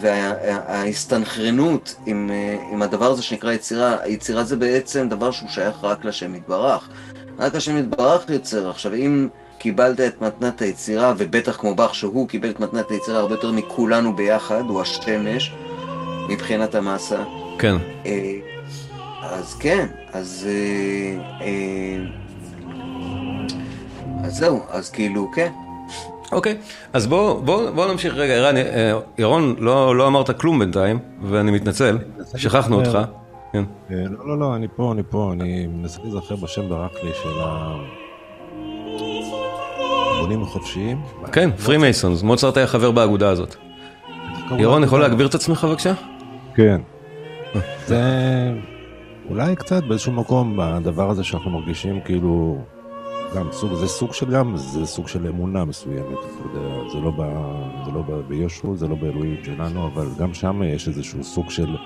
וההסתנכרנות 0.00 1.94
עם, 2.06 2.30
אה, 2.32 2.56
עם 2.72 2.82
הדבר 2.82 3.10
הזה 3.10 3.22
שנקרא 3.22 3.52
יצירה, 3.52 3.96
היצירה 4.02 4.44
זה 4.44 4.56
בעצם 4.56 5.08
דבר 5.08 5.30
שהוא 5.30 5.48
שייך 5.48 5.76
רק 5.82 6.04
לשם 6.04 6.34
יתברך. 6.34 6.88
רק 7.38 7.54
השם 7.54 7.76
יתברך 7.76 8.30
יוצר. 8.30 8.70
עכשיו, 8.70 8.94
אם 8.94 9.28
קיבלת 9.58 10.00
את 10.00 10.22
מתנת 10.22 10.62
היצירה, 10.62 11.14
ובטח 11.18 11.56
כמו 11.56 11.74
באך 11.74 11.94
שהוא 11.94 12.28
קיבל 12.28 12.50
את 12.50 12.60
מתנת 12.60 12.90
היצירה 12.90 13.18
הרבה 13.18 13.34
יותר 13.34 13.52
מכולנו 13.52 14.16
ביחד, 14.16 14.62
הוא 14.68 14.80
השמש, 14.80 15.52
מבחינת 16.28 16.74
המסה. 16.74 17.22
כן. 17.58 17.76
אה, 18.06 18.34
אז 19.22 19.54
כן, 19.54 19.86
אז... 20.12 20.48
אה, 20.48 21.40
אה, 21.40 22.24
אז 24.24 24.36
זהו, 24.36 24.60
אז 24.70 24.90
כאילו, 24.90 25.30
כן. 25.34 25.52
אוקיי, 26.34 26.56
אז 26.92 27.06
בואו 27.06 27.42
בוא, 27.42 27.70
בוא 27.70 27.92
נמשיך 27.92 28.14
רגע, 28.14 28.32
ערן, 28.32 28.56
אה, 28.56 28.98
ירון, 29.18 29.54
לא, 29.58 29.96
לא 29.96 30.06
אמרת 30.06 30.40
כלום 30.40 30.58
בינתיים, 30.58 30.98
ואני 31.22 31.50
מתנצל, 31.50 31.98
שכחנו 32.36 32.76
אותך. 32.76 32.98
כן. 33.52 33.64
אה, 33.90 33.96
לא, 34.10 34.28
לא, 34.28 34.38
לא, 34.38 34.56
אני 34.56 34.66
פה, 34.76 34.92
אני 34.92 35.02
פה, 35.10 35.30
אני 35.32 35.66
מנסה 35.66 36.00
להיזכר 36.02 36.36
בשם 36.36 36.68
ברק 36.68 36.92
לי 37.04 37.10
של 37.22 37.28
הבונים 40.18 40.42
החופשיים. 40.42 41.02
כן, 41.32 41.50
פרי 41.64 41.76
מייסונס, 41.76 42.22
מוצרט 42.22 42.56
היה 42.56 42.66
חבר 42.66 42.90
באגודה 42.90 43.30
הזאת. 43.30 43.56
ירון? 44.58 44.84
יכול 44.84 45.00
להגביר 45.00 45.26
את 45.26 45.34
עצמך 45.34 45.64
בבקשה? 45.64 45.92
כן. 46.54 46.80
זה... 47.86 48.02
אולי 49.30 49.56
קצת 49.56 49.84
באיזשהו 49.84 50.12
מקום, 50.12 50.60
הדבר 50.60 51.10
הזה 51.10 51.24
שאנחנו 51.24 51.50
מרגישים 51.50 52.00
כאילו, 52.00 52.58
גם 53.34 53.48
סוג, 53.52 53.74
זה 53.74 53.88
סוג 53.88 54.14
של 54.14 54.30
גם, 54.30 54.56
זה 54.56 54.86
סוג 54.86 55.08
של 55.08 55.26
אמונה 55.26 55.64
מסוימת, 55.64 56.18
אתה 56.18 56.58
יודע, 56.58 56.90
זה 56.92 56.98
לא, 56.98 57.10
ב, 57.10 57.22
זה 57.84 57.90
לא 57.90 58.02
ב, 58.02 58.20
בישו, 58.28 58.76
זה 58.76 58.88
לא 58.88 58.94
באלוהים 58.94 59.36
שלנו, 59.44 59.86
אבל 59.86 60.06
גם 60.18 60.34
שם 60.34 60.62
יש 60.62 60.88
איזשהו 60.88 61.24
סוג 61.24 61.50
של 61.50 61.76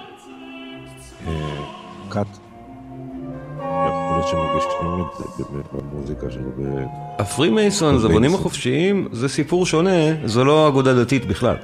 אה, 1.27 1.33
כת. 2.11 2.27
יכול 3.57 4.17
להיות 4.17 4.29
שמרגישים 4.29 4.71
את 5.01 5.37
זה 5.37 5.45
באמת 5.53 5.67
במוזיקה 5.73 6.31
שלו. 6.31 6.51
ב... 6.59 6.85
ה 7.19 7.26
Freemasons, 7.26 8.05
הבונים 8.05 8.35
החופשיים, 8.35 9.09
זה 9.13 9.29
סיפור 9.29 9.67
שונה, 9.67 10.27
זו 10.27 10.45
לא 10.45 10.69
אגודה 10.69 11.05
דתית 11.05 11.27
בכלל. 11.27 11.57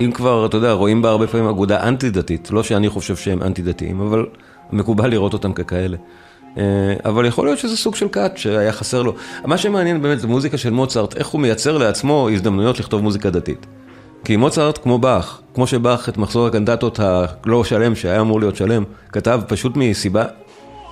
אם 0.00 0.12
כבר, 0.12 0.46
אתה 0.46 0.56
יודע, 0.56 0.72
רואים 0.72 1.02
בה 1.02 1.10
הרבה 1.10 1.26
פעמים 1.26 1.48
אגודה 1.48 1.88
אנטי 1.88 2.10
דתית, 2.10 2.50
לא 2.50 2.62
שאני 2.62 2.88
חושב 2.88 3.16
שהם 3.16 3.42
אנטי 3.42 3.62
דתיים, 3.62 4.00
אבל 4.00 4.26
מקובל 4.72 5.10
לראות 5.10 5.32
אותם 5.32 5.52
ככאלה. 5.52 5.96
אה, 6.58 6.62
אבל 7.04 7.26
יכול 7.26 7.46
להיות 7.46 7.58
שזה 7.58 7.76
סוג 7.76 7.94
של 7.94 8.08
כת 8.08 8.32
שהיה 8.36 8.72
חסר 8.72 9.02
לו. 9.02 9.14
מה 9.44 9.58
שמעניין 9.58 10.02
באמת 10.02 10.20
זה 10.20 10.26
מוזיקה 10.26 10.58
של 10.58 10.70
מוצרט, 10.70 11.16
איך 11.16 11.26
הוא 11.26 11.40
מייצר 11.40 11.78
לעצמו 11.78 12.28
הזדמנויות 12.32 12.78
לכתוב 12.78 13.02
מוזיקה 13.02 13.30
דתית. 13.30 13.66
כי 14.24 14.36
מוצרט 14.36 14.78
כמו 14.82 14.98
באך, 14.98 15.40
כמו 15.54 15.66
שבאך 15.66 16.08
את 16.08 16.18
מחזור 16.18 16.46
הקנטטות 16.46 17.00
הלא 17.00 17.64
שלם, 17.64 17.94
שהיה 17.94 18.20
אמור 18.20 18.40
להיות 18.40 18.56
שלם, 18.56 18.84
כתב 19.12 19.40
פשוט 19.48 19.76
מסיבה 19.76 20.24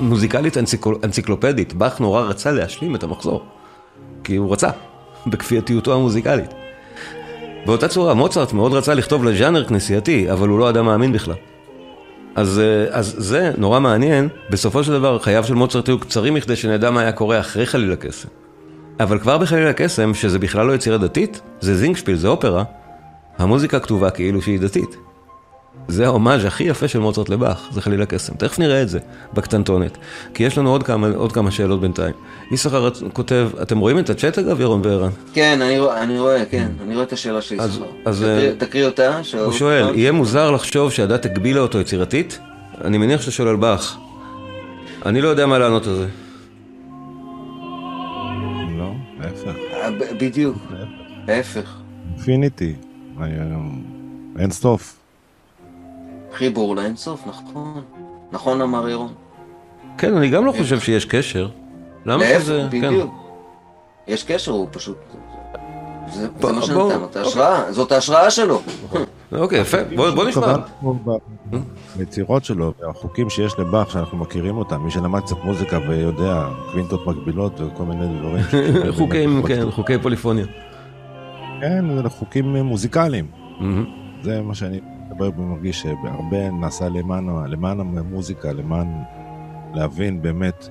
מוזיקלית 0.01 0.59
אנציקל... 0.59 0.91
אנציקלופדית. 1.05 1.75
באך 1.75 2.01
נורא 2.01 2.23
רצה 2.23 2.53
להשלים 2.53 2.95
את 2.95 3.03
המחזור. 3.03 3.45
כי 4.25 4.37
הוא 4.37 4.53
רצה, 4.53 4.71
בכפייתיותו 5.31 5.95
המוזיקלית. 5.95 6.51
באותה 7.67 7.89
צורה, 7.89 8.15
מוצרט 8.15 8.53
מאוד 8.53 8.73
רצה 8.73 8.95
לכתוב 8.95 9.25
לז'אנר 9.25 9.65
כנסייתי, 9.65 10.33
אבל 10.33 10.49
הוא 10.49 10.59
לא 10.59 10.71
אדם 10.71 10.85
מאמין 10.85 11.13
בכלל. 11.13 11.35
אז, 12.35 12.59
אה, 12.59 12.87
אז 12.91 13.15
זה 13.19 13.53
נורא 13.59 13.81
מעניין, 13.81 14.29
בסופו 14.51 14.85
של 14.85 14.93
דבר 14.93 15.19
חייו 15.19 15.45
של 15.45 15.55
מוצרט 15.55 15.89
היו 15.89 15.99
קצרים 15.99 16.35
מכדי 16.35 16.57
שנדע 16.57 16.91
מה 16.91 17.01
היה 17.01 17.13
קורה 17.13 17.41
אחרי 17.41 17.67
חליל 17.67 17.93
הקסם. 17.93 18.29
אבל 19.01 19.19
כבר 19.19 19.39
בחליל 19.39 19.67
הקסם, 19.67 20.15
שזה 20.15 20.39
בכלל 20.39 20.67
לא 20.67 20.73
יצירה 20.73 20.99
דתית, 20.99 21.41
זה 21.61 21.77
זינגשפיל, 21.77 22.17
זה 22.17 22.29
אופרה, 22.29 22.65
המוזיקה 23.39 23.81
כתובה 23.81 24.11
כאילו 24.11 24.43
שהיא 24.43 24.61
דתית. 24.61 25.10
זה 25.89 26.07
ההומאז' 26.07 26.45
הכי 26.45 26.65
יפה 26.65 26.89
של 26.89 26.99
מוצרט 26.99 27.29
לבאך, 27.29 27.69
זה 27.73 27.81
חליל 27.83 28.03
הקסם. 28.03 28.35
תכף 28.35 28.59
נראה 28.59 28.83
את 28.83 28.89
זה 28.89 28.99
בקטנטונת. 29.35 29.99
כי 30.35 30.43
יש 30.43 30.59
לנו 30.59 30.71
עוד 30.71 30.83
כמה, 30.83 31.09
עוד 31.17 31.33
כמה 31.33 31.51
שאלות 31.51 31.81
בינתיים. 31.81 32.15
יששכר 32.53 32.89
כותב, 33.13 33.51
אתם 33.63 33.79
רואים 33.79 33.99
את 33.99 34.11
הצ'אט 34.11 34.39
אגב, 34.39 34.61
ירון 34.61 34.81
וערן? 34.85 35.11
כן, 35.33 35.59
אני, 35.63 35.79
אני 36.03 36.19
רואה, 36.21 36.45
כן, 36.45 36.69
אני 36.85 36.95
רואה 36.95 37.05
את 37.07 37.13
השאלה 37.13 37.43
של 37.43 37.61
אז- 37.61 37.71
יששכר. 37.71 37.85
אז, 38.05 38.19
תקריא- 38.25 38.27
אה, 38.51 38.53
תקריא 38.59 38.85
אותה. 38.87 39.25
שאול. 39.25 39.45
הוא 39.45 39.53
שואל, 39.53 39.95
יהיה 39.99 40.13
מוזר 40.13 40.51
לחשוב 40.51 40.91
שהדת 40.93 41.25
הגבילה 41.27 41.61
אותו 41.61 41.79
יצירתית? 41.81 42.39
אני 42.85 42.99
מניח 42.99 43.21
שאתה 43.21 43.31
שואל 43.33 43.49
על 43.49 43.57
באך. 43.57 43.97
אני 45.07 45.21
לא 45.21 45.29
יודע 45.29 45.47
מה 45.47 45.59
לענות 45.59 45.87
על 45.87 45.95
זה. 45.95 46.07
לא, 48.79 48.91
להפך. 49.21 49.53
אה, 49.73 49.89
בדיוק, 50.21 50.57
ההפך. 51.29 51.77
אינפיניטי. 52.17 52.75
אין 54.39 54.51
סוף. 54.51 55.00
חיבור 56.33 56.77
לאינסוף, 56.77 57.27
נכון. 57.27 57.83
נכון 58.33 58.61
אמר 58.61 58.89
ירון. 58.89 59.13
כן, 59.99 60.17
אני 60.17 60.29
גם 60.29 60.45
לא 60.45 60.53
חושב 60.53 60.81
שיש 60.81 61.05
קשר. 61.05 61.49
למה 62.07 62.25
שזה... 62.25 62.69
כן. 62.71 62.89
בדיוק. 62.89 63.15
יש 64.09 64.25
קשר, 64.25 64.53
הוא 64.53 64.69
פשוט... 64.71 64.97
זה 66.13 66.29
מה 66.53 66.63
שנתן, 66.63 67.05
את 67.11 67.17
ההשראה, 67.17 67.73
זאת 67.73 67.93
ההשראה 67.93 68.31
שלו. 68.31 68.61
אוקיי, 69.33 69.61
יפה, 69.61 69.77
בוא 69.97 70.25
נשמע. 70.25 70.57
ביצירות 71.97 72.45
שלו, 72.45 72.73
והחוקים 72.81 73.31
שיש 73.31 73.59
לבאך 73.59 73.91
שאנחנו 73.91 74.19
מכירים 74.19 74.57
אותם, 74.57 74.81
מי 74.81 74.91
שלמד 74.91 75.21
קצת 75.21 75.37
מוזיקה 75.45 75.79
ויודע, 75.89 76.49
קווינטות 76.71 77.07
מקבילות 77.07 77.61
וכל 77.61 77.83
מיני 77.83 78.19
דברים. 78.19 78.45
חוקים, 78.99 79.43
כן, 79.49 79.71
חוקי 79.71 79.99
פוליפוניה. 79.99 80.45
כן, 81.61 82.09
חוקים 82.09 82.57
מוזיקליים. 82.57 83.27
זה 84.23 84.41
מה 84.43 84.55
שאני 84.55 84.81
מדבר 85.21 85.43
ומרגיש 85.43 85.83
שהרבה 85.83 86.51
נעשה 86.51 86.89
למען, 86.89 87.29
למען 87.47 87.81
המוזיקה, 87.81 88.53
למען 88.53 88.89
להבין 89.75 90.23
באמת 90.23 90.69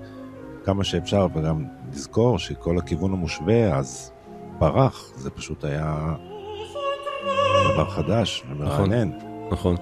כמה 0.64 0.84
שאפשר, 0.84 1.28
וגם 1.36 1.64
לזכור 1.94 2.40
שכל 2.40 2.78
הכיוון 2.78 3.14
המושווה 3.14 3.78
אז 3.78 4.12
פרח, 4.60 5.12
זה 5.16 5.30
פשוט 5.30 5.64
היה 5.64 6.14
דבר 7.74 7.90
חדש 7.90 8.44
ומרענן. 8.50 9.10
נכון. 9.52 9.76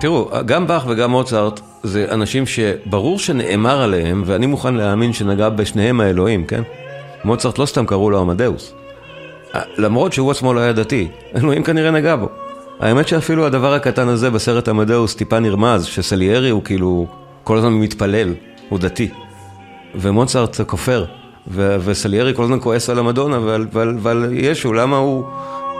תראו, 0.00 0.30
גם 0.46 0.66
באך 0.66 0.86
וגם 0.88 1.10
מוצרט 1.10 1.60
זה 1.82 2.06
אנשים 2.10 2.46
שברור 2.46 3.18
שנאמר 3.18 3.82
עליהם, 3.82 4.22
ואני 4.26 4.46
מוכן 4.46 4.74
להאמין 4.74 5.12
שנגע 5.12 5.48
בשניהם 5.48 6.00
האלוהים, 6.00 6.46
כן? 6.46 6.62
מוצרט 7.24 7.58
לא 7.58 7.66
סתם 7.66 7.86
קראו 7.86 8.10
לו 8.10 8.20
עמדאוס. 8.20 8.74
למרות 9.78 10.12
שהוא 10.12 10.30
עצמו 10.30 10.54
לא 10.54 10.60
היה 10.60 10.72
דתי, 10.72 11.08
אלוהים 11.36 11.62
כנראה 11.62 11.90
נגע 11.90 12.16
בו. 12.16 12.43
האמת 12.84 13.08
שאפילו 13.08 13.46
הדבר 13.46 13.74
הקטן 13.74 14.08
הזה 14.08 14.30
בסרט 14.30 14.68
עמדאוס 14.68 15.14
טיפה 15.14 15.40
נרמז, 15.40 15.84
שסליירי 15.84 16.50
הוא 16.50 16.62
כאילו 16.64 17.06
כל 17.44 17.58
הזמן 17.58 17.72
מתפלל, 17.72 18.34
הוא 18.68 18.78
דתי. 18.78 19.10
ומוצרט 19.94 20.60
כופר, 20.66 21.04
ו- 21.48 21.76
וסליירי 21.84 22.34
כל 22.34 22.42
הזמן 22.42 22.60
כועס 22.60 22.90
על 22.90 22.98
המדונה 22.98 23.38
ועל, 23.40 23.66
ועל, 23.72 23.96
ועל 24.02 24.28
ישו, 24.32 24.72
למה 24.72 24.96
הוא, 24.96 25.24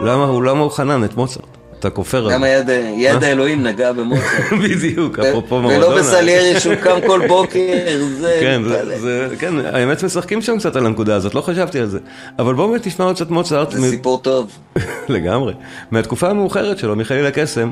למה 0.01 0.23
הוא, 0.23 0.43
למה 0.43 0.59
הוא 0.59 0.71
חנן 0.71 1.03
את 1.03 1.15
מוצרט? 1.17 1.57
אתה 1.87 1.95
כופר 1.95 2.31
גם. 2.31 2.43
היד 2.43 2.69
יד 2.97 3.23
האלוהים 3.23 3.63
נגע 3.63 3.91
במוצרט. 3.91 4.53
בדיוק, 4.63 5.19
אפרופו 5.19 5.61
מרדונה. 5.61 5.87
ולא 5.87 5.99
בסליירי 5.99 6.59
שהוא 6.59 6.75
קם 6.75 6.97
כל 7.07 7.27
בוקר, 7.27 7.59
זה... 8.19 8.37
כן, 8.41 8.61
זה, 8.99 9.27
כן, 9.39 9.53
האמת 9.65 10.03
משחקים 10.03 10.41
שם 10.41 10.57
קצת 10.59 10.75
על 10.75 10.85
הנקודה 10.85 11.15
הזאת, 11.15 11.35
לא 11.35 11.41
חשבתי 11.41 11.79
על 11.79 11.87
זה. 11.87 11.99
אבל 12.39 12.53
בואו 12.53 12.67
באמת 12.67 12.87
נשמע 12.87 13.05
עוד 13.05 13.15
קצת 13.15 13.29
מוצרט. 13.29 13.71
זה 13.71 13.89
סיפור 13.89 14.19
טוב. 14.19 14.51
לגמרי. 15.09 15.53
מהתקופה 15.91 16.29
המאוחרת 16.29 16.77
שלו, 16.77 16.95
מחליל 16.95 17.25
הקסם. 17.25 17.71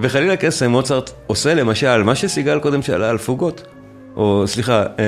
וחליל 0.00 0.30
הקסם, 0.30 0.70
מוצרט 0.70 1.10
עושה 1.26 1.54
למשל, 1.54 2.02
מה 2.02 2.14
שסיגל 2.14 2.58
קודם 2.58 2.82
שאלה 2.82 3.10
על 3.10 3.18
פוגות. 3.18 3.77
או 4.18 4.42
סליחה, 4.46 4.82
אה, 4.82 5.04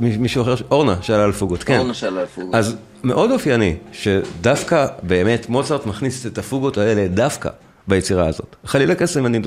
מישהו 0.00 0.42
אחר, 0.42 0.54
אורנה 0.70 0.96
שאלה 1.02 1.24
על 1.24 1.32
פוגות, 1.32 1.62
כן. 1.62 1.78
אורנה 1.78 1.94
שאלה 1.94 2.20
על 2.20 2.26
פוגות. 2.26 2.54
אז 2.54 2.76
מאוד 3.04 3.30
אופייני, 3.30 3.76
שדווקא 3.92 4.86
באמת 5.02 5.48
מוצרט 5.48 5.86
מכניס 5.86 6.26
את 6.26 6.38
הפוגות 6.38 6.78
האלה 6.78 7.08
דווקא 7.08 7.50
ביצירה 7.86 8.26
הזאת. 8.26 8.56
חליל 8.64 8.90
הקסם, 8.90 9.26
אני 9.26 9.40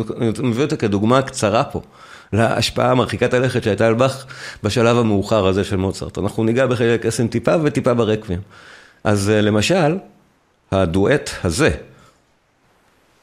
מביא 0.43 0.63
אותה 0.63 0.75
כדוגמה 0.75 1.21
קצרה 1.21 1.63
פה, 1.63 1.81
להשפעה 2.33 2.95
מרחיקת 2.95 3.33
הלכת 3.33 3.63
שהייתה 3.63 3.87
על 3.87 3.93
באך 3.93 4.25
בשלב 4.63 4.97
המאוחר 4.97 5.47
הזה 5.47 5.63
של 5.63 5.75
מוצרט. 5.75 6.17
אנחנו 6.17 6.43
ניגע 6.43 6.67
בחליל 6.67 6.95
הקסם 6.95 7.27
טיפה 7.27 7.55
וטיפה 7.63 7.93
ברקבים. 7.93 8.39
אז 9.03 9.29
אה, 9.29 9.41
למשל, 9.41 9.97
הדואט 10.71 11.29
הזה, 11.43 11.69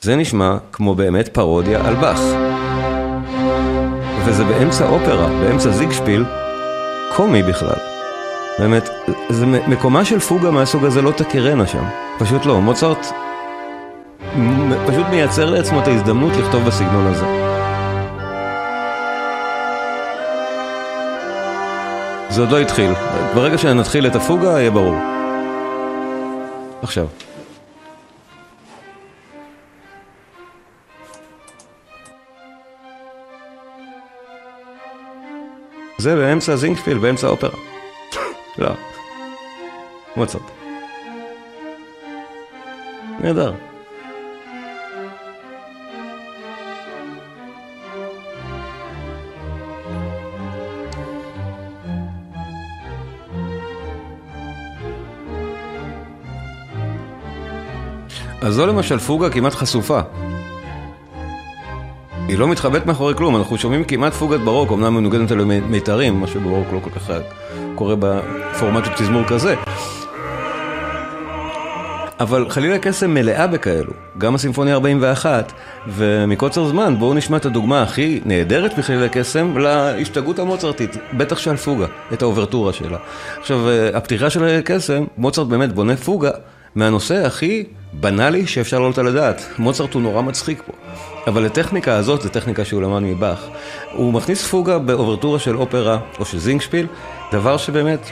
זה 0.01 0.17
נשמע 0.17 0.57
כמו 0.73 0.95
באמת 0.95 1.29
פרודיה 1.29 1.89
על 1.89 1.95
באך. 1.95 2.21
וזה 4.29 4.45
באמצע 4.45 4.89
אופרה, 4.89 5.27
באמצע 5.27 5.71
זיגשפיל, 5.71 6.25
קומי 7.17 7.43
בכלל. 7.43 7.77
באמת, 8.59 8.89
זה 9.29 9.47
מקומה 9.47 10.05
של 10.05 10.21
פוגה 10.21 10.51
מהסוג 10.51 10.85
הזה 10.85 11.03
לא 11.03 11.11
תכירנה 11.11 11.67
שם. 11.67 11.85
פשוט 12.19 12.47
לא. 12.47 12.61
מוצרט 12.61 13.07
פשוט 14.87 15.07
מייצר 15.11 15.51
לעצמו 15.51 15.81
את 15.81 15.89
ההזדמנות 15.89 16.33
לכתוב 16.37 16.65
בסגנון 16.65 17.07
הזה. 17.07 17.27
זה 22.31 22.41
עוד 22.41 22.51
לא 22.51 22.59
התחיל. 22.59 22.91
ברגע 23.35 23.59
שנתחיל 23.59 24.07
את 24.07 24.17
הפוגה, 24.17 24.49
יהיה 24.49 24.71
ברור. 24.71 24.97
עכשיו. 26.83 27.07
זה 35.99 36.17
באמצע 36.17 36.57
זינגשפיל, 36.57 36.99
באמצע 36.99 37.27
האופרה. 37.27 37.51
לא. 38.59 38.71
מוצרט. 40.17 40.43
נהדר. 43.21 43.53
אז 58.43 58.55
זו 58.55 58.67
למשל 58.67 58.99
פוגה 58.99 59.31
כמעט 59.31 59.55
חשופה. 59.55 60.01
היא 62.29 62.39
לא 62.39 62.49
מתחבאת 62.49 62.87
מאחורי 62.87 63.15
כלום, 63.15 63.37
אנחנו 63.37 63.59
שומעים 63.59 63.85
כמעט 63.85 64.13
פוגת 64.13 64.41
ברוק, 64.41 64.73
אמנם 64.73 64.95
מנוגנת 64.95 65.31
על 65.31 65.45
מיתרים, 65.45 66.21
מה 66.21 66.27
שברוק 66.27 66.67
לא 66.73 66.81
כל 66.81 66.91
כך 66.91 67.13
קורה 67.75 67.95
בפורמט 67.99 68.85
של 68.85 68.91
תזמור 68.97 69.25
כזה. 69.29 69.55
אבל 72.21 72.51
חלילה 72.51 72.79
קסם 72.79 73.15
מלאה 73.15 73.47
בכאלו, 73.47 73.93
גם 74.19 74.35
הסימפוניה 74.35 74.75
41, 74.75 75.53
ומקוצר 75.89 76.69
זמן 76.69 76.99
בואו 76.99 77.15
נשמע 77.15 77.37
את 77.37 77.47
הדוגמה 77.47 77.83
הכי 77.83 78.21
נהדרת 78.25 78.79
בחלילה 78.79 79.09
קסם 79.09 79.59
להשתגעות 79.59 80.39
המוצרטית, 80.39 80.97
בטח 81.13 81.39
של 81.39 81.57
פוגה, 81.57 81.87
את 82.13 82.23
האוברטורה 82.23 82.73
שלה. 82.73 82.99
עכשיו, 83.41 83.69
אה, 83.69 83.97
הפתיחה 83.97 84.31
של 84.31 84.41
חלילה 84.41 84.63
קסם, 84.63 85.05
מוצרט 85.17 85.47
באמת 85.47 85.73
בונה 85.73 85.97
פוגה 85.97 86.31
מהנושא 86.75 87.27
הכי 87.27 87.65
בנאלי 87.93 88.47
שאפשר 88.47 88.79
לעלות 88.79 88.99
על 88.99 89.07
הדעת. 89.07 89.43
מוצרט 89.59 89.95
הוא 89.95 90.03
נורא 90.03 90.23
מצחיק 90.23 90.63
פה. 90.67 90.73
אבל 91.27 91.47
הטכניקה 91.47 91.97
הזאת, 91.97 92.23
זו 92.23 92.29
טכניקה 92.29 92.65
שהוא 92.65 92.83
למד 92.83 93.03
מבאך. 93.03 93.47
הוא 93.93 94.13
מכניס 94.13 94.47
פוגה 94.47 94.79
באוברטורה 94.79 95.39
של 95.39 95.57
אופרה 95.57 95.99
או 96.19 96.25
של 96.25 96.39
זינגשפיל, 96.39 96.87
דבר 97.33 97.57
שבאמת 97.57 98.11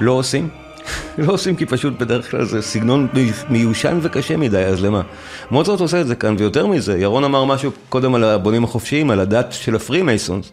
לא 0.00 0.12
עושים. 0.12 0.48
לא 1.18 1.32
עושים 1.32 1.56
כי 1.56 1.66
פשוט 1.66 1.98
בדרך 1.98 2.30
כלל 2.30 2.44
זה 2.44 2.62
סגנון 2.62 3.08
מיושן 3.48 3.98
וקשה 4.02 4.36
מדי, 4.36 4.64
אז 4.64 4.84
למה? 4.84 5.02
מוצרט 5.50 5.80
עושה 5.80 6.00
את 6.00 6.06
זה 6.06 6.14
כאן, 6.14 6.34
ויותר 6.38 6.66
מזה, 6.66 6.98
ירון 6.98 7.24
אמר 7.24 7.44
משהו 7.44 7.70
קודם 7.88 8.14
על 8.14 8.24
הבונים 8.24 8.64
החופשיים, 8.64 9.10
על 9.10 9.20
הדת 9.20 9.46
של 9.52 9.76
הפרי 9.76 10.02
מייסונס. 10.02 10.52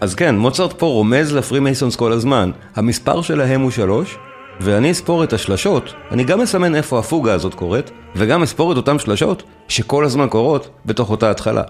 אז 0.00 0.14
כן, 0.14 0.36
מוצרט 0.36 0.72
פה 0.72 0.86
רומז 0.86 1.34
לפרי 1.34 1.60
מייסונס 1.60 1.96
כל 1.96 2.12
הזמן. 2.12 2.50
המספר 2.76 3.22
שלהם 3.22 3.60
הוא 3.60 3.70
שלוש, 3.70 4.16
ואני 4.62 4.90
אספור 4.90 5.24
את 5.24 5.32
השלשות, 5.32 5.94
אני 6.10 6.24
גם 6.24 6.40
אסמן 6.40 6.74
איפה 6.74 6.98
הפוגה 6.98 7.32
הזאת 7.32 7.54
קורית, 7.54 7.90
וגם 8.16 8.42
אספור 8.42 8.72
את 8.72 8.76
אותן 8.76 8.98
שלשות 8.98 9.42
שכל 9.68 10.04
הזמן 10.04 10.28
קורות 10.28 10.68
בתוך 10.86 11.10
אותה 11.10 11.30
התחלה. 11.30 11.62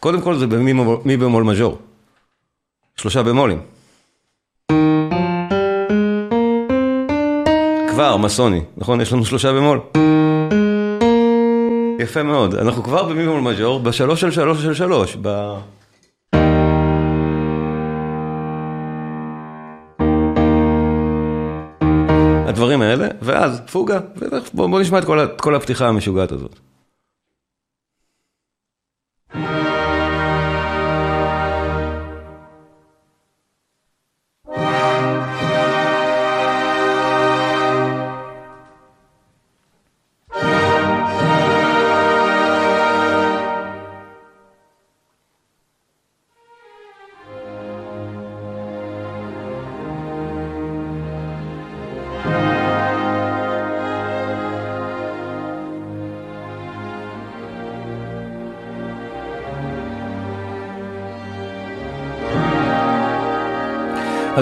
קודם 0.00 0.20
כל 0.20 0.34
זה 0.34 0.46
במי 0.46 1.16
במול 1.16 1.44
מז'ור. 1.44 1.78
שלושה 2.96 3.22
במולים. 3.22 3.60
כבר, 7.88 8.16
מסוני, 8.16 8.60
נכון? 8.76 9.00
יש 9.00 9.12
לנו 9.12 9.24
שלושה 9.24 9.52
במול. 9.52 9.80
יפה 11.98 12.22
מאוד, 12.22 12.54
אנחנו 12.54 12.82
כבר 12.82 13.02
במי 13.02 13.26
במול 13.26 13.40
מז'ור, 13.40 13.80
בשלוש 13.80 14.20
של 14.20 14.30
שלוש 14.30 14.62
של 14.62 14.74
שלוש, 14.74 15.16
ב... 15.22 15.54
הדברים 22.54 22.82
האלה, 22.82 23.08
ואז 23.22 23.60
פוגה, 23.72 24.00
ובואו 24.54 24.78
נשמע 24.80 24.98
את 24.98 25.04
כל 25.36 25.54
הפתיחה 25.54 25.88
המשוגעת 25.88 26.32
הזאת. 26.32 26.58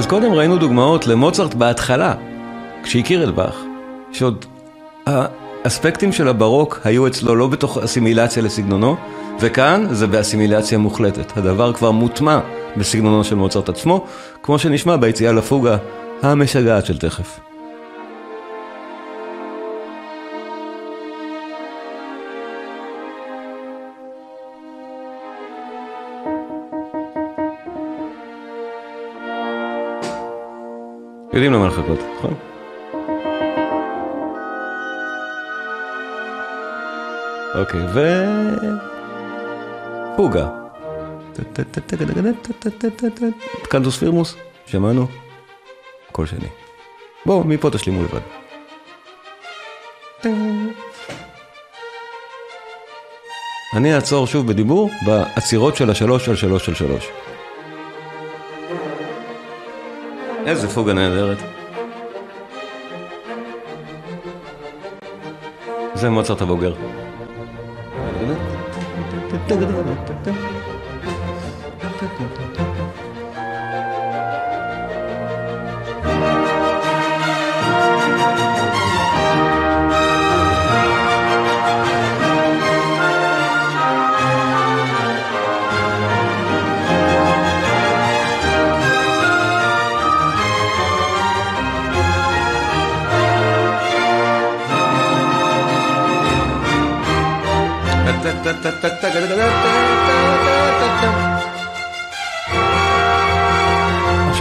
אז 0.02 0.06
קודם 0.06 0.32
ראינו 0.32 0.58
דוגמאות 0.58 1.06
למוצרט 1.06 1.54
בהתחלה, 1.54 2.14
כשהכיר 2.82 3.24
את 3.24 3.34
באך, 3.34 3.62
שעוד 4.12 4.44
האספקטים 5.06 6.12
של 6.12 6.28
הברוק 6.28 6.80
היו 6.84 7.06
אצלו 7.06 7.36
לא 7.36 7.46
בתוך 7.46 7.78
אסימילציה 7.78 8.42
לסגנונו, 8.42 8.96
וכאן 9.40 9.86
זה 9.90 10.06
באסימילציה 10.06 10.78
מוחלטת. 10.78 11.36
הדבר 11.36 11.72
כבר 11.72 11.90
מוטמע 11.90 12.40
בסגנונו 12.76 13.24
של 13.24 13.34
מוצרט 13.34 13.68
עצמו, 13.68 14.04
כמו 14.42 14.58
שנשמע 14.58 14.96
ביציאה 14.96 15.32
לפוגה 15.32 15.76
המשגעת 16.22 16.86
של 16.86 16.98
תכף. 16.98 17.51
יודעים 31.44 31.60
למה 31.60 31.68
לחכות, 31.68 31.98
נכון? 32.18 32.34
אוקיי, 37.54 37.80
ו... 37.94 38.24
פוגה. 40.16 40.48
קנטוס 43.62 43.98
פירמוס, 43.98 44.36
שמענו? 44.66 45.06
קול 46.12 46.26
שני. 46.26 46.48
בואו, 47.26 47.44
מפה 47.44 47.70
תשלימו 47.70 48.02
לבד. 48.02 48.20
אני 53.76 53.94
אעצור 53.94 54.26
שוב 54.26 54.46
בדיבור 54.46 54.90
בעצירות 55.06 55.76
של 55.76 55.90
השלוש 55.90 56.26
של 56.26 56.36
שלוש 56.36 56.66
של 56.66 56.74
שלוש. 56.74 57.08
איזה 60.52 60.68
פוגה 60.68 60.92
נהדרת. 60.92 61.38
זה 65.94 66.10
מוצרט 66.10 66.42
הבוגר. 66.42 66.74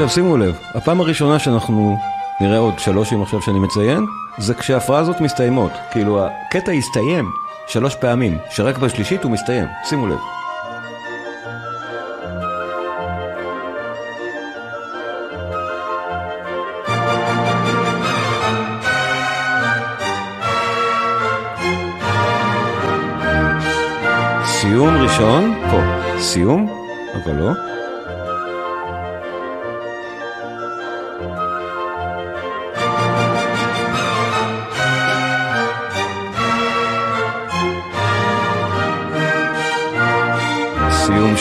עכשיו 0.03 0.13
שימו 0.13 0.37
לב, 0.37 0.59
הפעם 0.75 1.01
הראשונה 1.01 1.39
שאנחנו 1.39 1.97
נראה 2.41 2.57
עוד 2.57 2.79
שלושים 2.79 3.21
עכשיו 3.21 3.41
שאני 3.41 3.59
מציין, 3.59 4.05
זה 4.37 4.53
כשהפרזות 4.53 5.21
מסתיימות. 5.21 5.71
כאילו 5.91 6.25
הקטע 6.25 6.73
יסתיים 6.73 7.31
שלוש 7.67 7.95
פעמים, 7.95 8.37
שרק 8.49 8.77
בשלישית 8.77 9.23
הוא 9.23 9.31
מסתיים. 9.31 9.67
שימו 9.83 10.07
לב. 10.07 10.19
סיום 24.45 24.97
ראשון, 24.97 25.55
פה, 25.71 25.81
סיום, 26.19 26.67
אבל 27.15 27.35
לא. 27.35 27.70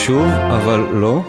שוב, 0.05 0.27
אבל 0.27 0.85
לא. 0.93 1.21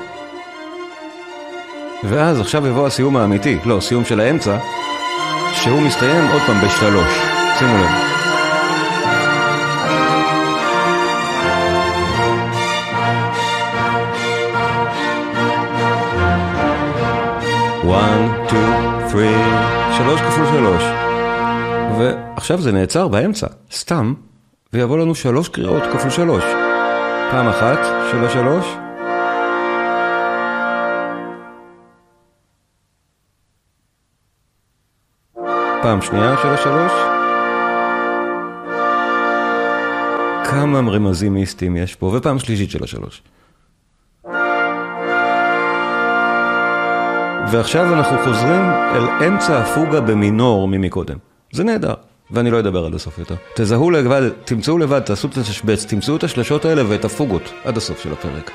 ואז 2.04 2.40
עכשיו 2.40 2.66
יבוא 2.66 2.86
הסיום 2.86 3.16
האמיתי, 3.16 3.58
לא, 3.64 3.80
סיום 3.80 4.04
של 4.04 4.20
האמצע, 4.20 4.58
שהוא 5.52 5.80
מסתיים 5.80 6.30
עוד 6.32 6.42
פעם 6.46 6.56
בשלוש. 6.64 7.18
שימו 7.58 7.76
לב. 7.76 7.90
one, 17.82 18.50
two, 18.50 19.12
three, 19.12 19.96
שלוש 19.98 20.20
כפול 20.20 20.46
שלוש. 20.46 20.82
ועכשיו 21.98 22.60
זה 22.60 22.72
נעצר 22.72 23.08
באמצע, 23.08 23.46
סתם, 23.72 24.14
ויבוא 24.72 24.98
לנו 24.98 25.14
שלוש 25.14 25.48
קריאות 25.48 25.82
כפול 25.92 26.10
שלוש. 26.10 26.61
פעם 27.32 27.48
אחת, 27.48 27.78
שלוש 28.10 28.32
שלוש. 28.32 28.66
פעם 35.82 36.02
שנייה, 36.02 36.36
שלוש 36.42 36.62
שלוש. 36.62 36.92
כמה 40.50 40.78
רמזים 40.78 41.34
מיסטיים 41.34 41.76
יש 41.76 41.94
פה, 41.94 42.06
ופעם 42.06 42.38
שלישית 42.38 42.70
של 42.70 42.84
השלוש. 42.84 43.22
ועכשיו 47.52 47.94
אנחנו 47.94 48.18
חוזרים 48.18 48.62
אל 48.94 49.26
אמצע 49.26 49.58
הפוגה 49.58 50.00
במינור 50.00 50.68
ממקודם. 50.68 51.16
זה 51.52 51.64
נהדר, 51.64 51.94
ואני 52.30 52.50
לא 52.50 52.58
אדבר 52.60 52.86
עד 52.86 52.94
הסוף 52.94 53.18
יותר. 53.18 53.34
תזהו 53.54 53.90
לבד, 53.90 54.28
תמצאו 54.44 54.78
לבד, 54.78 55.00
תעשו 55.00 55.28
את 55.28 55.36
השבץ, 55.36 55.84
תמצאו 55.84 56.16
את 56.16 56.24
השלשות 56.24 56.64
האלה 56.64 56.82
ואת 56.88 57.04
הפוגות 57.04 57.52
עד 57.64 57.76
הסוף 57.76 58.02
של 58.02 58.12
הפרק. 58.12 58.50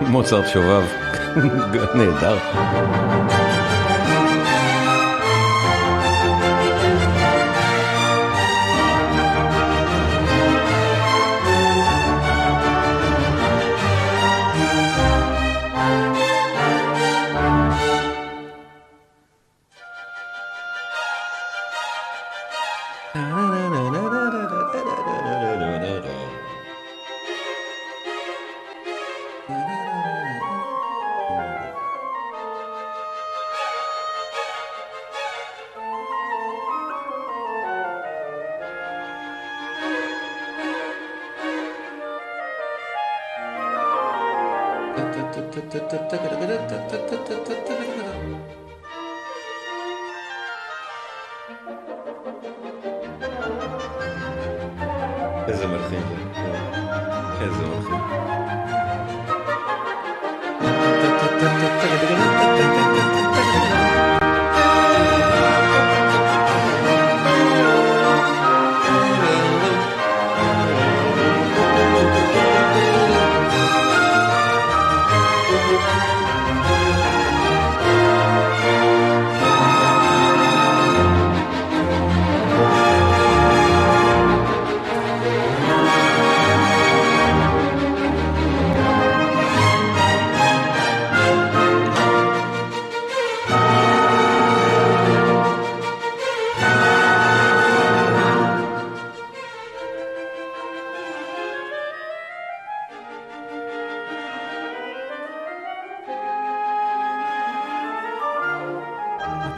מוצרט 0.12 0.46
שובב, 0.46 0.84
נהדר. 1.96 2.38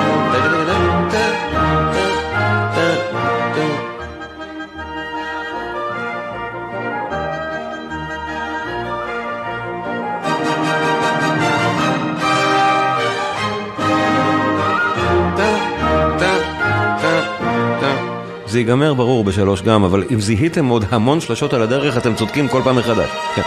זה 18.54 18.60
ייגמר 18.60 18.94
ברור 18.94 19.24
בשלוש 19.24 19.62
גם, 19.62 19.84
אבל 19.84 20.04
אם 20.14 20.22
זיהיתם 20.22 20.68
עוד 20.68 20.86
המון 20.90 21.20
שלשות 21.20 21.54
על 21.54 21.62
הדרך, 21.62 21.98
אתם 21.98 22.16
צודקים 22.16 22.48
כל 22.48 22.62
פעם 22.64 22.76
מחדש. 22.76 23.10
כן. 23.36 23.42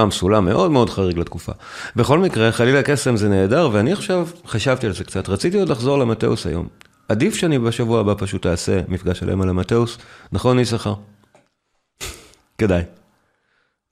גם 0.00 0.10
סולם 0.10 0.44
מאוד 0.44 0.70
מאוד 0.70 0.90
חריג 0.90 1.18
לתקופה. 1.18 1.52
בכל 1.96 2.18
מקרה, 2.18 2.52
חלילה 2.52 2.82
קסם 2.82 3.16
זה 3.16 3.28
נהדר, 3.28 3.70
ואני 3.72 3.92
עכשיו 3.92 4.28
חשבתי 4.46 4.86
על 4.86 4.92
זה 4.92 5.04
קצת. 5.04 5.28
רציתי 5.28 5.58
עוד 5.60 5.68
לחזור 5.68 5.98
למטאוס 5.98 6.46
היום. 6.46 6.68
עדיף 7.08 7.34
שאני 7.34 7.58
בשבוע 7.58 8.00
הבא 8.00 8.14
פשוט 8.18 8.46
אעשה 8.46 8.80
מפגש 8.88 9.18
שלם 9.18 9.42
על 9.42 9.48
המטאוס, 9.48 9.98
נכון 10.32 10.58
יששכר? 10.58 10.94
כדאי. 12.58 12.82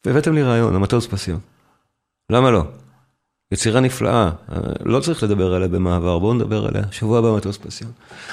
והבאתם 0.05 0.35
לי 0.35 0.43
רעיון, 0.43 0.75
המטוס 0.75 1.07
פסיון. 1.07 1.41
למה 2.31 2.51
לא? 2.51 2.63
יצירה 3.53 3.81
נפלאה, 3.81 4.31
לא 4.85 5.01
צריך 5.01 5.23
לדבר 5.23 5.55
עליה 5.55 5.69
במעבר, 5.69 6.19
בואו 6.19 6.35
נדבר 6.35 6.67
עליה, 6.67 6.83
שבוע 6.91 7.19
הבא 7.19 7.37
מטוס 7.37 7.57
פסיון. 7.57 7.93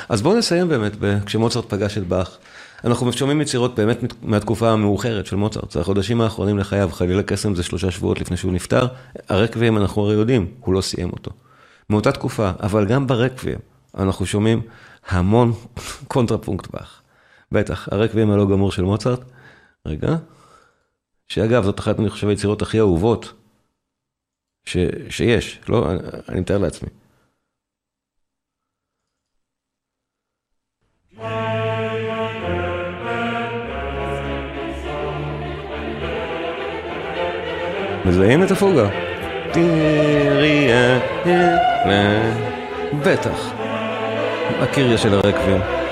אז 0.09 0.21
בואו 0.21 0.38
נסיים 0.38 0.67
באמת, 0.67 0.91
כשמוצרט 1.26 1.65
פגש 1.69 1.97
את 1.97 2.07
באך. 2.07 2.38
אנחנו 2.86 3.13
שומעים 3.13 3.41
יצירות 3.41 3.75
באמת 3.75 4.13
מהתקופה 4.21 4.69
המאוחרת 4.71 5.25
של 5.25 5.36
מוצרט, 5.36 5.71
זה 5.71 5.79
החודשים 5.79 6.21
האחרונים 6.21 6.57
לחייו, 6.57 6.89
חליל 6.91 7.23
הקסם 7.23 7.55
זה 7.55 7.63
שלושה 7.63 7.91
שבועות 7.91 8.21
לפני 8.21 8.38
שהוא 8.38 8.53
נפטר, 8.53 8.88
הרקוויאם 9.30 9.78
אנחנו 9.77 10.01
הרי 10.01 10.13
יודעים, 10.13 10.51
הוא 10.59 10.73
לא 10.73 10.81
סיים 10.81 11.09
אותו. 11.09 11.31
מאותה 11.89 12.11
תקופה, 12.11 12.51
אבל 12.59 12.86
גם 12.86 13.07
ברקוויאם, 13.07 13.59
אנחנו 13.97 14.25
שומעים 14.25 14.61
המון 15.07 15.53
קונטרפונקט 16.07 16.73
באך. 16.73 17.01
בטח, 17.51 17.89
הרקוויאם 17.91 18.32
הלא 18.31 18.45
גמור 18.45 18.71
של 18.71 18.83
מוצרט, 18.83 19.19
רגע, 19.86 20.15
שאגב, 21.27 21.63
זאת 21.63 21.79
אחת, 21.79 21.99
אני 21.99 22.09
חושב, 22.09 22.27
היצירות 22.27 22.61
הכי 22.61 22.79
אהובות 22.79 23.33
ש, 24.65 24.77
שיש, 25.09 25.59
לא, 25.69 25.91
אני, 25.91 25.99
אני 26.29 26.39
מתאר 26.39 26.57
לעצמי. 26.57 26.89
מזהים 38.06 38.43
את 38.43 38.51
הפוגה? 38.51 38.88
תראי, 39.51 40.70
בטח. 43.03 43.51
הקיריה 44.62 44.97
של 44.97 45.14
הרקבים. 45.14 45.84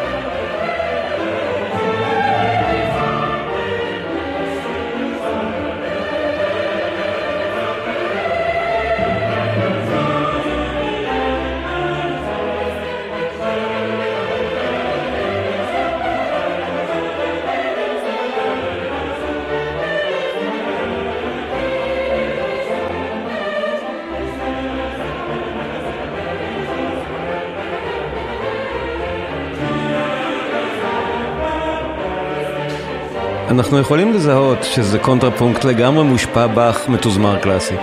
אנחנו 33.54 33.80
יכולים 33.80 34.14
לזהות 34.14 34.64
שזה 34.64 35.00
קונטרפונקט 35.00 35.64
לגמרי 35.64 36.04
מושפע 36.04 36.48
באך 36.48 36.90
מתוזמר 36.90 37.40
קלאסי. 37.40 37.76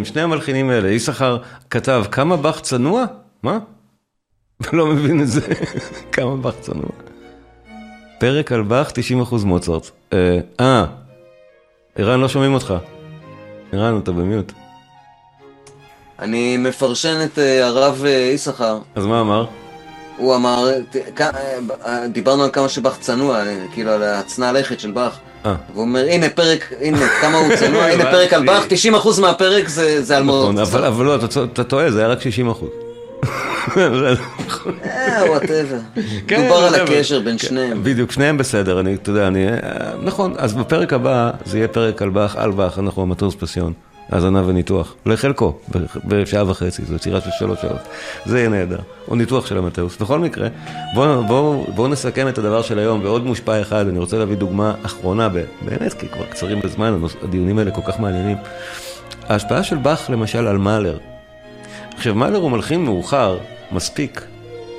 נהדרים. 0.00 0.04
שני 0.04 0.22
המלחינים 0.22 0.70
האלה, 0.70 0.90
יששכר 0.90 1.38
כתב 1.70 2.04
כמה 2.10 2.36
באך 2.36 2.60
צנוע? 2.60 3.04
מה? 3.42 3.58
לא 4.72 4.86
מבין 4.86 5.20
את 5.22 5.28
זה. 5.28 5.40
כמה 6.12 6.36
באך 6.36 6.54
צנוע. 6.60 6.90
פרק 8.18 8.52
על 8.52 8.62
באך, 8.62 8.90
90% 8.90 9.44
מוצרט. 9.44 9.90
אה, 10.12 10.38
אה, 10.60 10.84
ערן, 11.96 12.20
לא 12.20 12.28
שומעים 12.28 12.54
אותך. 12.54 12.74
ערן, 13.72 13.98
אתה 14.02 14.12
במיוט. 14.12 14.52
אני 16.18 16.56
מפרשן 16.56 17.24
את 17.24 17.38
אה, 17.38 17.66
הרב 17.66 18.04
אה, 18.04 18.10
יששכר. 18.10 18.78
אז 18.94 19.06
מה 19.06 19.20
אמר? 19.20 19.46
הוא 20.16 20.36
אמר, 20.36 20.68
דיברנו 22.12 22.42
על 22.42 22.50
כמה 22.52 22.68
שבאך 22.68 22.98
צנוע, 22.98 23.42
כאילו 23.72 23.90
על 23.90 24.02
הצנע 24.02 24.52
לכת 24.52 24.80
של 24.80 24.90
באך. 24.90 25.18
אה. 25.46 25.54
והוא 25.72 25.82
אומר, 25.82 26.06
הנה 26.10 26.28
פרק, 26.28 26.72
הנה 26.80 27.08
כמה 27.20 27.38
הוא 27.38 27.56
צנוע, 27.56 27.84
הנה 27.92 28.04
פרק 28.04 28.32
על 28.32 28.46
באך, 28.46 28.64
90% 29.16 29.20
מהפרק 29.20 29.68
זה 29.68 30.02
זה 30.02 30.16
על 30.16 30.22
נכון, 30.22 30.58
מוצרט. 30.58 30.74
אבל, 30.74 30.84
אבל 30.84 31.04
לא, 31.04 31.14
אתה, 31.44 31.64
טועה, 31.64 31.90
זה 31.90 31.98
היה 31.98 32.08
רק 32.08 32.20
60 32.22 32.50
אחוז. 32.50 32.68
אה, 33.76 35.22
whatever. 35.28 35.78
כן, 36.26 36.42
דובר 36.42 36.64
על. 36.64 36.74
הקשר 36.74 37.20
בין 37.20 37.38
כן, 37.38 37.48
שניהם. 37.48 37.84
בדיוק, 37.84 38.12
שניהם 38.12 38.38
בסדר, 38.38 38.80
אני, 38.80 38.94
אתה 38.94 39.10
יודע, 39.10 39.26
אני, 39.26 39.48
אה, 39.48 39.56
נכון, 40.02 40.34
אז 40.38 40.54
בפרק 40.54 40.92
הבא 40.92 41.30
זה 41.44 41.58
יהיה 41.58 41.68
פרק 41.68 42.02
על 42.02 42.08
באך, 42.08 42.36
על 42.36 42.50
באך, 42.50 42.78
אנחנו 42.78 43.02
ה 43.02 43.06
Matthäus 43.06 43.34
Passion, 43.34 43.72
האזנה 44.10 44.42
וניתוח, 44.46 44.94
לחלקו, 45.06 45.58
בשעה 46.04 46.50
וחצי, 46.50 46.82
זו 46.84 46.94
יצירה 46.94 47.20
של 47.20 47.30
שלוש 47.38 47.60
שעות, 47.62 47.80
זה 48.26 48.38
יהיה 48.38 48.48
נהדר, 48.48 48.78
או 49.08 49.16
ניתוח 49.16 49.46
של 49.46 49.58
ה 49.58 49.62
Matthäus. 49.62 49.96
בכל 49.96 50.18
מקרה, 50.18 50.48
בואו 50.94 51.24
בוא, 51.24 51.66
בוא 51.74 51.88
נסכם 51.88 52.28
את 52.28 52.38
הדבר 52.38 52.62
של 52.62 52.78
היום, 52.78 53.00
ועוד 53.04 53.26
מושפע 53.26 53.60
אחד, 53.60 53.88
אני 53.88 53.98
רוצה 53.98 54.18
להביא 54.18 54.36
דוגמה 54.36 54.74
אחרונה, 54.82 55.28
באמת, 55.62 55.92
כי 55.92 56.08
כבר 56.08 56.24
קצרים 56.24 56.60
בזמן, 56.60 56.98
הדיונים 57.22 57.58
האלה 57.58 57.70
כל 57.70 57.82
כך 57.86 58.00
מעניינים. 58.00 58.36
ההשפעה 59.28 59.62
של 59.62 59.76
באך, 59.76 60.10
למשל, 60.10 60.46
על 60.46 60.58
מאלר. 60.58 60.98
עכשיו, 61.96 62.14
מאלר 62.14 62.38
הוא 62.38 62.50
מלחין 62.50 62.84
מאוחר, 62.84 63.38
מספיק, 63.72 64.24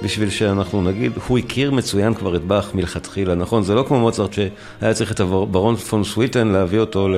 בשביל 0.03 0.29
שאנחנו 0.29 0.81
נגיד, 0.81 1.11
הוא 1.27 1.37
הכיר 1.37 1.71
מצוין 1.71 2.13
כבר 2.13 2.35
את 2.35 2.43
באך 2.43 2.75
מלכתחילה, 2.75 3.35
נכון? 3.35 3.63
זה 3.63 3.75
לא 3.75 3.85
כמו 3.87 3.99
מוצרט 3.99 4.33
שהיה 4.33 4.93
צריך 4.93 5.11
את 5.11 5.19
הברון 5.19 5.75
פון 5.75 6.03
סוויטן 6.03 6.47
להביא 6.47 6.79
אותו 6.79 7.09
ל, 7.09 7.15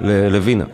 ל, 0.00 0.28
לווינה. 0.28 0.64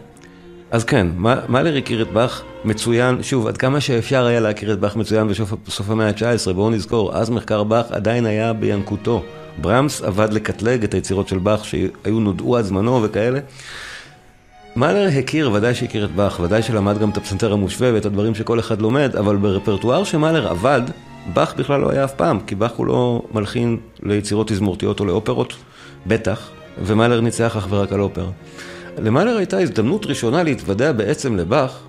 אז 0.71 0.85
כן, 0.85 1.07
מאלר 1.49 1.77
הכיר 1.77 2.03
את 2.03 2.13
באך 2.13 2.43
מצוין, 2.65 3.23
שוב, 3.23 3.47
עד 3.47 3.57
כמה 3.57 3.81
שאפשר 3.81 4.27
היה 4.27 4.41
להכיר 4.41 4.73
את 4.73 4.79
באך 4.79 4.97
מצוין 4.97 5.29
בסוף 5.67 5.91
המאה 5.91 6.09
ה-19, 6.09 6.53
בואו 6.53 6.71
נזכור, 6.71 7.17
אז 7.17 7.31
מחקר 7.31 7.63
באך 7.63 7.87
עדיין 7.91 8.27
היה 8.27 8.53
בינקותו. 8.53 9.23
ברמס 9.61 10.03
עבד 10.03 10.33
לקטלג 10.33 10.85
את 10.85 10.95
היצירות 10.95 11.29
של 11.29 11.39
באך 11.39 11.65
שהיו 11.65 12.21
נודעו 12.21 12.57
עד 12.57 12.65
זמנו 12.65 13.03
וכאלה. 13.03 13.41
מאלר 14.77 15.09
הכיר, 15.19 15.53
ודאי 15.53 15.75
שהכיר 15.75 16.05
את 16.05 16.11
באך, 16.11 16.41
ודאי 16.41 16.63
שלמד 16.63 16.99
גם 16.99 17.11
את 17.11 17.17
הפסנתר 17.17 17.53
המושווה 17.53 17.95
ואת 17.95 18.07
הדברים 18.07 18.35
שכל 18.35 18.61
אחד 18.61 18.83
לומד, 18.83 19.17
אבל 19.17 19.37
ברפרטואר 19.37 20.05
שמאלר 20.05 20.49
עבד, 20.49 20.83
באך 21.33 21.55
בכלל 21.55 21.81
לא 21.81 21.91
היה 21.91 22.05
אף 22.05 22.15
פעם, 22.15 22.41
כי 22.47 22.55
באך 22.55 22.73
הוא 22.73 22.87
לא 22.87 23.23
מלחין 23.35 23.77
ליצירות 24.03 24.49
תזמורתיות 24.49 25.01
או 25.01 25.05
לאופרות, 25.05 25.57
בטח, 26.07 26.51
ומאלר 26.85 27.21
ניצח 27.21 27.57
אך 27.57 27.67
ורק 27.71 27.93
על 27.93 28.01
אופרה. 28.01 28.31
למאלר 28.99 29.37
הייתה 29.37 29.59
הזדמנות 29.59 30.07
ראשונה 30.07 30.43
להתוודע 30.43 30.93
בעצם 30.93 31.37
לבאך 31.37 31.83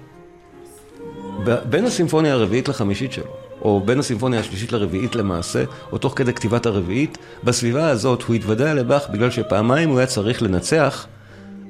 בין 1.70 1.86
הסימפוניה 1.86 2.34
הרביעית 2.34 2.68
לחמישית 2.68 3.12
שלו, 3.12 3.34
או 3.62 3.82
בין 3.86 4.00
הסימפוניה 4.00 4.40
השלישית 4.40 4.72
לרביעית 4.72 5.16
למעשה, 5.16 5.64
או 5.92 5.98
תוך 5.98 6.14
כדי 6.16 6.34
כתיבת 6.34 6.66
הרביעית, 6.66 7.18
בסביבה 7.44 7.90
הזאת 7.90 8.22
הוא 8.22 8.36
התוודע 8.36 8.74
לבאך 8.74 9.10
בגלל 9.10 9.32
שפעמיים 9.32 9.90
הוא 9.90 9.98
היה 9.98 10.08
צריך 10.08 10.42
לנצח 10.42 11.08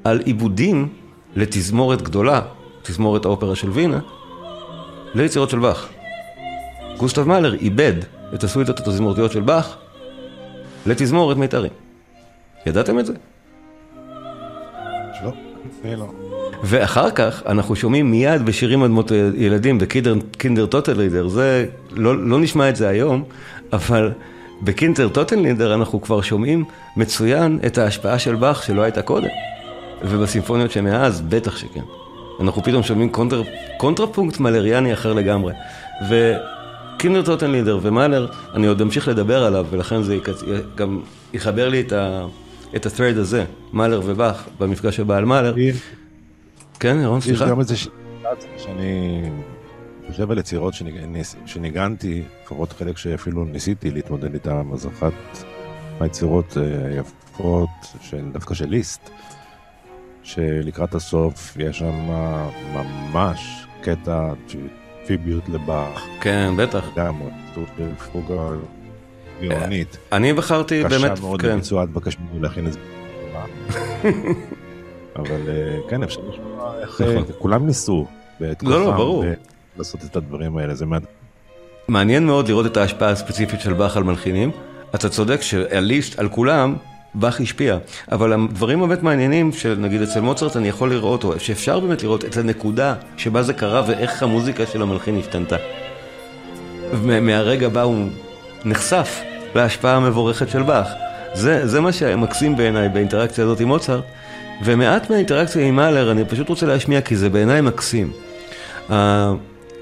על 0.04 0.20
עיבודים 0.20 0.88
לתזמורת 1.36 2.02
גדולה, 2.02 2.42
תזמורת 2.82 3.26
האופרה 3.26 3.56
של 3.56 3.70
וינה, 3.70 4.00
ליצירות 5.16 5.50
של 5.50 5.60
באך. 5.60 5.88
גוסטב 6.98 7.24
מאלר 7.24 7.54
איבד 7.54 7.94
את 8.34 8.44
הסוויטות 8.44 8.80
התזמורתיות 8.80 9.32
של 9.32 9.42
באך 9.42 9.78
לתזמורת 10.86 11.38
מיתרים. 11.38 11.72
ידעתם 12.66 13.00
את 13.00 13.06
זה? 13.06 13.14
לא. 15.98 16.08
ואחר 16.64 17.12
כך 17.12 17.44
אנחנו 17.46 17.76
שומעים 17.76 18.12
מיד 18.12 18.46
בשירים 18.46 18.84
על 18.84 18.90
מות 18.90 19.12
ילדים, 19.36 19.78
ב 19.78 20.66
Kindertotenlieder, 20.66 21.28
זה, 21.28 21.66
לא, 21.92 22.18
לא 22.28 22.40
נשמע 22.40 22.70
את 22.70 22.76
זה 22.76 22.88
היום, 22.88 23.24
אבל 23.74 24.12
ב 24.62 25.10
Kindertotenlieder 25.10 25.74
אנחנו 25.74 26.02
כבר 26.02 26.22
שומעים 26.22 26.66
מצוין 26.98 27.60
את 27.66 27.78
ההשפעה 27.78 28.20
של 28.20 28.36
באך 28.36 28.64
שלא 28.64 28.82
הייתה 28.82 29.02
קודם. 29.02 29.28
ובסימפוניות 30.02 30.72
שמאז, 30.72 31.22
בטח 31.22 31.58
שכן. 31.58 31.82
אנחנו 32.40 32.64
פתאום 32.64 32.84
שומעים 32.84 33.10
קונטר, 33.10 33.44
קונטרפונקט 33.78 34.40
מאלריאני 34.40 34.94
אחר 34.94 35.14
לגמרי. 35.14 35.54
ו 36.10 37.22
Kindertotenlieder 37.22 37.80
ומאלר, 37.82 38.28
אני 38.54 38.68
עוד 38.68 38.82
אמשיך 38.82 39.08
לדבר 39.08 39.44
עליו, 39.44 39.66
ולכן 39.70 40.02
זה. 40.04 40.18
גם 40.76 41.00
יחבר 41.34 41.70
לי 41.70 41.82
את, 41.82 41.92
ה... 41.92 42.26
את 42.76 42.86
ה-thread 42.86 43.18
הזה, 43.20 43.46
מאלר 43.74 44.02
ובאך, 44.06 44.48
במפגש 44.60 45.00
הבא 45.00 45.16
על 45.18 45.26
מאלר. 45.26 45.56
כן, 46.80 46.98
ירון, 47.02 47.18
יש 47.20 47.26
סליחה. 47.26 47.50
גם 47.50 47.60
איזה 47.60 47.76
שאני 48.58 49.22
חושב 50.08 50.32
על 50.32 50.38
יצירות 50.38 50.74
שניג- 50.74 50.96
שניגנתי, 51.46 52.24
לפחות 52.44 52.72
חלק 52.74 52.98
שאפילו 52.98 53.46
ניסיתי 53.46 53.92
להתמודד 53.92 54.34
איתן, 54.34 54.64
אז 54.74 54.88
אחת 54.88 55.14
מהיצירות 56.00 56.58
אה, 56.58 56.88
היפות, 56.88 57.70
דווקא 58.32 58.54
של 58.54 58.70
ליסט, 58.70 59.10
שלקראת 60.24 60.96
הסוף 60.96 61.58
יש 61.60 61.80
שם 61.80 62.10
ממש 62.74 63.66
קטע 63.82 64.34
פיביוט 65.08 65.50
לבאך, 65.50 66.06
כן, 66.22 66.54
בטח. 66.58 66.86
של 67.78 67.96
פוגה 68.12 68.50
גאונית. 69.42 69.98
אני 70.12 70.34
בחרתי 70.34 70.84
קשה 70.86 71.00
באמת, 71.00 71.20
מאוד 71.20 71.42
כן. 71.42 71.48
לביצוע, 71.48 71.84
את 71.84 71.90
ממני 72.20 72.42
להכין 72.42 72.68
את 72.68 72.74
זה. 72.74 72.80
אבל 75.16 75.50
אה, 75.50 75.90
כן, 75.90 76.04
אפשר 76.04 76.22
לשמוע 76.30 76.80
איך 76.82 77.02
אה, 77.02 77.14
נכון. 77.14 77.24
כולם 77.40 77.66
ניסו. 77.66 78.06
לא, 78.40 78.50
לא, 78.62 78.92
ברור. 78.92 79.26
לעשות 79.78 80.06
את 80.06 80.16
הדברים 80.16 80.58
האלה, 80.58 80.76
זה 80.76 80.86
מעט... 80.86 81.04
מעניין 81.88 82.26
מאוד 82.26 82.48
לראות 82.48 82.66
את 82.66 82.78
ההשפעה 82.78 83.10
הספציפית 83.10 83.62
של 83.62 83.74
באך 83.74 83.98
על 83.98 84.04
מלחינים. 84.04 84.52
אתה 84.96 85.10
צודק 85.10 85.42
שעל 85.42 85.84
ליסט, 85.84 86.20
על 86.20 86.30
כולם, 86.30 86.76
באך 87.14 87.42
השפיע. 87.42 87.78
אבל 88.12 88.34
הדברים 88.34 88.80
באמת 88.80 89.04
מעניינים, 89.04 89.52
שנגיד 89.52 90.02
אצל 90.02 90.22
מוצרט 90.22 90.58
אני 90.58 90.68
יכול 90.68 90.90
לראות, 90.90 91.24
או 91.24 91.40
שאפשר 91.40 91.80
באמת 91.80 92.04
לראות 92.04 92.26
את 92.26 92.38
הנקודה 92.38 92.96
שבה 93.18 93.44
זה 93.44 93.54
קרה 93.54 93.84
ואיך 93.88 94.24
המוזיקה 94.24 94.66
של 94.66 94.82
המלחין 94.82 95.20
השתנתה. 95.20 95.56
מהרגע 97.22 97.70
בה 97.70 97.82
הוא 97.82 98.08
נחשף 98.66 99.22
להשפעה 99.56 99.96
המבורכת 99.96 100.50
של 100.50 100.64
באך. 100.64 100.88
זה, 101.34 101.68
זה 101.68 101.82
מה 101.82 101.92
שמקסים 101.92 102.58
בעיניי 102.58 102.90
באינטראקציה 102.90 103.44
הזאת 103.44 103.60
עם 103.60 103.68
מוצרט, 103.68 104.04
ומעט 104.64 105.10
מהאינטראקציה 105.10 105.68
עם 105.68 105.76
מאלר 105.76 106.12
אני 106.12 106.26
פשוט 106.26 106.50
רוצה 106.50 106.66
להשמיע 106.66 107.02
כי 107.02 107.16
זה 107.16 107.30
בעיניי 107.30 107.62
מקסים. 107.62 108.12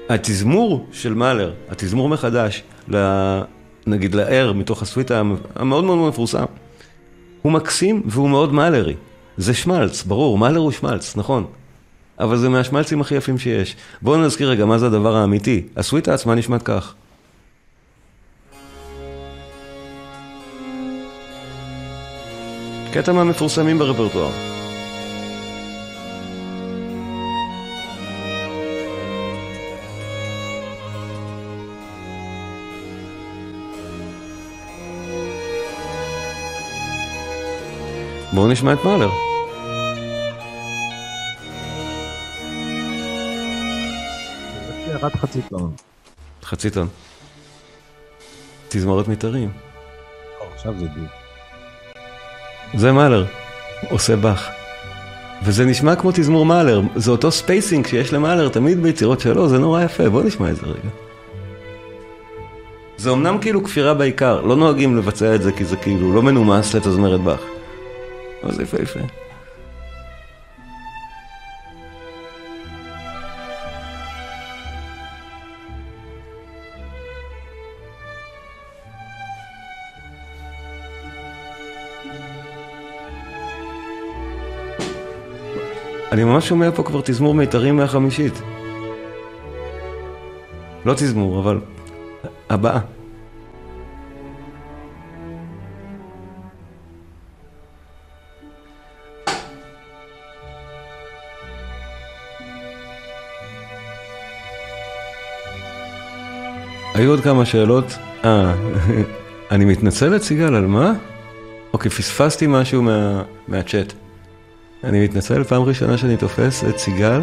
התזמור 0.08 0.86
של 0.92 1.14
מאלר, 1.14 1.52
התזמור 1.70 2.08
מחדש, 2.08 2.62
נגיד 3.86 4.14
לער 4.14 4.52
מתוך 4.52 4.82
הסוויטה 4.82 5.22
המאוד 5.54 5.84
מאוד 5.84 5.98
מפורסם, 5.98 6.44
הוא 7.42 7.52
מקסים 7.52 8.02
והוא 8.06 8.30
מאוד 8.30 8.52
מאלרי. 8.52 8.94
זה 9.36 9.54
שמלץ, 9.54 10.02
ברור, 10.02 10.38
מאלר 10.38 10.60
הוא 10.60 10.72
שמלץ, 10.72 11.16
נכון. 11.16 11.44
אבל 12.20 12.36
זה 12.36 12.48
מהשמלצים 12.48 13.00
הכי 13.00 13.14
יפים 13.14 13.38
שיש. 13.38 13.76
בואו 14.02 14.22
נזכיר 14.22 14.50
רגע 14.50 14.64
מה 14.64 14.78
זה 14.78 14.86
הדבר 14.86 15.16
האמיתי. 15.16 15.62
הסוויטה 15.76 16.14
עצמה 16.14 16.34
נשמעת 16.34 16.62
כך. 16.62 16.94
קטע 22.96 23.12
מהמפורסמים 23.12 23.78
ברפרטואר. 23.78 24.30
בואו 38.32 38.48
נשמע 38.48 38.72
את 38.72 38.78
מאלר. 38.84 39.10
רק 45.02 45.16
חצי 45.16 45.42
טון. 45.42 45.74
חצי 46.42 46.70
טון. 46.70 46.88
תזמורת 48.68 49.08
מיתרים. 49.08 49.52
עכשיו 50.54 50.78
זה 50.78 50.86
די. 50.86 51.25
זה 52.74 52.92
מאלר, 52.92 53.24
עושה 53.90 54.16
באך. 54.16 54.48
וזה 55.42 55.64
נשמע 55.64 55.96
כמו 55.96 56.10
תזמור 56.14 56.46
מאלר, 56.46 56.80
זה 56.96 57.10
אותו 57.10 57.30
spacing 57.30 57.86
שיש 57.86 58.12
למאלר 58.12 58.48
תמיד 58.48 58.82
ביצירות 58.82 59.20
שלו, 59.20 59.48
זה 59.48 59.58
נורא 59.58 59.82
יפה, 59.82 60.08
בוא 60.08 60.22
נשמע 60.22 60.50
את 60.50 60.56
זה 60.56 60.66
רגע. 60.66 60.88
זה 62.96 63.10
אמנם 63.10 63.38
כאילו 63.38 63.64
כפירה 63.64 63.94
בעיקר, 63.94 64.40
לא 64.40 64.56
נוהגים 64.56 64.96
לבצע 64.96 65.34
את 65.34 65.42
זה 65.42 65.52
כי 65.52 65.64
זה 65.64 65.76
כאילו 65.76 66.14
לא 66.14 66.22
מנומס 66.22 66.74
לתזמר 66.74 67.14
את 67.14 67.20
באך. 67.20 67.40
אבל 68.44 68.54
זה 68.54 68.62
יפה. 68.62 69.00
אני 86.12 86.24
ממש 86.24 86.48
שומע 86.48 86.70
פה 86.70 86.82
כבר 86.82 87.00
תזמור 87.04 87.34
מיתרים 87.34 87.76
מהחמישית. 87.76 88.42
לא 90.84 90.94
תזמור, 90.94 91.40
אבל 91.40 91.60
הבאה. 92.50 92.80
היו 106.94 107.10
עוד 107.10 107.20
כמה 107.20 107.44
שאלות. 107.44 107.84
אה, 108.24 108.54
אני 109.50 109.64
מתנצלת 109.64 110.22
סיגל, 110.22 110.54
על 110.54 110.66
מה? 110.66 110.92
אוקיי, 111.72 111.90
פספסתי 111.90 112.46
משהו 112.48 112.82
מה, 112.82 113.22
מהצ'אט. 113.48 114.05
אני 114.86 115.04
מתנצל, 115.04 115.44
פעם 115.44 115.62
ראשונה 115.62 115.98
שאני 115.98 116.16
תופס 116.16 116.64
את 116.64 116.78
סיגל. 116.78 117.20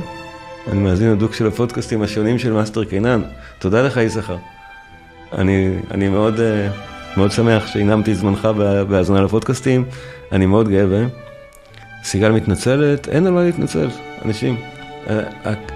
אני 0.72 0.80
מאזין 0.80 1.12
הדוק 1.12 1.34
של 1.34 1.48
הפודקאסטים 1.48 2.02
השונים 2.02 2.40
של 2.40 2.54
מאסטר 2.54 2.84
קינן. 2.84 3.22
תודה 3.60 3.82
לך, 3.82 3.98
יששכר. 3.98 4.38
אני, 5.38 5.76
אני 5.92 6.10
מאוד, 6.10 6.40
אה, 6.40 6.70
מאוד 7.18 7.32
שמח 7.32 7.68
שהנעמתי 7.68 8.12
את 8.12 8.18
זמנך 8.18 8.46
בהאזנה 8.90 9.22
לפודקאסטים. 9.22 9.86
אני 10.32 10.46
מאוד 10.46 10.70
גאה 10.70 10.88
בהם. 10.88 11.10
סיגל 12.04 12.32
מתנצלת, 12.32 13.10
אין 13.10 13.28
על 13.28 13.34
מה 13.34 13.44
להתנצל, 13.44 13.88
אנשים. 14.26 14.56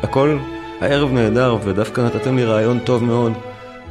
הכל, 0.04 0.38
הערב 0.82 1.12
נהדר, 1.12 1.58
ודווקא 1.64 2.02
נתתם 2.02 2.36
לי 2.36 2.46
רעיון 2.46 2.80
טוב 2.80 3.04
מאוד. 3.04 3.34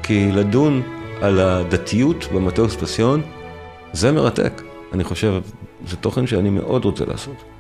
כי 0.03 0.33
לדון 0.33 0.83
על 1.21 1.41
הדתיות 1.41 2.29
במטוס 2.35 2.77
פסיון, 2.77 3.23
זה 3.93 4.13
מרתק. 4.13 4.63
אני 4.93 5.05
חושב, 5.05 5.41
זה 5.87 5.97
תוכן 5.97 6.27
שאני 6.27 6.51
מאוד 6.51 6.85
רוצה 6.85 7.05
לעשות. 7.05 7.56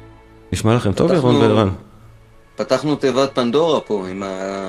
נשמע 0.52 0.74
לכם 0.74 0.92
טוב, 0.92 1.12
ירון 1.12 1.36
ואלרן? 1.36 1.68
פתחנו 2.56 2.96
תיבת 2.96 3.34
פנדורה 3.34 3.80
פה 3.80 4.06
עם 4.10 4.22
ה... 4.22 4.68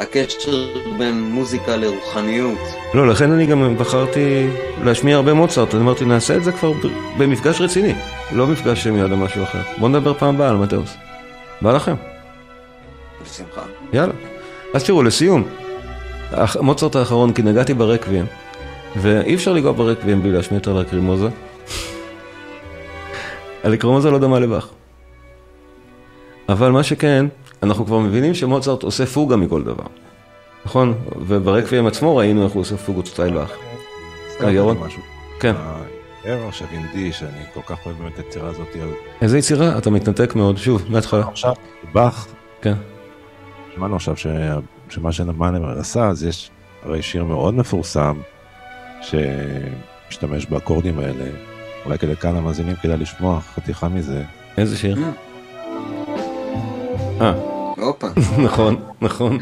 הקשר 0.00 0.66
בין 0.98 1.22
מוזיקה 1.22 1.76
לרוחניות. 1.76 2.58
לא, 2.94 3.08
לכן 3.08 3.32
אני 3.32 3.46
גם 3.46 3.76
בחרתי 3.78 4.46
להשמיע 4.84 5.16
הרבה 5.16 5.34
מוצרט. 5.34 5.74
אני 5.74 5.82
אמרתי, 5.82 6.04
נעשה 6.04 6.36
את 6.36 6.44
זה 6.44 6.52
כבר 6.52 6.72
במפגש 7.18 7.60
רציני, 7.60 7.94
לא 8.32 8.46
מפגש 8.46 8.84
שמיועד 8.84 9.10
למשהו 9.10 9.42
אחר. 9.42 9.60
בואו 9.78 9.88
נדבר 9.88 10.14
פעם 10.14 10.34
הבאה 10.34 10.50
על 10.50 10.56
מטאוס. 10.56 10.96
בא 11.62 11.72
לכם. 11.72 11.94
בשמחה. 13.24 13.62
יאללה. 13.92 14.12
אז 14.74 14.84
תראו, 14.84 15.02
לסיום, 15.02 15.44
מוצרט 16.60 16.96
האחרון, 16.96 17.32
כי 17.32 17.42
נגעתי 17.42 17.74
ברקבים, 17.74 18.26
ואי 18.96 19.34
אפשר 19.34 19.52
לגוע 19.52 19.72
ברקבים 19.72 20.22
בלי 20.22 20.32
להשמיע 20.32 20.60
את 20.60 20.66
הלקרימוזה. 20.66 21.28
הלקרימוזה 23.64 24.10
לא 24.10 24.18
דומה 24.18 24.38
לבאך. 24.38 24.68
אבל 26.50 26.70
מה 26.70 26.82
שכן, 26.82 27.26
אנחנו 27.62 27.86
כבר 27.86 27.98
מבינים 27.98 28.34
שמוצרט 28.34 28.82
עושה 28.82 29.06
פוגה 29.06 29.36
מכל 29.36 29.62
דבר. 29.62 29.84
נכון? 30.64 30.94
וברקבים 31.26 31.86
עצמו 31.86 32.16
ראינו 32.16 32.44
איך 32.44 32.52
הוא 32.52 32.60
עושה 32.60 32.76
פוגות 32.76 33.06
סטייל 33.06 33.34
באך. 33.34 33.50
אה, 34.42 34.52
ירון? 34.52 34.76
כן. 35.40 35.54
הערב 36.24 36.52
של 36.52 36.64
אינדי, 36.72 37.12
שאני 37.12 37.42
כל 37.54 37.60
כך 37.66 37.86
אוהב 37.86 37.98
באמת 37.98 38.12
את 38.12 38.18
היצירה 38.18 38.48
הזאת. 38.48 38.76
איזה 39.22 39.38
יצירה? 39.38 39.78
אתה 39.78 39.90
מתנתק 39.90 40.34
מאוד, 40.34 40.56
שוב, 40.58 40.84
מההתחלה. 40.88 41.28
עכשיו, 41.28 41.52
באך. 41.92 42.26
כן. 42.62 42.74
שמענו 43.74 43.96
עכשיו 43.96 44.14
שמה 44.88 45.12
שנמאנר 45.12 45.78
עשה, 45.78 46.08
אז 46.08 46.24
יש 46.24 46.50
הרי 46.82 47.02
שיר 47.02 47.24
מאוד 47.24 47.54
מפורסם, 47.54 48.20
שמשתמש 49.02 50.46
באקורדים 50.46 50.98
האלה. 50.98 51.24
אולי 51.84 51.98
כדי 51.98 52.16
כאן 52.16 52.36
המאזינים 52.36 52.76
כדאי 52.76 52.96
לשמוע 52.96 53.40
חתיכה 53.40 53.88
מזה. 53.88 54.24
איזה 54.58 54.76
שיר? 54.76 54.96
אה. 57.20 57.32
הופה. 57.76 58.06
נכון, 58.46 58.76
נכון. 59.00 59.38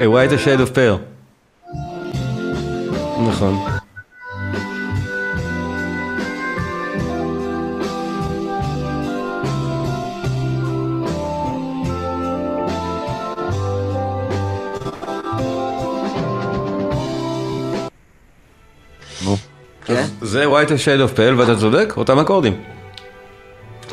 A 0.00 0.04
white 0.04 0.32
a 0.32 0.38
shade 0.38 0.60
of 0.60 0.74
pale. 0.74 0.98
נכון. 3.28 3.54
כן? 19.84 20.04
זה 20.20 20.44
white 20.46 20.68
a 20.68 20.84
shade 20.84 21.14
of 21.14 21.16
pale 21.16 21.34
ואתה 21.38 21.56
צודק, 21.60 21.94
אותם 21.96 22.18
אקורדים. 22.18 22.75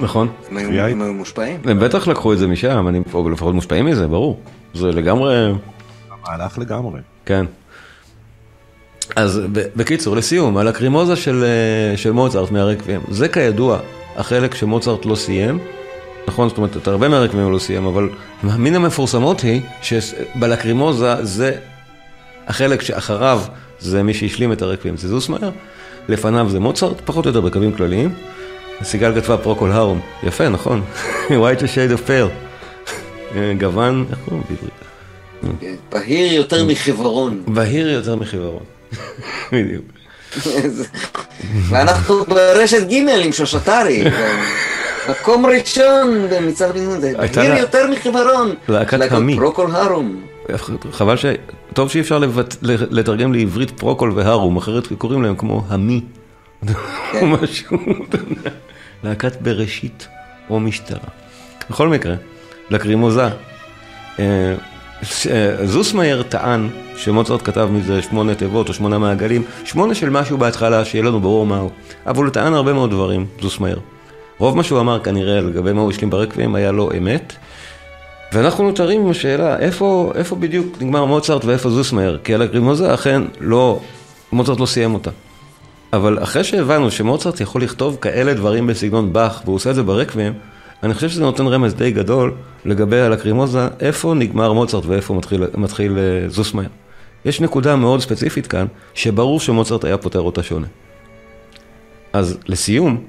נכון. 0.04 0.28
הם 0.50 0.58
היו 0.58 0.86
הם 0.86 1.02
היו 1.02 1.14
מושפעים? 1.14 1.60
הם 1.66 1.80
בטח 1.80 2.08
לקחו 2.08 2.34
את 2.34 2.38
זה 2.38 2.48
משם, 2.48 2.88
אני 2.88 3.00
או 3.14 3.30
לפחות 3.30 3.56
מושפעים 3.56 3.86
מזה, 3.86 4.08
ברור. 4.08 4.40
זה 4.74 4.92
לגמרי... 4.92 5.54
המהלך 6.12 6.58
לגמרי. 6.58 7.00
כן. 7.26 7.46
אז 9.16 9.42
בקיצור, 9.76 10.16
לסיום, 10.16 10.58
על 10.58 10.68
הקרימוזה 10.68 11.16
של, 11.16 11.44
אה, 11.44 11.98
של 11.98 12.12
מוצרט 12.12 12.52
מהרקבים. 12.52 13.02
זה 13.10 13.28
כידוע 13.28 13.80
החלק 14.16 14.56
שמוצרט 14.56 15.06
לא 15.06 15.16
סיים. 15.16 15.60
נכון, 16.28 16.50
זאת 16.50 16.58
אומרת, 16.58 16.78
את 16.78 16.88
הרבה 16.88 17.10
מהרקבים 17.10 17.44
הוא 17.44 17.52
לא 17.52 17.60
סיים, 17.60 17.86
אבל 17.86 18.10
מן 18.44 18.76
המפורסמות 18.76 19.42
היא 19.42 19.62
שבלקרימוזה 19.82 21.26
זה 21.26 21.56
החלק 22.48 22.82
שאחריו 22.82 23.42
זה 23.80 24.04
מי 24.04 24.14
שהשלים 24.14 24.52
את 24.52 24.62
הרקבים, 24.62 24.98
זה 24.98 25.08
זוסמאייר. 25.08 25.52
לפניו 26.10 26.50
זה 26.50 26.60
מוצרט, 26.60 27.02
פחות 27.06 27.26
או 27.26 27.30
יותר 27.30 27.42
בקווים 27.42 27.72
כלליים. 27.72 28.14
סיגל 28.84 29.22
כתבה 29.22 29.38
פרוקול 29.38 29.72
הרום, 29.72 30.00
יפה, 30.24 30.50
נכון? 30.50 30.82
Whiter 31.30 31.68
shade 31.68 31.98
of 31.98 32.08
pale. 32.08 32.30
גוון, 33.60 34.06
איך 34.10 34.20
קוראים 34.26 34.44
בעברית? 34.50 34.74
בהיר 35.92 36.34
יותר 36.34 36.66
מחיוורון. 36.66 37.44
בהיר 37.48 37.90
יותר 37.90 38.16
מחיוורון. 38.16 38.64
בדיוק. 39.52 39.86
ואנחנו 41.70 42.24
ברשת 42.26 42.88
ג' 42.88 42.94
עם 43.24 43.32
שוש 43.32 43.68
עטרי. 43.68 44.04
מקום 45.10 45.46
ראשון 45.46 46.28
במצעד 46.30 46.76
הייתה 47.20 47.40
בהיר 47.40 47.54
לה- 47.54 47.60
יותר 47.60 47.88
מחיוורון. 47.92 48.54
להקת 48.70 49.12
המי. 49.12 49.36
פרוקול 49.36 49.72
הארום. 49.72 50.22
חבל 50.92 51.18
ש... 51.18 51.26
טוב 51.74 51.90
שאי 51.90 52.02
אפשר. 52.02 52.20
לתרגם 52.92 53.34
לעברית 53.34 53.72
פרוקול 53.72 54.12
הארום, 54.16 54.58
אחרת 54.58 54.88
קוראים 54.98 55.24
להם 55.24 55.36
כמו 55.36 55.64
המי. 55.70 56.02
או 57.22 57.28
משהו. 57.28 57.78
להקת 59.04 59.42
בראשית 59.42 60.08
או 60.50 60.60
משטרה. 60.60 61.10
בכל 61.70 61.88
מקרה, 61.88 62.16
לקרימוזה. 62.70 63.28
אה, 64.20 64.56
אה, 65.32 65.66
זוסמאייר 65.66 66.24
טען 66.24 66.70
שמוצרט 66.96 67.42
כתב 67.44 67.70
מזה 67.72 68.02
שמונה 68.02 68.36
תיבות 68.36 68.70
או 68.70 68.74
שמונה 68.74 68.98
מעגלים, 68.98 69.44
שמונה 69.66 69.96
של 69.96 70.10
משהו 70.10 70.38
בהתחלה, 70.38 70.86
שיהיה 70.86 71.04
לנו 71.04 71.20
ברור 71.20 71.46
מהו. 71.46 71.70
אבל 72.08 72.24
הוא 72.24 72.32
טען 72.32 72.54
הרבה 72.54 72.74
מאוד 72.74 72.92
דברים, 72.92 73.26
זוסמאייר. 73.42 73.80
רוב 74.38 74.58
מה 74.58 74.64
שהוא 74.64 74.80
אמר 74.80 75.00
כנראה 75.00 75.42
לגבי 75.42 75.74
מה 75.74 75.82
הוא 75.82 75.92
השלים 75.92 76.10
ברקבים 76.10 76.56
היה 76.56 76.72
לא 76.72 76.92
אמת. 76.98 77.34
ואנחנו 78.34 78.64
נותרים 78.64 79.02
עם 79.02 79.12
השאלה, 79.12 79.60
איפה, 79.60 80.12
איפה 80.16 80.36
בדיוק 80.36 80.82
נגמר 80.82 81.06
מוצרט 81.06 81.46
ואיפה 81.46 81.70
זוסמאייר? 81.70 82.20
כי 82.24 82.34
על 82.34 82.42
הקרימוזה 82.42 82.94
אכן 82.94 83.22
לא, 83.40 83.80
מוצרט 84.32 84.60
לא 84.60 84.66
סיים 84.66 84.94
אותה. 84.94 85.12
אבל 85.94 86.24
אחרי 86.24 86.44
שהבנו 86.44 86.92
שמוצרט 86.92 87.42
יכול 87.42 87.64
לכתוב 87.64 87.98
כאלה 88.02 88.34
דברים 88.34 88.68
בסגנון 88.68 89.14
באך, 89.14 89.42
והוא 89.46 89.56
עושה 89.56 89.70
את 89.70 89.76
זה 89.76 89.84
ברקבים, 89.84 90.34
אני 90.84 90.94
חושב 90.94 91.10
שזה 91.10 91.22
נותן 91.22 91.48
רמז 91.48 91.74
די 91.74 91.92
גדול 91.92 92.34
לגבי 92.66 93.02
הלקרימוזה, 93.02 93.68
איפה 93.80 94.14
נגמר 94.14 94.54
מוצרט 94.54 94.86
ואיפה 94.86 95.14
מתחיל, 95.14 95.44
מתחיל 95.58 95.98
אה, 95.98 96.30
זוסמאייר. 96.30 96.70
יש 97.26 97.42
נקודה 97.42 97.76
מאוד 97.76 98.02
ספציפית 98.02 98.48
כאן, 98.48 98.66
שברור 98.94 99.40
שמוצרט 99.40 99.86
היה 99.86 99.98
פותר 99.98 100.20
אותה 100.20 100.44
שונה. 100.44 100.68
אז 102.14 102.38
לסיום, 102.48 103.04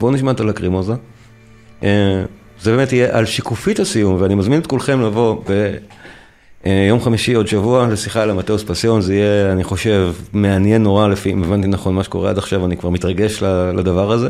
בואו 0.00 0.12
נשמע 0.12 0.30
את 0.30 0.40
הלקרימוזה. 0.40 0.94
אה, 1.82 2.24
זה 2.60 2.76
באמת 2.76 2.92
יהיה 2.92 3.18
על 3.18 3.26
שיקופית 3.26 3.80
הסיום, 3.80 4.16
ואני 4.20 4.34
מזמין 4.34 4.60
את 4.60 4.66
כולכם 4.66 5.00
לבוא 5.00 5.42
ביום 6.64 7.00
חמישי 7.00 7.34
עוד 7.34 7.46
שבוע 7.46 7.88
לשיחה 7.88 8.22
על 8.22 8.30
המטאוס 8.30 8.64
פסיון, 8.64 9.00
זה 9.00 9.14
יהיה, 9.14 9.52
אני 9.52 9.64
חושב, 9.64 10.12
מעניין 10.32 10.82
נורא, 10.82 11.08
לפי 11.08 11.32
אם 11.32 11.44
הבנתי 11.44 11.66
נכון 11.68 11.94
מה 11.94 12.04
שקורה 12.04 12.30
עד 12.30 12.38
עכשיו, 12.38 12.66
אני 12.66 12.76
כבר 12.76 12.90
מתרגש 12.90 13.42
לדבר 13.76 14.12
הזה. 14.12 14.28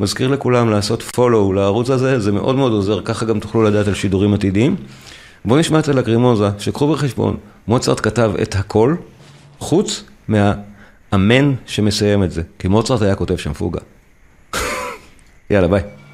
מזכיר 0.00 0.28
לכולם 0.28 0.70
לעשות 0.70 1.02
follow 1.16 1.54
לערוץ 1.54 1.90
הזה, 1.90 2.20
זה 2.20 2.32
מאוד 2.32 2.56
מאוד 2.56 2.72
עוזר, 2.72 3.00
ככה 3.04 3.26
גם 3.26 3.40
תוכלו 3.40 3.62
לדעת 3.62 3.88
על 3.88 3.94
שידורים 3.94 4.34
עתידיים. 4.34 4.76
בואו 5.44 5.60
נשמע 5.60 5.78
את 5.78 5.88
הלקרימוזה, 5.88 6.48
שקחו 6.58 6.92
בחשבון, 6.92 7.36
מוצרט 7.68 8.00
כתב 8.00 8.32
את 8.42 8.54
הכל, 8.54 8.94
חוץ 9.58 10.04
מהאמן 10.28 11.54
שמסיים 11.66 12.24
את 12.24 12.30
זה, 12.30 12.42
כי 12.58 12.68
מוצרט 12.68 13.02
היה 13.02 13.14
כותב 13.14 13.36
שם 13.36 13.52
פוגה. 13.52 13.80
יאללה, 15.50 15.68
ביי. 15.68 16.05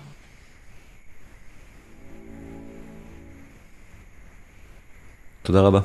תודה 5.43 5.60
רבה. 5.60 5.81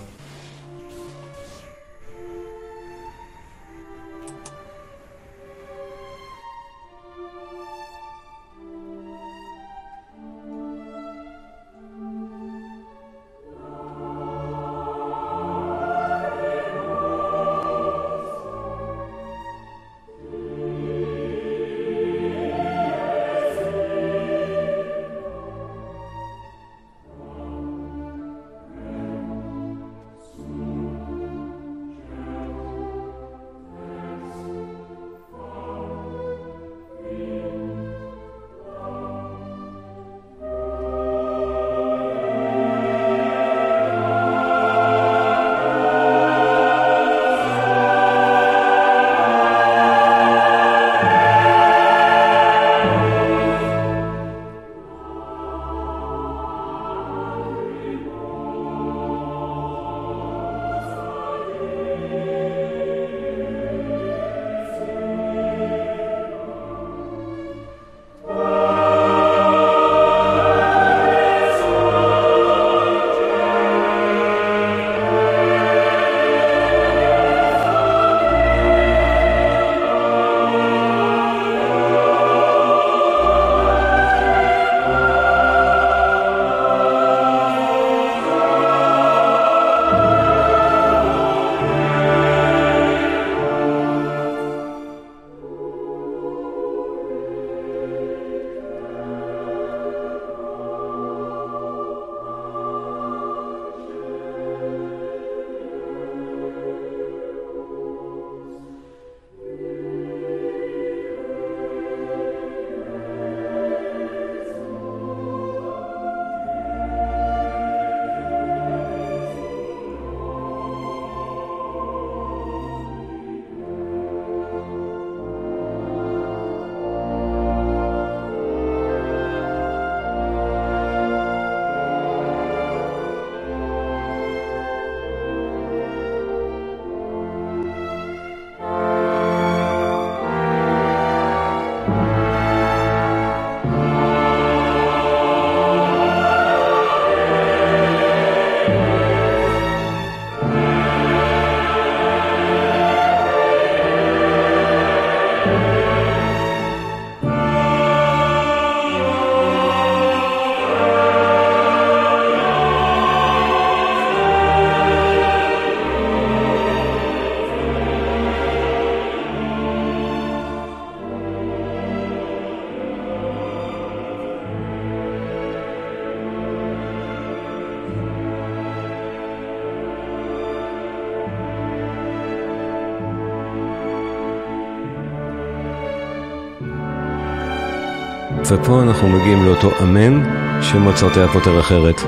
ופה 188.50 188.82
אנחנו 188.82 189.10
מגיעים 189.10 189.46
לאותו 189.46 189.72
אמן 189.84 190.24
שמוצרט 190.62 191.18
היה 191.18 191.28
אחרת. 191.60 192.02